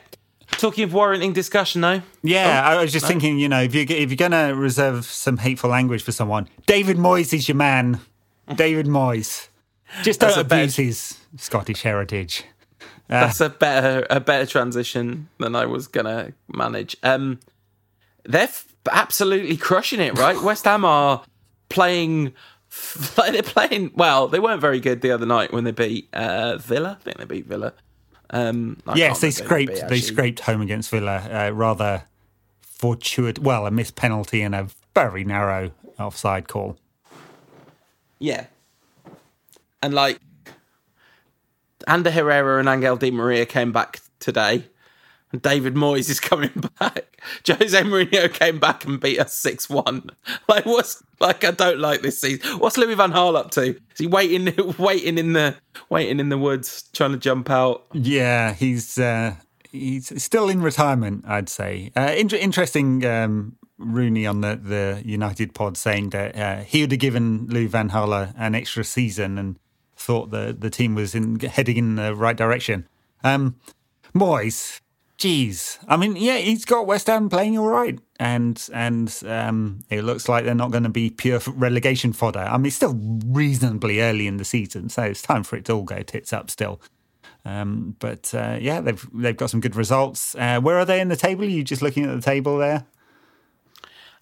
Talking 0.47 0.85
of 0.85 0.93
warranting 0.93 1.33
discussion, 1.33 1.81
though. 1.81 2.03
Yeah, 2.23 2.63
oh, 2.67 2.79
I 2.79 2.83
was 2.83 2.93
just 2.93 3.05
no. 3.05 3.09
thinking, 3.09 3.39
you 3.39 3.49
know, 3.49 3.63
if 3.63 3.75
you 3.75 3.83
if 3.89 4.11
you're 4.11 4.17
gonna 4.17 4.55
reserve 4.55 5.07
some 5.07 5.39
hateful 5.39 5.71
language 5.71 6.03
for 6.03 6.13
someone, 6.13 6.49
David 6.67 6.99
Moyes 6.99 7.33
is 7.33 7.49
your 7.49 7.57
man. 7.57 8.01
David 8.55 8.87
Moyes. 8.87 9.49
Just 10.03 10.21
don't 10.21 10.37
abuse 10.37 10.77
his 10.77 11.19
Scottish 11.37 11.83
heritage. 11.83 12.45
That's 13.09 13.41
a 13.41 13.51
better 13.51 14.07
a 14.11 14.21
better 14.21 14.47
transition 14.47 15.29
than 15.39 15.55
I 15.55 15.67
was 15.67 15.87
gonna 15.87 16.33
manage. 16.49 16.97
Um, 17.03 17.41
they're 18.25 18.43
f- 18.43 18.75
absolutely 18.91 19.57
crushing 19.57 20.01
it, 20.01 20.19
right? 20.19 20.41
West 20.43 20.65
Ham 20.65 20.85
are 20.85 21.25
playing. 21.69 22.33
Like 23.17 23.33
they're 23.33 23.43
playing 23.45 23.93
well. 23.95 24.27
They 24.27 24.41
weren't 24.41 24.61
very 24.61 24.81
good 24.81 25.01
the 25.01 25.13
other 25.13 25.27
night 25.27 25.53
when 25.53 25.63
they 25.63 25.71
beat 25.71 26.09
uh, 26.13 26.57
Villa. 26.57 26.99
I 27.01 27.03
think 27.05 27.19
they 27.19 27.25
beat 27.25 27.47
Villa. 27.47 27.73
Um, 28.31 28.79
yes, 28.97 29.21
they 29.21 29.31
scraped. 29.31 29.75
Be, 29.75 29.87
they 29.87 30.01
scraped 30.01 30.41
home 30.41 30.61
against 30.61 30.91
Villa. 30.91 31.19
Uh, 31.19 31.53
rather 31.53 32.03
fortuitous. 32.63 33.41
Well, 33.41 33.67
a 33.67 33.71
missed 33.71 33.95
penalty 33.95 34.43
and 34.43 34.57
a 34.57 34.67
very 34.93 35.23
narrow 35.23 35.71
offside 36.01 36.49
call. 36.49 36.77
Yeah, 38.19 38.47
and 39.81 39.95
like 39.95 40.19
Ander 41.87 42.11
Herrera 42.11 42.59
and 42.59 42.69
Angel 42.69 42.97
Di 42.97 43.11
Maria 43.11 43.47
came 43.47 43.73
back 43.73 44.01
today, 44.21 44.65
and 45.33 45.43
David 45.43 45.75
Moyes 45.75 46.09
is 46.11 46.21
coming 46.21 46.51
back. 46.81 47.21
Jose 47.47 47.81
Mourinho 47.83 48.33
came 48.33 48.59
back 48.59 48.85
and 48.85 49.01
beat 49.01 49.19
us 49.19 49.35
six 49.35 49.69
one. 49.69 50.11
Like 50.49 50.67
what's 50.67 51.03
like 51.21 51.45
I 51.45 51.51
don't 51.53 51.79
like 51.79 52.03
this 52.03 52.21
season. 52.21 52.59
What's 52.59 52.77
Louis 52.77 52.95
Van 52.95 53.13
Gaal 53.13 53.37
up 53.37 53.51
to? 53.53 53.63
Is 53.71 53.99
he 53.99 54.07
waiting 54.07 54.53
waiting 54.79 55.19
in 55.19 55.33
the 55.33 55.57
waiting 55.91 56.21
in 56.21 56.29
the 56.29 56.39
woods 56.39 56.85
trying 56.93 57.13
to 57.13 57.19
jump 57.19 57.51
out? 57.51 57.87
Yeah, 57.93 58.53
he's 58.53 58.99
uh, 58.99 59.37
he's 59.71 60.23
still 60.23 60.49
in 60.49 60.63
retirement. 60.63 61.25
I'd 61.27 61.49
say. 61.49 61.93
Uh, 61.97 62.15
in- 62.17 62.29
interesting 62.31 63.05
um, 63.07 63.57
Rooney 63.79 64.27
on 64.27 64.41
the, 64.41 64.57
the 64.63 65.03
United 65.05 65.55
pod 65.55 65.77
saying 65.77 66.11
that 66.11 66.37
uh, 66.37 66.57
he 66.63 66.83
would 66.83 66.93
have 66.93 67.01
given 67.01 67.47
Lou 67.49 67.69
Van 67.69 67.91
Gaal 67.91 68.33
an 68.37 68.55
extra 68.55 68.85
season 68.85 69.39
and 69.39 69.57
thought 70.05 70.31
the 70.31 70.55
the 70.59 70.71
team 70.71 70.95
was 70.95 71.15
in, 71.15 71.41
heading 71.41 71.77
in 71.77 71.95
the 71.97 72.15
right 72.15 72.37
direction. 72.37 72.87
Um, 73.23 73.57
Moyes, 74.15 74.81
geez, 75.17 75.79
I 75.89 75.97
mean, 75.97 76.15
yeah, 76.17 76.37
he's 76.37 76.65
got 76.65 76.87
West 76.87 77.07
Ham 77.09 77.29
playing 77.29 77.59
all 77.59 77.69
right, 77.69 77.99
and 78.21 78.69
and 78.73 79.23
um, 79.27 79.81
it 79.91 80.03
looks 80.03 80.29
like 80.29 80.45
they're 80.45 80.55
not 80.55 80.71
going 80.71 80.85
to 80.85 80.89
be 80.91 81.11
pure 81.11 81.41
relegation 81.49 82.13
fodder. 82.13 82.41
I 82.41 82.57
mean, 82.57 82.67
it's 82.67 82.77
still 82.77 82.97
reasonably 83.27 84.01
early 84.01 84.27
in 84.27 84.37
the 84.37 84.45
season, 84.45 84.89
so 84.89 85.03
it's 85.03 85.23
time 85.23 85.43
for 85.43 85.57
it 85.57 85.65
to 85.67 85.73
all 85.73 85.83
go 85.83 86.03
tits 86.03 86.33
up 86.33 86.51
still. 86.51 86.81
Um, 87.47 87.97
but 87.99 88.33
uh, 88.35 88.59
yeah, 88.61 88.81
they've 88.81 89.07
they've 89.13 89.37
got 89.37 89.51
some 89.51 89.61
good 89.61 89.77
results. 89.77 90.35
Uh, 90.35 90.61
where 90.61 90.79
are 90.79 90.85
they 90.85 91.01
in 91.01 91.09
the 91.09 91.17
table? 91.17 91.45
Are 91.45 91.49
you 91.49 91.65
just 91.65 91.83
looking 91.83 92.05
at 92.05 92.15
the 92.15 92.23
table 92.23 92.59
there? 92.59 92.87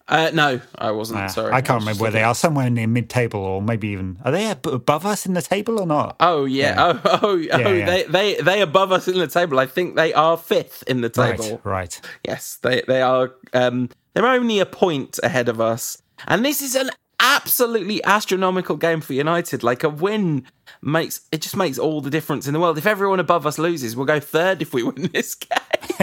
Uh, 0.07 0.31
no, 0.33 0.59
I 0.77 0.91
wasn't. 0.91 1.21
Uh, 1.21 1.27
sorry, 1.29 1.53
I 1.53 1.61
can't 1.61 1.81
I 1.81 1.85
remember 1.85 2.01
where 2.01 2.11
they 2.11 2.23
are. 2.23 2.35
Somewhere 2.35 2.69
near 2.69 2.87
mid-table, 2.87 3.39
or 3.39 3.61
maybe 3.61 3.89
even 3.89 4.19
are 4.25 4.31
they 4.31 4.49
above 4.49 5.05
us 5.05 5.25
in 5.25 5.33
the 5.33 5.41
table 5.41 5.79
or 5.79 5.85
not? 5.85 6.17
Oh 6.19 6.43
yeah. 6.43 6.75
yeah. 6.75 7.01
Oh 7.05 7.19
oh 7.23 7.35
yeah, 7.35 7.57
oh. 7.57 7.73
Yeah. 7.73 7.85
They 7.85 8.03
they 8.03 8.35
they 8.41 8.61
above 8.61 8.91
us 8.91 9.07
in 9.07 9.17
the 9.17 9.27
table. 9.27 9.59
I 9.59 9.65
think 9.65 9.95
they 9.95 10.13
are 10.13 10.35
fifth 10.35 10.83
in 10.87 11.01
the 11.01 11.09
table. 11.09 11.61
Right. 11.63 11.99
right. 11.99 12.01
Yes, 12.27 12.59
they 12.61 12.81
they 12.85 13.01
are. 13.01 13.33
Um, 13.53 13.89
they're 14.13 14.27
only 14.27 14.59
a 14.59 14.65
point 14.65 15.19
ahead 15.23 15.47
of 15.47 15.61
us, 15.61 16.01
and 16.27 16.43
this 16.43 16.61
is 16.61 16.75
an 16.75 16.89
absolutely 17.23 18.03
astronomical 18.03 18.75
game 18.75 18.99
for 18.99 19.13
United. 19.13 19.63
Like 19.63 19.83
a 19.83 19.89
win 19.89 20.45
makes 20.81 21.21
it 21.31 21.41
just 21.41 21.55
makes 21.55 21.79
all 21.79 22.01
the 22.01 22.09
difference 22.09 22.45
in 22.45 22.53
the 22.53 22.59
world. 22.59 22.77
If 22.77 22.85
everyone 22.85 23.21
above 23.21 23.47
us 23.47 23.57
loses, 23.57 23.95
we'll 23.95 24.05
go 24.05 24.19
third 24.19 24.61
if 24.61 24.73
we 24.73 24.83
win 24.83 25.09
this 25.13 25.33
game. 25.35 25.59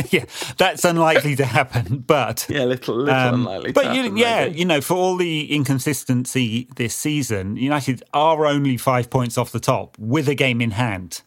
yeah, 0.10 0.24
that's 0.56 0.84
unlikely 0.84 1.36
to 1.36 1.44
happen, 1.44 1.98
but 1.98 2.46
yeah, 2.50 2.64
little 2.64 2.96
little 2.96 3.14
um, 3.14 3.34
unlikely. 3.34 3.72
But 3.72 3.94
you, 3.94 4.16
yeah, 4.16 4.44
maybe. 4.44 4.58
you 4.58 4.64
know, 4.64 4.80
for 4.80 4.94
all 4.94 5.16
the 5.16 5.52
inconsistency 5.52 6.68
this 6.76 6.94
season, 6.94 7.56
United 7.56 8.02
are 8.12 8.46
only 8.46 8.76
five 8.76 9.10
points 9.10 9.38
off 9.38 9.52
the 9.52 9.60
top 9.60 9.96
with 9.98 10.28
a 10.28 10.34
game 10.34 10.60
in 10.60 10.72
hand. 10.72 11.22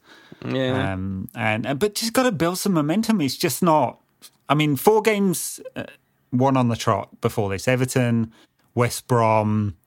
Yeah, 0.46 0.94
um, 0.94 1.30
and, 1.36 1.66
and 1.66 1.80
but 1.80 1.96
just 1.96 2.14
got 2.14 2.24
to 2.24 2.32
build 2.32 2.58
some 2.58 2.74
momentum. 2.74 3.22
It's 3.22 3.38
just 3.38 3.64
not. 3.64 4.00
I 4.50 4.56
mean, 4.56 4.76
four 4.76 5.02
games. 5.02 5.60
Uh, 5.76 5.86
one 6.34 6.58
on 6.58 6.68
the 6.68 6.76
trot 6.76 7.22
before 7.22 7.50
this 7.50 7.68
Everton, 7.68 8.34
West 8.74 9.08
Brom, 9.08 9.78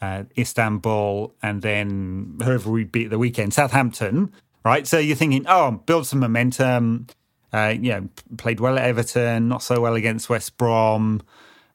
uh, 0.00 0.24
Istanbul, 0.36 1.34
and 1.42 1.62
then 1.62 2.38
whoever 2.42 2.70
we 2.70 2.84
beat 2.84 3.08
the 3.08 3.18
weekend, 3.18 3.54
Southampton, 3.54 4.32
right? 4.64 4.86
So 4.86 4.98
you're 4.98 5.16
thinking, 5.16 5.46
oh, 5.48 5.82
build 5.86 6.06
some 6.06 6.20
momentum. 6.20 7.06
Uh, 7.52 7.74
know, 7.78 8.08
played 8.36 8.60
well 8.60 8.78
at 8.78 8.84
Everton, 8.84 9.48
not 9.48 9.62
so 9.62 9.80
well 9.80 9.94
against 9.94 10.28
West 10.28 10.56
Brom. 10.56 11.22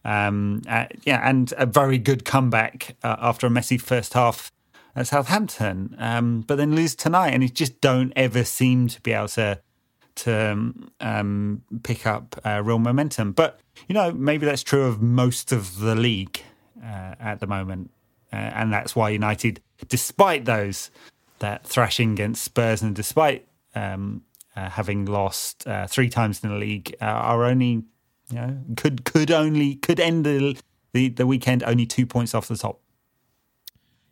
Um, 0.04 0.62
uh, 0.68 0.86
yeah, 1.04 1.28
and 1.28 1.54
a 1.58 1.66
very 1.66 1.98
good 1.98 2.26
comeback 2.26 2.96
uh, 3.04 3.16
after 3.20 3.48
a 3.48 3.50
messy 3.50 3.78
first 3.78 4.14
half 4.14 4.52
at 4.96 5.08
Southampton. 5.08 5.96
Um, 5.98 6.42
but 6.42 6.56
then 6.56 6.76
lose 6.76 6.96
tonight, 6.96 7.30
and 7.30 7.44
it 7.44 7.54
just 7.54 7.82
don't 7.82 8.12
ever 8.16 8.44
seem 8.44 8.88
to 8.88 9.02
be 9.02 9.14
able 9.14 9.28
to 9.30 9.62
to 10.14 10.74
um, 11.00 11.64
pick 11.84 12.06
up 12.06 12.40
uh, 12.46 12.62
real 12.64 12.80
momentum. 12.80 13.32
But 13.32 13.60
you 13.88 13.94
know, 13.94 14.12
maybe 14.12 14.46
that's 14.46 14.64
true 14.64 14.84
of 14.84 15.02
most 15.02 15.52
of 15.52 15.80
the 15.80 15.96
league 15.96 16.42
uh, 16.84 17.16
at 17.20 17.40
the 17.40 17.48
moment, 17.48 17.92
uh, 18.34 18.36
and 18.36 18.74
that's 18.74 18.96
why 18.96 19.10
United, 19.10 19.62
despite 19.88 20.46
those 20.46 20.92
that 21.40 21.66
thrashing 21.66 22.12
against 22.12 22.44
Spurs, 22.44 22.82
and 22.82 22.96
despite 22.96 23.48
um, 23.76 24.24
uh, 24.56 24.70
having 24.70 25.06
lost 25.06 25.68
uh, 25.68 25.88
three 25.88 26.10
times 26.10 26.44
in 26.44 26.50
the 26.50 26.56
league, 26.56 26.96
uh, 27.02 27.06
are 27.06 27.46
only 27.46 27.84
you 28.30 28.36
know 28.36 28.58
could 28.78 29.04
could 29.06 29.32
only 29.32 29.76
could 29.76 30.00
end 30.00 30.26
the, 30.26 30.58
the 30.94 31.10
the 31.10 31.28
weekend 31.28 31.64
only 31.64 31.86
two 31.86 32.06
points 32.06 32.34
off 32.34 32.48
the 32.48 32.58
top. 32.58 32.80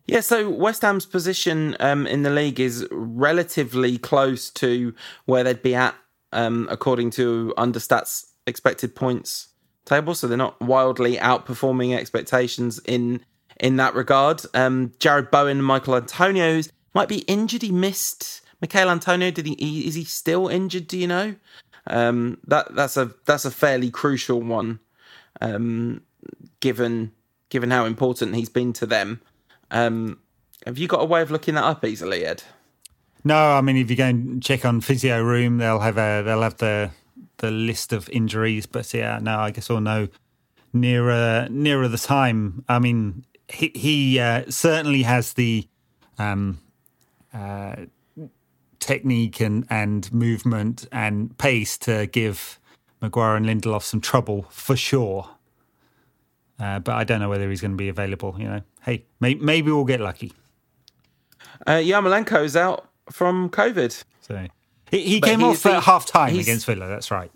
Yeah, 0.08 0.22
so 0.22 0.50
West 0.50 0.82
Ham's 0.82 1.06
position 1.06 1.78
um, 1.80 2.08
in 2.08 2.24
the 2.24 2.32
league 2.32 2.60
is 2.60 2.88
relatively 2.90 4.00
close 4.00 4.50
to 4.52 4.96
where 5.26 5.44
they'd 5.44 5.62
be 5.62 5.76
at 5.76 5.94
um, 6.32 6.68
according 6.72 7.12
to 7.12 7.54
Understat's 7.58 8.34
expected 8.48 8.96
points 8.96 9.50
table. 9.86 10.16
So 10.16 10.28
they're 10.28 10.38
not 10.38 10.60
wildly 10.62 11.18
outperforming 11.18 11.96
expectations 11.96 12.80
in 12.86 13.24
in 13.60 13.76
that 13.76 13.94
regard. 13.96 14.42
Um, 14.54 14.94
Jarrod 15.00 15.32
Bowen 15.32 15.58
and 15.58 15.66
Michail 15.66 15.96
Antonio's 15.96 16.72
might 16.94 17.10
be 17.10 17.20
injured. 17.20 17.62
He 17.62 17.72
missed 17.72 18.42
Michail 18.62 18.90
Antonio. 18.90 19.32
Did 19.32 19.46
he? 19.46 19.88
Is 19.88 19.96
he 19.96 20.04
still 20.04 20.48
injured? 20.48 20.88
Do 20.88 20.98
you 20.98 21.08
know? 21.08 21.36
Um, 21.88 22.38
that 22.48 22.76
that's 22.76 22.98
a 22.98 23.12
that's 23.26 23.46
a 23.46 23.52
fairly 23.52 23.90
crucial 23.90 24.42
one, 24.42 24.80
um, 25.42 26.02
given 26.60 27.12
given 27.50 27.72
how 27.72 27.86
important 27.86 28.36
he's 28.36 28.50
been 28.50 28.74
to 28.74 28.86
them. 28.86 29.22
Um, 29.72 30.20
have 30.66 30.78
you 30.78 30.88
got 30.88 31.02
a 31.02 31.06
way 31.06 31.22
of 31.22 31.32
looking 31.32 31.56
that 31.56 31.64
up 31.64 31.84
easily, 31.84 32.26
Ed? 32.26 32.44
No, 33.24 33.54
I 33.54 33.62
mean 33.62 33.78
if 33.78 33.90
you 33.90 33.96
go 33.96 34.06
and 34.06 34.42
check 34.42 34.66
on 34.66 34.82
Physio 34.82 35.22
Room, 35.22 35.58
they'll 35.58 35.80
have 35.80 35.98
a 35.98 36.22
they'll 36.24 36.42
have 36.42 36.58
the 36.58 36.92
the 37.38 37.52
list 37.52 37.94
of 37.94 38.10
injuries. 38.10 38.66
But 38.66 38.94
yeah, 38.94 39.20
no, 39.22 39.40
I 39.40 39.52
guess 39.52 39.70
we'll 39.70 39.82
know 39.82 40.10
nearer 40.74 41.48
nearer 41.50 41.88
the 41.88 41.98
time. 41.98 42.64
I 42.70 42.80
mean, 42.80 43.26
he 43.48 43.72
he 43.76 44.20
uh, 44.20 44.44
certainly 44.50 45.04
has 45.04 45.34
the 45.34 45.68
um, 46.18 46.60
uh, 47.34 47.76
technique 48.90 49.40
and 49.40 49.68
and 49.70 50.12
movement 50.12 50.88
and 50.92 51.38
pace 51.38 51.78
to 51.78 52.08
give 52.08 52.60
Maguire 53.02 53.36
and 53.36 53.46
Lindelof 53.46 53.84
some 53.84 54.02
trouble 54.02 54.48
for 54.50 54.76
sure. 54.76 55.30
Uh, 56.60 56.80
but 56.80 56.96
I 56.96 57.04
don't 57.04 57.20
know 57.20 57.30
whether 57.30 57.50
he's 57.50 57.62
going 57.62 57.72
to 57.72 57.78
be 57.78 57.88
available. 57.88 58.36
You 58.40 58.48
know, 58.48 58.62
hey, 58.82 59.06
may, 59.20 59.36
maybe 59.36 59.72
we'll 59.72 59.86
get 59.86 60.02
lucky. 60.02 60.34
Uh, 61.68 61.74
Yarmolenko's 61.74 62.56
out 62.56 62.90
from 63.12 63.50
COVID. 63.50 64.04
So 64.22 64.48
he, 64.90 65.02
he 65.04 65.22
came 65.22 65.44
off 65.44 65.64
at 65.68 65.84
half 65.84 66.08
time 66.08 66.38
against 66.38 66.66
Villa. 66.66 66.88
That's 66.88 67.12
right. 67.12 67.32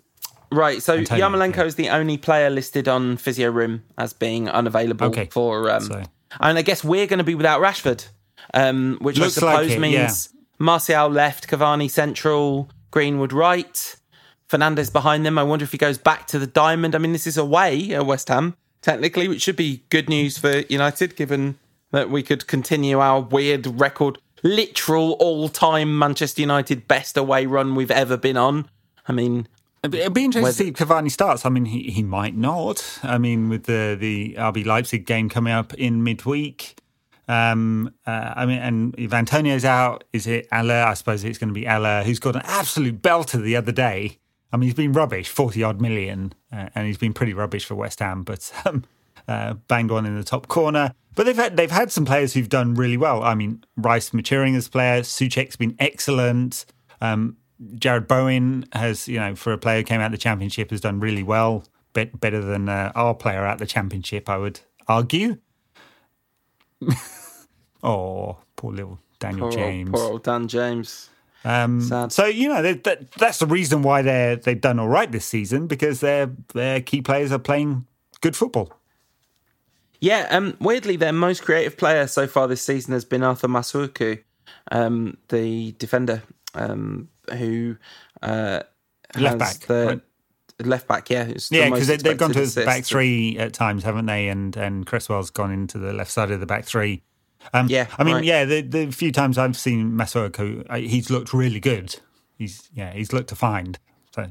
Right. 0.50 0.82
So 0.82 0.94
Antonio, 0.94 1.28
Yarmolenko 1.28 1.56
yeah. 1.56 1.64
is 1.64 1.74
the 1.76 1.88
only 1.90 2.18
player 2.18 2.50
listed 2.50 2.88
on 2.88 3.16
Physio 3.16 3.50
Room 3.50 3.84
as 3.96 4.12
being 4.12 4.48
unavailable 4.48 5.06
okay. 5.06 5.28
for. 5.30 5.70
Um, 5.70 5.82
so. 5.82 6.02
And 6.40 6.58
I 6.58 6.62
guess 6.62 6.82
we're 6.82 7.06
going 7.06 7.18
to 7.18 7.24
be 7.24 7.36
without 7.36 7.60
Rashford, 7.60 8.08
um, 8.52 8.98
which 9.00 9.18
Looks 9.18 9.38
I 9.38 9.40
suppose 9.40 9.68
like 9.68 9.76
it, 9.76 9.80
means. 9.80 10.33
Martial 10.64 11.08
left, 11.08 11.48
Cavani 11.48 11.90
central, 11.90 12.70
Greenwood 12.90 13.32
right, 13.32 13.96
Fernandez 14.48 14.90
behind 14.90 15.24
them. 15.24 15.38
I 15.38 15.42
wonder 15.42 15.64
if 15.64 15.72
he 15.72 15.78
goes 15.78 15.98
back 15.98 16.26
to 16.28 16.38
the 16.38 16.46
diamond. 16.46 16.94
I 16.94 16.98
mean, 16.98 17.12
this 17.12 17.26
is 17.26 17.36
away 17.36 17.92
at 17.92 18.06
West 18.06 18.28
Ham 18.28 18.56
technically, 18.84 19.26
which 19.28 19.42
should 19.42 19.56
be 19.56 19.82
good 19.88 20.08
news 20.08 20.36
for 20.38 20.58
United, 20.68 21.16
given 21.16 21.58
that 21.90 22.10
we 22.10 22.22
could 22.22 22.46
continue 22.46 23.00
our 23.00 23.20
weird 23.20 23.80
record, 23.80 24.18
literal 24.42 25.12
all 25.12 25.48
time 25.48 25.98
Manchester 25.98 26.42
United 26.42 26.86
best 26.86 27.16
away 27.16 27.46
run 27.46 27.74
we've 27.74 27.90
ever 27.90 28.16
been 28.16 28.36
on. 28.36 28.68
I 29.08 29.12
mean, 29.12 29.48
It'd 29.82 30.14
be 30.14 30.24
interesting 30.24 30.46
to 30.46 30.52
see 30.52 30.68
if 30.68 30.74
Cavani 30.74 31.10
starts. 31.10 31.44
I 31.44 31.50
mean, 31.50 31.66
he, 31.66 31.90
he 31.90 32.02
might 32.02 32.34
not. 32.34 33.00
I 33.02 33.18
mean, 33.18 33.50
with 33.50 33.64
the 33.64 33.96
the 33.98 34.34
RB 34.38 34.64
Leipzig 34.64 35.04
game 35.04 35.28
coming 35.28 35.52
up 35.52 35.74
in 35.74 36.02
midweek. 36.02 36.76
Um, 37.26 37.94
uh, 38.06 38.34
I 38.36 38.46
mean, 38.46 38.58
and 38.58 38.94
if 38.98 39.12
Antonio's 39.12 39.64
out, 39.64 40.04
is 40.12 40.26
it 40.26 40.46
Haller? 40.52 40.74
I 40.74 40.94
suppose 40.94 41.24
it's 41.24 41.38
going 41.38 41.48
to 41.48 41.54
be 41.54 41.64
Haller, 41.64 42.02
who's 42.04 42.18
got 42.18 42.36
an 42.36 42.42
absolute 42.44 43.00
belter 43.00 43.42
the 43.42 43.56
other 43.56 43.72
day. 43.72 44.18
I 44.52 44.56
mean, 44.56 44.68
he's 44.68 44.74
been 44.74 44.92
rubbish, 44.92 45.28
40 45.28 45.62
odd 45.62 45.80
million, 45.80 46.32
uh, 46.52 46.68
and 46.74 46.86
he's 46.86 46.98
been 46.98 47.12
pretty 47.12 47.34
rubbish 47.34 47.64
for 47.64 47.74
West 47.74 47.98
Ham, 48.00 48.22
but 48.22 48.52
um, 48.64 48.84
uh, 49.26 49.54
banged 49.68 49.90
one 49.90 50.06
in 50.06 50.16
the 50.16 50.24
top 50.24 50.48
corner. 50.48 50.94
But 51.16 51.26
they've 51.26 51.36
had, 51.36 51.56
they've 51.56 51.70
had 51.70 51.90
some 51.90 52.04
players 52.04 52.34
who've 52.34 52.48
done 52.48 52.74
really 52.74 52.96
well. 52.96 53.22
I 53.22 53.34
mean, 53.34 53.64
Rice 53.76 54.12
maturing 54.12 54.54
as 54.56 54.68
player, 54.68 55.02
Soucek's 55.02 55.56
been 55.56 55.76
excellent. 55.78 56.66
Um, 57.00 57.36
Jarrod 57.76 58.08
Bowen 58.08 58.66
has, 58.72 59.08
you 59.08 59.18
know, 59.18 59.34
for 59.34 59.52
a 59.52 59.58
player 59.58 59.78
who 59.78 59.84
came 59.84 60.00
out 60.00 60.06
of 60.06 60.12
the 60.12 60.18
championship, 60.18 60.70
has 60.70 60.80
done 60.80 61.00
really 61.00 61.22
well, 61.22 61.64
better 61.92 62.40
than 62.40 62.68
uh, 62.68 62.92
our 62.94 63.14
player 63.14 63.46
at 63.46 63.58
the 63.58 63.66
championship, 63.66 64.28
I 64.28 64.36
would 64.38 64.60
argue. 64.88 65.38
oh, 67.82 68.38
poor 68.56 68.72
little 68.72 68.98
Daniel 69.18 69.48
poor 69.48 69.52
James. 69.52 69.88
Old, 69.88 69.94
poor 69.94 70.12
old 70.12 70.22
Dan 70.24 70.48
James. 70.48 71.10
Um, 71.44 72.08
so 72.08 72.24
you 72.24 72.48
know 72.48 72.62
that, 72.62 73.12
that's 73.18 73.38
the 73.38 73.46
reason 73.46 73.82
why 73.82 74.00
they 74.00 74.40
they've 74.42 74.60
done 74.60 74.78
all 74.78 74.88
right 74.88 75.10
this 75.12 75.26
season 75.26 75.66
because 75.66 76.00
their 76.00 76.30
their 76.54 76.80
key 76.80 77.02
players 77.02 77.32
are 77.32 77.38
playing 77.38 77.86
good 78.22 78.34
football. 78.34 78.72
Yeah, 80.00 80.26
um, 80.30 80.56
weirdly, 80.60 80.96
their 80.96 81.12
most 81.12 81.42
creative 81.42 81.76
player 81.76 82.06
so 82.06 82.26
far 82.26 82.48
this 82.48 82.62
season 82.62 82.92
has 82.92 83.04
been 83.04 83.22
Arthur 83.22 83.48
Masuaku, 83.48 84.22
um, 84.70 85.18
the 85.28 85.72
defender 85.72 86.22
um, 86.54 87.08
who 87.30 87.76
uh, 88.22 88.60
left 89.16 89.38
back, 89.38 89.58
the, 89.60 89.86
right? 89.86 90.00
Left 90.60 90.86
back. 90.86 91.10
Yeah, 91.10 91.26
yeah, 91.50 91.70
because 91.70 91.88
the 91.88 91.96
they, 91.96 92.10
have 92.10 92.18
gone 92.18 92.32
to 92.32 92.46
the 92.46 92.64
back 92.64 92.84
three 92.84 93.38
at 93.38 93.52
times, 93.52 93.82
haven't 93.82 94.06
they? 94.06 94.28
And 94.28 94.56
and 94.56 94.86
Cresswell's 94.86 95.30
gone 95.30 95.52
into 95.52 95.78
the 95.78 95.92
left 95.92 96.10
side 96.10 96.30
of 96.30 96.40
the 96.40 96.46
back 96.46 96.64
three. 96.64 97.02
Um, 97.52 97.66
yeah, 97.68 97.88
I 97.98 98.04
mean, 98.04 98.14
right. 98.14 98.24
yeah, 98.24 98.44
the, 98.44 98.62
the 98.62 98.90
few 98.90 99.12
times 99.12 99.36
I've 99.36 99.56
seen 99.56 99.92
Masuaku, 99.92 100.64
uh, 100.70 100.76
he's 100.76 101.10
looked 101.10 101.34
really 101.34 101.60
good. 101.60 101.96
He's 102.38 102.68
yeah, 102.72 102.92
he's 102.92 103.12
looked 103.12 103.28
to 103.30 103.36
find. 103.36 103.78
So 104.14 104.26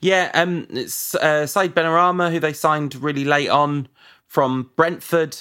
Yeah, 0.00 0.30
um, 0.34 0.66
it's 0.70 1.14
uh, 1.14 1.46
Said 1.46 1.74
Benrahma, 1.74 2.30
who 2.30 2.40
they 2.40 2.52
signed 2.52 2.94
really 2.96 3.24
late 3.24 3.48
on 3.48 3.88
from 4.26 4.70
Brentford. 4.76 5.36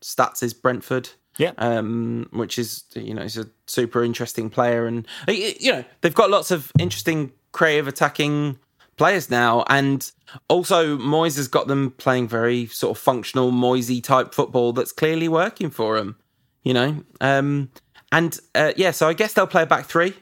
Stats 0.00 0.42
is 0.42 0.54
Brentford. 0.54 1.10
Yeah. 1.38 1.52
Um, 1.58 2.28
which 2.32 2.58
is 2.58 2.84
you 2.94 3.14
know 3.14 3.22
he's 3.22 3.38
a 3.38 3.48
super 3.66 4.04
interesting 4.04 4.50
player, 4.50 4.86
and 4.86 5.06
you 5.28 5.72
know 5.72 5.84
they've 6.00 6.14
got 6.14 6.30
lots 6.30 6.50
of 6.50 6.70
interesting 6.78 7.32
creative 7.52 7.88
attacking 7.88 8.58
players 8.96 9.30
now, 9.30 9.64
and 9.68 10.10
also 10.48 10.96
Moyes 10.98 11.36
has 11.36 11.48
got 11.48 11.66
them 11.66 11.90
playing 11.92 12.28
very 12.28 12.66
sort 12.66 12.96
of 12.96 13.02
functional 13.02 13.50
Moisey 13.50 14.00
type 14.00 14.34
football 14.34 14.72
that's 14.72 14.92
clearly 14.92 15.28
working 15.28 15.70
for 15.70 15.96
them. 15.98 16.16
You 16.62 16.74
know, 16.74 17.04
um, 17.20 17.70
and 18.12 18.38
uh, 18.54 18.72
yeah, 18.76 18.92
so 18.92 19.08
I 19.08 19.14
guess 19.14 19.32
they'll 19.32 19.46
play 19.48 19.62
a 19.62 19.66
back 19.66 19.86
three 19.86 20.14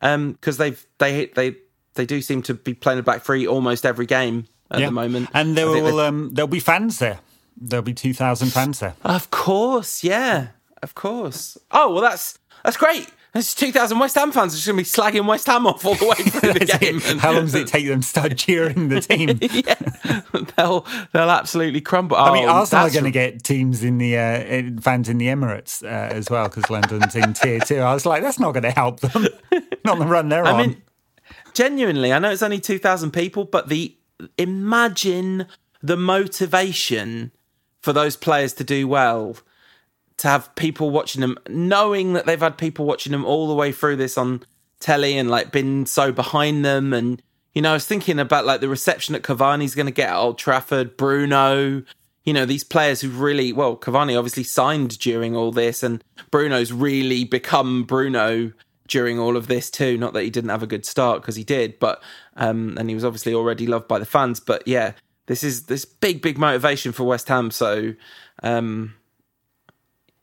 because 0.00 0.14
um, 0.14 0.36
they've 0.58 0.86
they 0.98 1.26
they 1.26 1.56
they 1.94 2.06
do 2.06 2.20
seem 2.20 2.42
to 2.42 2.54
be 2.54 2.74
playing 2.74 2.98
a 2.98 3.02
back 3.02 3.22
three 3.22 3.46
almost 3.46 3.86
every 3.86 4.06
game 4.06 4.46
at 4.70 4.80
Yeah. 4.80 4.86
the 4.86 4.92
moment. 4.92 5.28
And 5.32 5.56
there 5.56 5.68
will 5.68 6.00
um, 6.00 6.30
there'll 6.32 6.48
be 6.48 6.60
fans 6.60 6.98
there. 6.98 7.20
There'll 7.56 7.84
be 7.84 7.94
two 7.94 8.12
thousand 8.14 8.48
fans 8.50 8.80
there. 8.80 8.94
Of 9.04 9.30
course, 9.30 10.02
yeah, 10.02 10.48
of 10.82 10.94
course. 10.94 11.56
Oh 11.70 11.92
well, 11.92 12.02
that's 12.02 12.38
that's 12.64 12.76
great. 12.76 13.06
There's 13.36 13.54
two 13.54 13.70
thousand 13.70 13.98
West 13.98 14.14
Ham 14.14 14.32
fans 14.32 14.54
just 14.54 14.66
going 14.66 14.82
to 14.82 14.82
be 14.82 14.88
slagging 14.88 15.26
West 15.26 15.46
Ham 15.46 15.66
off 15.66 15.84
all 15.84 15.94
the 15.94 16.06
way 16.06 16.14
through 16.14 16.54
the 16.54 16.64
game. 16.80 16.96
it. 17.04 17.18
How 17.18 17.32
long 17.32 17.42
does 17.42 17.54
it 17.54 17.68
take 17.68 17.86
them 17.86 18.00
to 18.00 18.06
start 18.06 18.34
cheering 18.38 18.88
the 18.88 19.02
team? 19.02 19.38
yeah, 19.42 20.42
they'll 20.56 20.86
they'll 21.12 21.28
absolutely 21.30 21.82
crumble. 21.82 22.16
I 22.16 22.32
mean, 22.32 22.44
Oh, 22.48 22.52
Arsenal 22.52 22.86
are 22.86 22.90
going 22.90 23.04
to 23.04 23.10
get 23.10 23.42
teams 23.44 23.82
in 23.84 23.98
the 23.98 24.16
uh, 24.16 24.80
fans 24.80 25.10
in 25.10 25.18
the 25.18 25.26
Emirates 25.26 25.82
uh, 25.82 26.14
as 26.14 26.30
well 26.30 26.48
because 26.48 26.70
London's 26.70 27.14
in 27.14 27.34
tier 27.34 27.60
two. 27.60 27.76
I 27.80 27.92
was 27.92 28.06
like, 28.06 28.22
that's 28.22 28.40
not 28.40 28.52
going 28.52 28.62
to 28.62 28.70
help 28.70 29.00
them. 29.00 29.26
not 29.84 29.98
the 29.98 30.06
run 30.06 30.30
they're 30.30 30.46
I 30.46 30.52
on. 30.52 30.56
mean, 30.56 30.82
genuinely, 31.52 32.14
I 32.14 32.18
know 32.18 32.30
it's 32.30 32.42
only 32.42 32.58
2,000 32.58 33.10
people, 33.10 33.44
but 33.44 33.68
the 33.68 33.94
imagine 34.38 35.46
the 35.82 35.98
motivation 35.98 37.32
for 37.80 37.92
those 37.92 38.16
players 38.16 38.52
to 38.54 38.64
do 38.64 38.88
well, 38.88 39.36
to 40.18 40.28
have 40.28 40.54
people 40.54 40.90
watching 40.90 41.20
them, 41.20 41.36
knowing 41.48 42.14
that 42.14 42.26
they've 42.26 42.40
had 42.40 42.56
people 42.56 42.86
watching 42.86 43.12
them 43.12 43.24
all 43.24 43.48
the 43.48 43.54
way 43.54 43.72
through 43.72 43.96
this 43.96 44.16
on 44.16 44.42
telly 44.80 45.18
and 45.18 45.30
like 45.30 45.52
been 45.52 45.86
so 45.86 46.12
behind 46.12 46.64
them. 46.64 46.92
And, 46.92 47.22
you 47.54 47.62
know, 47.62 47.70
I 47.70 47.74
was 47.74 47.86
thinking 47.86 48.18
about 48.18 48.46
like 48.46 48.60
the 48.60 48.68
reception 48.68 49.12
that 49.12 49.22
Cavani's 49.22 49.74
going 49.74 49.86
to 49.86 49.92
get 49.92 50.10
at 50.10 50.16
Old 50.16 50.38
Trafford, 50.38 50.96
Bruno. 50.96 51.82
You 52.24 52.32
know, 52.32 52.46
these 52.46 52.64
players 52.64 53.00
who've 53.00 53.20
really, 53.20 53.52
well, 53.52 53.76
Cavani 53.76 54.16
obviously 54.16 54.42
signed 54.42 54.98
during 54.98 55.36
all 55.36 55.52
this, 55.52 55.82
and 55.82 56.02
Bruno's 56.30 56.72
really 56.72 57.24
become 57.24 57.84
Bruno 57.84 58.52
during 58.88 59.18
all 59.18 59.36
of 59.36 59.46
this 59.46 59.70
too. 59.70 59.96
Not 59.96 60.12
that 60.14 60.22
he 60.22 60.30
didn't 60.30 60.50
have 60.50 60.62
a 60.62 60.66
good 60.66 60.84
start 60.84 61.22
because 61.22 61.36
he 61.36 61.44
did, 61.44 61.78
but 61.78 62.02
um, 62.36 62.76
and 62.78 62.88
he 62.88 62.94
was 62.94 63.04
obviously 63.04 63.34
already 63.34 63.66
loved 63.66 63.86
by 63.86 63.98
the 63.98 64.06
fans. 64.06 64.40
But 64.40 64.66
yeah, 64.66 64.92
this 65.26 65.44
is 65.44 65.64
this 65.64 65.84
big, 65.84 66.22
big 66.22 66.38
motivation 66.38 66.92
for 66.92 67.04
West 67.04 67.28
Ham. 67.28 67.50
So 67.50 67.94
um, 68.42 68.94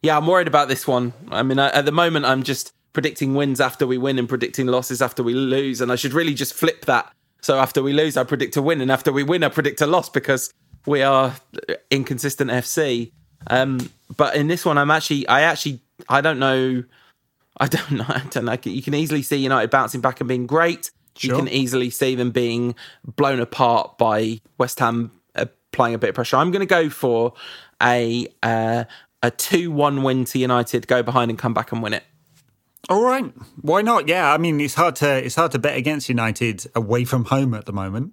yeah, 0.04 0.18
I'm 0.18 0.28
worried 0.28 0.48
about 0.48 0.68
this 0.68 0.86
one. 0.86 1.14
I 1.32 1.42
mean, 1.44 1.58
I, 1.58 1.70
at 1.70 1.86
the 1.86 1.92
moment, 1.92 2.26
I'm 2.26 2.44
just 2.44 2.74
predicting 2.92 3.34
wins 3.34 3.60
after 3.60 3.88
we 3.88 3.98
win 3.98 4.20
and 4.20 4.30
predicting 4.30 4.68
losses 4.68 5.02
after 5.02 5.24
we 5.24 5.34
lose, 5.34 5.80
and 5.82 5.92
I 5.92 5.96
should 5.96 6.14
really 6.14 6.34
just 6.34 6.54
flip 6.54 6.86
that. 6.86 7.12
So 7.42 7.58
after 7.58 7.82
we 7.82 7.94
lose, 7.94 8.18
I 8.18 8.26
predict 8.26 8.58
a 8.58 8.62
win, 8.62 8.82
and 8.82 8.92
after 8.92 9.12
we 9.12 9.24
win, 9.24 9.44
I 9.44 9.50
predict 9.50 9.80
a 9.82 9.88
loss 9.88 10.10
because 10.10 10.54
we 10.86 11.02
are 11.02 11.36
inconsistent 11.90 12.52
FC. 12.52 13.14
Um, 13.48 13.90
but 14.16 14.36
in 14.36 14.48
this 14.48 14.66
one, 14.66 14.78
I'm 14.78 14.92
actually, 14.92 15.26
I 15.28 15.42
actually, 15.42 15.80
I 16.10 16.20
don't 16.20 16.40
know. 16.40 16.84
I 17.58 17.68
don't 17.68 17.92
know. 18.00 18.06
I 18.08 18.24
don't 18.30 18.46
know. 18.46 18.58
You 18.62 18.82
can 18.82 18.94
easily 18.94 19.22
see 19.22 19.38
United 19.38 19.70
bouncing 19.70 20.02
back 20.02 20.20
and 20.20 20.28
being 20.28 20.48
great. 20.48 20.92
You 21.20 21.36
can 21.36 21.48
easily 21.48 21.92
see 21.92 22.16
them 22.16 22.32
being 22.32 22.76
blown 23.06 23.40
apart 23.40 24.00
by 24.00 24.42
West 24.58 24.80
Ham 24.80 25.12
uh, 25.36 25.46
applying 25.72 25.94
a 25.94 26.00
bit 26.00 26.10
of 26.10 26.16
pressure. 26.16 26.38
I'm 26.38 26.50
going 26.50 26.62
to 26.62 26.66
go 26.66 26.90
for 26.90 27.34
a 27.82 28.28
uh, 28.42 28.86
a 29.24 29.32
two-one 29.32 30.04
win 30.04 30.26
to 30.26 30.38
United. 30.38 30.86
Go 30.86 31.02
behind 31.02 31.32
and 31.32 31.40
come 31.40 31.54
back 31.54 31.72
and 31.72 31.82
win 31.82 31.94
it. 31.94 32.04
All 32.90 33.02
right, 33.02 33.34
why 33.62 33.82
not? 33.82 34.10
Yeah, 34.10 34.32
I 34.34 34.38
mean, 34.38 34.60
it's 34.60 34.74
hard 34.74 34.98
to 34.98 35.26
it's 35.26 35.36
hard 35.36 35.54
to 35.54 35.60
bet 35.60 35.78
against 35.78 36.10
United 36.10 36.66
away 36.76 37.06
from 37.06 37.26
home 37.26 37.54
at 37.54 37.66
the 37.66 37.72
moment. 37.72 38.12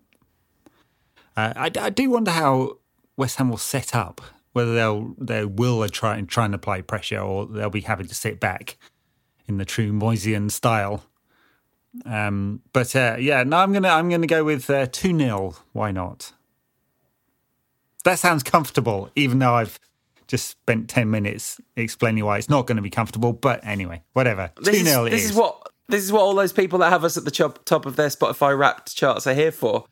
Uh, 1.36 1.52
I, 1.56 1.70
I 1.78 1.90
do 1.90 2.08
wonder 2.10 2.30
how 2.30 2.78
West 3.16 3.36
Ham 3.36 3.50
will 3.50 3.58
set 3.58 3.94
up. 3.94 4.20
Whether 4.52 4.74
they'll 4.74 5.14
they 5.18 5.44
will 5.44 5.88
try 5.88 6.16
and 6.16 6.28
trying 6.28 6.52
to 6.52 6.56
apply 6.56 6.82
pressure 6.82 7.18
or 7.18 7.46
they'll 7.46 7.68
be 7.68 7.80
having 7.80 8.06
to 8.06 8.14
sit 8.14 8.38
back 8.38 8.78
in 9.48 9.58
the 9.58 9.64
true 9.64 9.92
Moyesian 9.92 10.50
style. 10.50 11.04
Um, 12.06 12.62
but 12.72 12.94
uh, 12.94 13.16
yeah, 13.18 13.42
no, 13.42 13.56
I'm 13.56 13.72
gonna 13.72 13.88
I'm 13.88 14.08
gonna 14.08 14.28
go 14.28 14.44
with 14.44 14.70
uh, 14.70 14.86
two 14.86 15.16
0 15.18 15.56
Why 15.72 15.90
not? 15.90 16.32
That 18.04 18.20
sounds 18.20 18.44
comfortable, 18.44 19.10
even 19.16 19.40
though 19.40 19.54
I've 19.54 19.80
just 20.30 20.48
spent 20.48 20.88
ten 20.88 21.10
minutes 21.10 21.60
explaining 21.76 22.24
why 22.24 22.38
it's 22.38 22.48
not 22.48 22.66
going 22.66 22.76
to 22.76 22.82
be 22.82 22.90
comfortable. 22.90 23.32
But 23.32 23.60
anyway, 23.64 24.02
whatever. 24.12 24.50
Two 24.56 24.70
This, 24.70 24.82
0 24.86 25.06
is, 25.06 25.10
this 25.12 25.24
is 25.24 25.32
what 25.34 25.68
this 25.88 26.04
is 26.04 26.12
what 26.12 26.20
all 26.22 26.34
those 26.34 26.52
people 26.52 26.78
that 26.78 26.90
have 26.90 27.04
us 27.04 27.16
at 27.16 27.24
the 27.24 27.30
top, 27.32 27.64
top 27.64 27.84
of 27.84 27.96
their 27.96 28.08
Spotify 28.08 28.56
Wrapped 28.56 28.94
charts 28.94 29.26
are 29.26 29.34
here 29.34 29.50
for. 29.52 29.84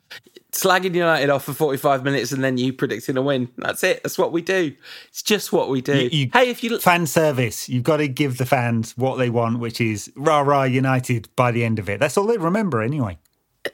Slagging 0.53 0.95
United 0.95 1.29
off 1.29 1.45
for 1.45 1.53
45 1.53 2.05
minutes 2.05 2.33
and 2.33 2.43
then 2.43 2.57
you 2.57 2.73
predicting 2.73 3.17
a 3.17 3.23
win. 3.23 3.51
That's 3.59 3.83
it. 3.85 4.03
That's 4.03 4.17
what 4.17 4.33
we 4.33 4.41
do. 4.41 4.75
It's 5.09 5.23
just 5.23 5.53
what 5.53 5.69
we 5.69 5.81
do. 5.83 5.99
You- 6.05 6.09
you- 6.11 6.31
hey, 6.33 6.49
if 6.49 6.63
you 6.65 6.79
fan 6.79 7.07
service. 7.07 7.69
You've 7.69 7.83
got 7.83 7.99
to 7.99 8.09
give 8.09 8.39
the 8.39 8.47
fans 8.47 8.97
what 8.97 9.17
they 9.17 9.29
want, 9.29 9.59
which 9.59 9.81
is 9.81 10.11
rah 10.17 10.41
rah 10.41 10.63
United 10.63 11.29
by 11.37 11.51
the 11.51 11.65
end 11.65 11.79
of 11.79 11.89
it. 11.89 12.01
That's 12.01 12.17
all 12.17 12.27
they 12.27 12.39
remember 12.39 12.81
anyway. 12.81 13.19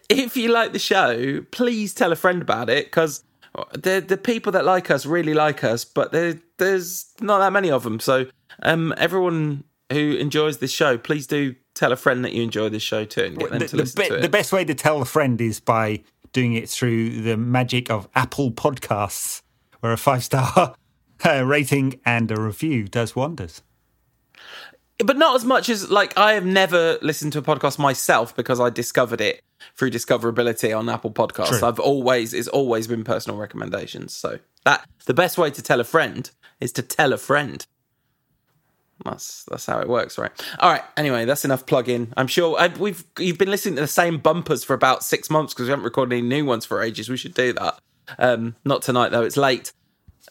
if 0.09 0.37
you 0.37 0.49
like 0.51 0.73
the 0.73 0.79
show, 0.79 1.43
please 1.53 1.95
tell 1.95 2.11
a 2.11 2.17
friend 2.17 2.43
about 2.43 2.69
it 2.71 2.87
because 2.87 3.23
the 3.73 4.05
the 4.07 4.17
people 4.17 4.53
that 4.53 4.65
like 4.65 4.91
us 4.91 5.07
really 5.07 5.35
like 5.35 5.63
us, 5.65 5.85
but 5.85 6.13
there 6.13 6.41
there's 6.59 7.07
not 7.21 7.39
that 7.39 7.53
many 7.53 7.71
of 7.71 7.83
them. 7.85 8.01
So 8.01 8.27
um, 8.63 8.95
everyone 8.97 9.65
who 9.93 10.15
enjoys 10.17 10.59
this 10.59 10.73
show, 10.73 10.97
please 10.99 11.27
do 11.27 11.55
tell 11.75 11.93
a 11.93 11.97
friend 11.97 12.25
that 12.25 12.33
you 12.33 12.43
enjoy 12.43 12.69
this 12.69 12.83
show 12.83 13.05
too 13.05 13.25
and 13.25 13.39
get 13.39 13.51
them 13.51 13.59
The, 13.59 13.69
to 13.69 13.77
listen 13.77 14.05
to 14.05 14.15
it. 14.19 14.23
the 14.23 14.29
best 14.29 14.53
way 14.53 14.65
to 14.65 14.75
tell 14.75 15.03
a 15.03 15.05
friend 15.05 15.41
is 15.41 15.61
by 15.61 16.03
doing 16.33 16.55
it 16.55 16.69
through 16.69 17.23
the 17.23 17.37
magic 17.37 17.91
of 17.91 18.09
Apple 18.15 18.51
Podcasts, 18.51 19.43
where 19.81 19.93
a 19.93 19.97
five 19.97 20.25
star 20.25 20.75
uh, 21.25 21.45
rating 21.45 22.01
and 22.05 22.31
a 22.31 22.41
review 22.41 22.89
does 22.89 23.15
wonders. 23.15 23.63
But 24.99 25.17
not 25.17 25.35
as 25.35 25.45
much 25.45 25.69
as 25.69 25.91
like 25.91 26.17
I 26.17 26.35
have 26.35 26.45
never 26.45 26.99
listened 27.03 27.33
to 27.33 27.39
a 27.39 27.43
podcast 27.43 27.79
myself 27.79 28.35
because 28.37 28.61
I 28.61 28.71
discovered 28.71 29.21
it 29.21 29.43
through 29.77 29.91
discoverability 29.91 30.77
on 30.77 30.89
Apple 30.89 31.11
Podcasts. 31.11 31.59
True. 31.59 31.69
I've 31.69 31.81
always 31.81 32.33
it's 32.35 32.49
always 32.49 32.87
been 32.87 33.05
personal 33.05 33.39
recommendations. 33.39 34.15
So 34.15 34.39
that 34.65 34.87
the 35.07 35.15
best 35.15 35.39
way 35.39 35.51
to 35.51 35.63
tell 35.63 35.81
a 35.81 35.85
friend 35.85 36.31
is 36.61 36.73
to 36.73 36.83
tell 36.83 37.13
a 37.13 37.19
friend. 37.19 37.67
That's 39.05 39.45
that's 39.45 39.67
how 39.67 39.81
it 39.81 39.89
works, 39.89 40.17
right? 40.17 40.31
All 40.61 40.71
right. 40.71 40.83
Anyway, 40.97 41.25
that's 41.25 41.45
enough 41.45 41.67
plug-in. 41.67 42.13
I'm 42.17 42.29
sure 42.29 42.59
I, 42.59 42.69
we've 42.69 43.05
you've 43.19 43.39
been 43.39 43.51
listening 43.51 43.75
to 43.77 43.81
the 43.81 43.89
same 43.89 44.19
bumpers 44.19 44.63
for 44.63 44.75
about 44.75 45.03
six 45.03 45.29
months 45.29 45.53
because 45.53 45.67
we 45.67 45.71
haven't 45.71 45.85
recorded 45.85 46.13
any 46.17 46.23
new 46.23 46.45
ones 46.45 46.65
for 46.65 46.81
ages. 46.81 47.09
We 47.09 47.17
should 47.17 47.35
do 47.35 47.53
that. 47.55 47.79
Um, 48.19 48.55
not 48.65 48.83
tonight 48.83 49.09
though; 49.09 49.23
it's 49.23 49.37
late. 49.37 49.73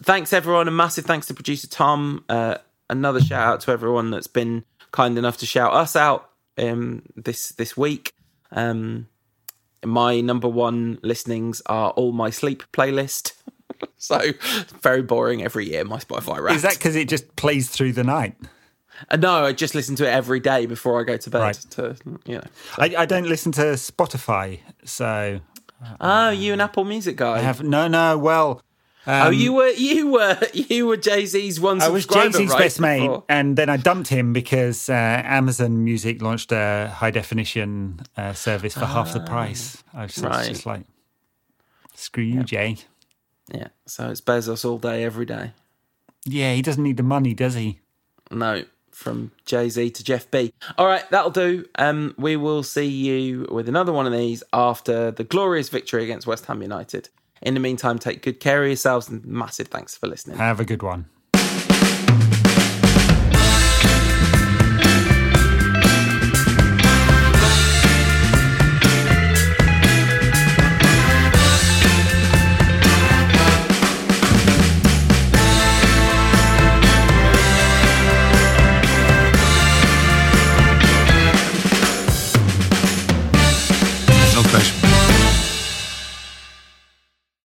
Thanks 0.02 0.32
everyone, 0.32 0.68
and 0.68 0.78
massive 0.78 1.06
thanks 1.06 1.28
to 1.28 1.34
producer 1.34 1.68
Tom. 1.68 2.24
Uh, 2.30 2.58
another 2.90 3.22
shout 3.22 3.48
out 3.48 3.62
to 3.62 3.72
everyone 3.72 4.12
that's 4.12 4.28
been 4.28 4.64
kind 4.92 5.18
enough 5.18 5.38
to 5.38 5.46
shout 5.46 5.74
us 5.74 5.96
out 5.96 6.30
um, 6.58 7.04
this 7.16 7.50
this 7.50 7.76
week. 7.76 8.14
Um, 8.52 9.08
my 9.86 10.22
number 10.22 10.48
one 10.48 11.00
listenings 11.04 11.62
are 11.66 11.92
all 11.92 12.12
my 12.12 12.30
sleep 12.30 12.64
playlist. 12.72 13.34
so 13.98 14.20
very 14.82 15.02
boring 15.02 15.44
every 15.44 15.70
year. 15.70 15.84
My 15.84 15.98
Spotify 15.98 16.40
rap. 16.42 16.56
Is 16.56 16.62
that 16.62 16.76
because 16.76 16.96
it 16.96 17.10
just 17.10 17.36
plays 17.36 17.70
through 17.70 17.94
the 17.94 18.04
night? 18.04 18.36
Uh, 19.10 19.18
no, 19.18 19.46
I 19.46 19.54
just 19.54 19.76
listen 19.76 19.96
to 19.98 20.08
it 20.08 20.12
every 20.12 20.40
day 20.40 20.66
before 20.68 21.02
I 21.02 21.04
go 21.04 21.18
to 21.18 21.30
bed. 21.30 21.40
Right. 21.40 21.56
To 21.72 21.96
you 22.26 22.36
know. 22.36 22.44
I, 22.78 22.96
I 23.00 23.06
don't 23.06 23.28
listen 23.28 23.52
to 23.54 23.62
Spotify, 23.62 24.60
so 24.86 25.42
Oh, 26.00 26.30
you 26.30 26.54
an 26.54 26.62
Apple 26.62 26.84
Music 26.84 27.16
guy? 27.16 27.38
I 27.38 27.40
have 27.40 27.64
no, 27.64 27.88
no. 27.88 28.18
Well, 28.18 28.62
oh, 29.08 29.30
you 29.30 29.54
were 29.54 29.70
you 29.70 30.12
were 30.12 30.40
you 30.54 30.88
were 30.88 30.98
Jay 30.98 31.26
Z's 31.26 31.60
one 31.60 31.82
I 31.82 31.90
was 31.90 32.06
Jay 32.06 32.32
Z's 32.32 32.50
right, 32.50 32.60
best 32.60 32.80
mate, 32.80 33.10
and 33.30 33.58
then 33.58 33.70
I 33.70 33.78
dumped 33.78 34.10
him 34.10 34.34
because 34.34 34.90
uh, 34.90 34.94
Amazon 34.94 35.84
Music 35.84 36.22
launched 36.22 36.52
a 36.52 36.92
high 36.94 37.12
definition 37.12 38.00
uh, 38.18 38.34
service 38.34 38.74
for 38.74 38.86
half 38.86 39.14
the 39.14 39.20
price. 39.22 39.84
I 39.94 40.04
was 40.04 40.18
right. 40.20 40.48
just 40.48 40.66
like, 40.66 40.84
screw 41.96 42.24
you, 42.24 42.44
Jay. 42.44 42.78
Yeah, 43.54 43.68
so 43.86 44.10
it's 44.10 44.22
Bezos 44.22 44.64
all 44.64 44.78
day, 44.78 45.04
every 45.04 45.26
day. 45.26 45.52
Yeah, 46.26 46.54
he 46.54 46.62
doesn't 46.62 46.84
need 46.84 46.98
the 46.98 47.04
money, 47.04 47.34
does 47.34 47.56
he? 47.56 47.80
No, 48.32 48.64
from 48.92 49.32
Jay 49.46 49.70
Z 49.70 49.90
to 49.92 50.04
Jeff 50.04 50.30
B. 50.32 50.54
All 50.78 50.88
right, 50.88 51.08
that'll 51.10 51.32
do. 51.32 51.66
Um, 51.76 52.16
we 52.18 52.36
will 52.36 52.64
see 52.64 52.86
you 52.86 53.48
with 53.52 53.68
another 53.68 53.92
one 53.92 54.06
of 54.06 54.14
these 54.14 54.44
after 54.54 55.12
the 55.12 55.24
glorious 55.24 55.70
victory 55.70 56.04
against 56.04 56.28
West 56.28 56.46
Ham 56.46 56.62
United. 56.62 57.10
In 57.44 57.54
the 57.54 57.60
meantime, 57.60 58.00
take 58.00 58.22
good 58.22 58.40
care 58.40 58.64
of 58.64 58.68
yourselves 58.70 59.10
and 59.10 59.24
massive 59.26 59.68
thanks 59.68 59.98
for 59.98 60.08
listening. 60.08 60.38
Have 60.38 60.60
a 60.60 60.66
good 60.66 60.82
one. 60.82 61.06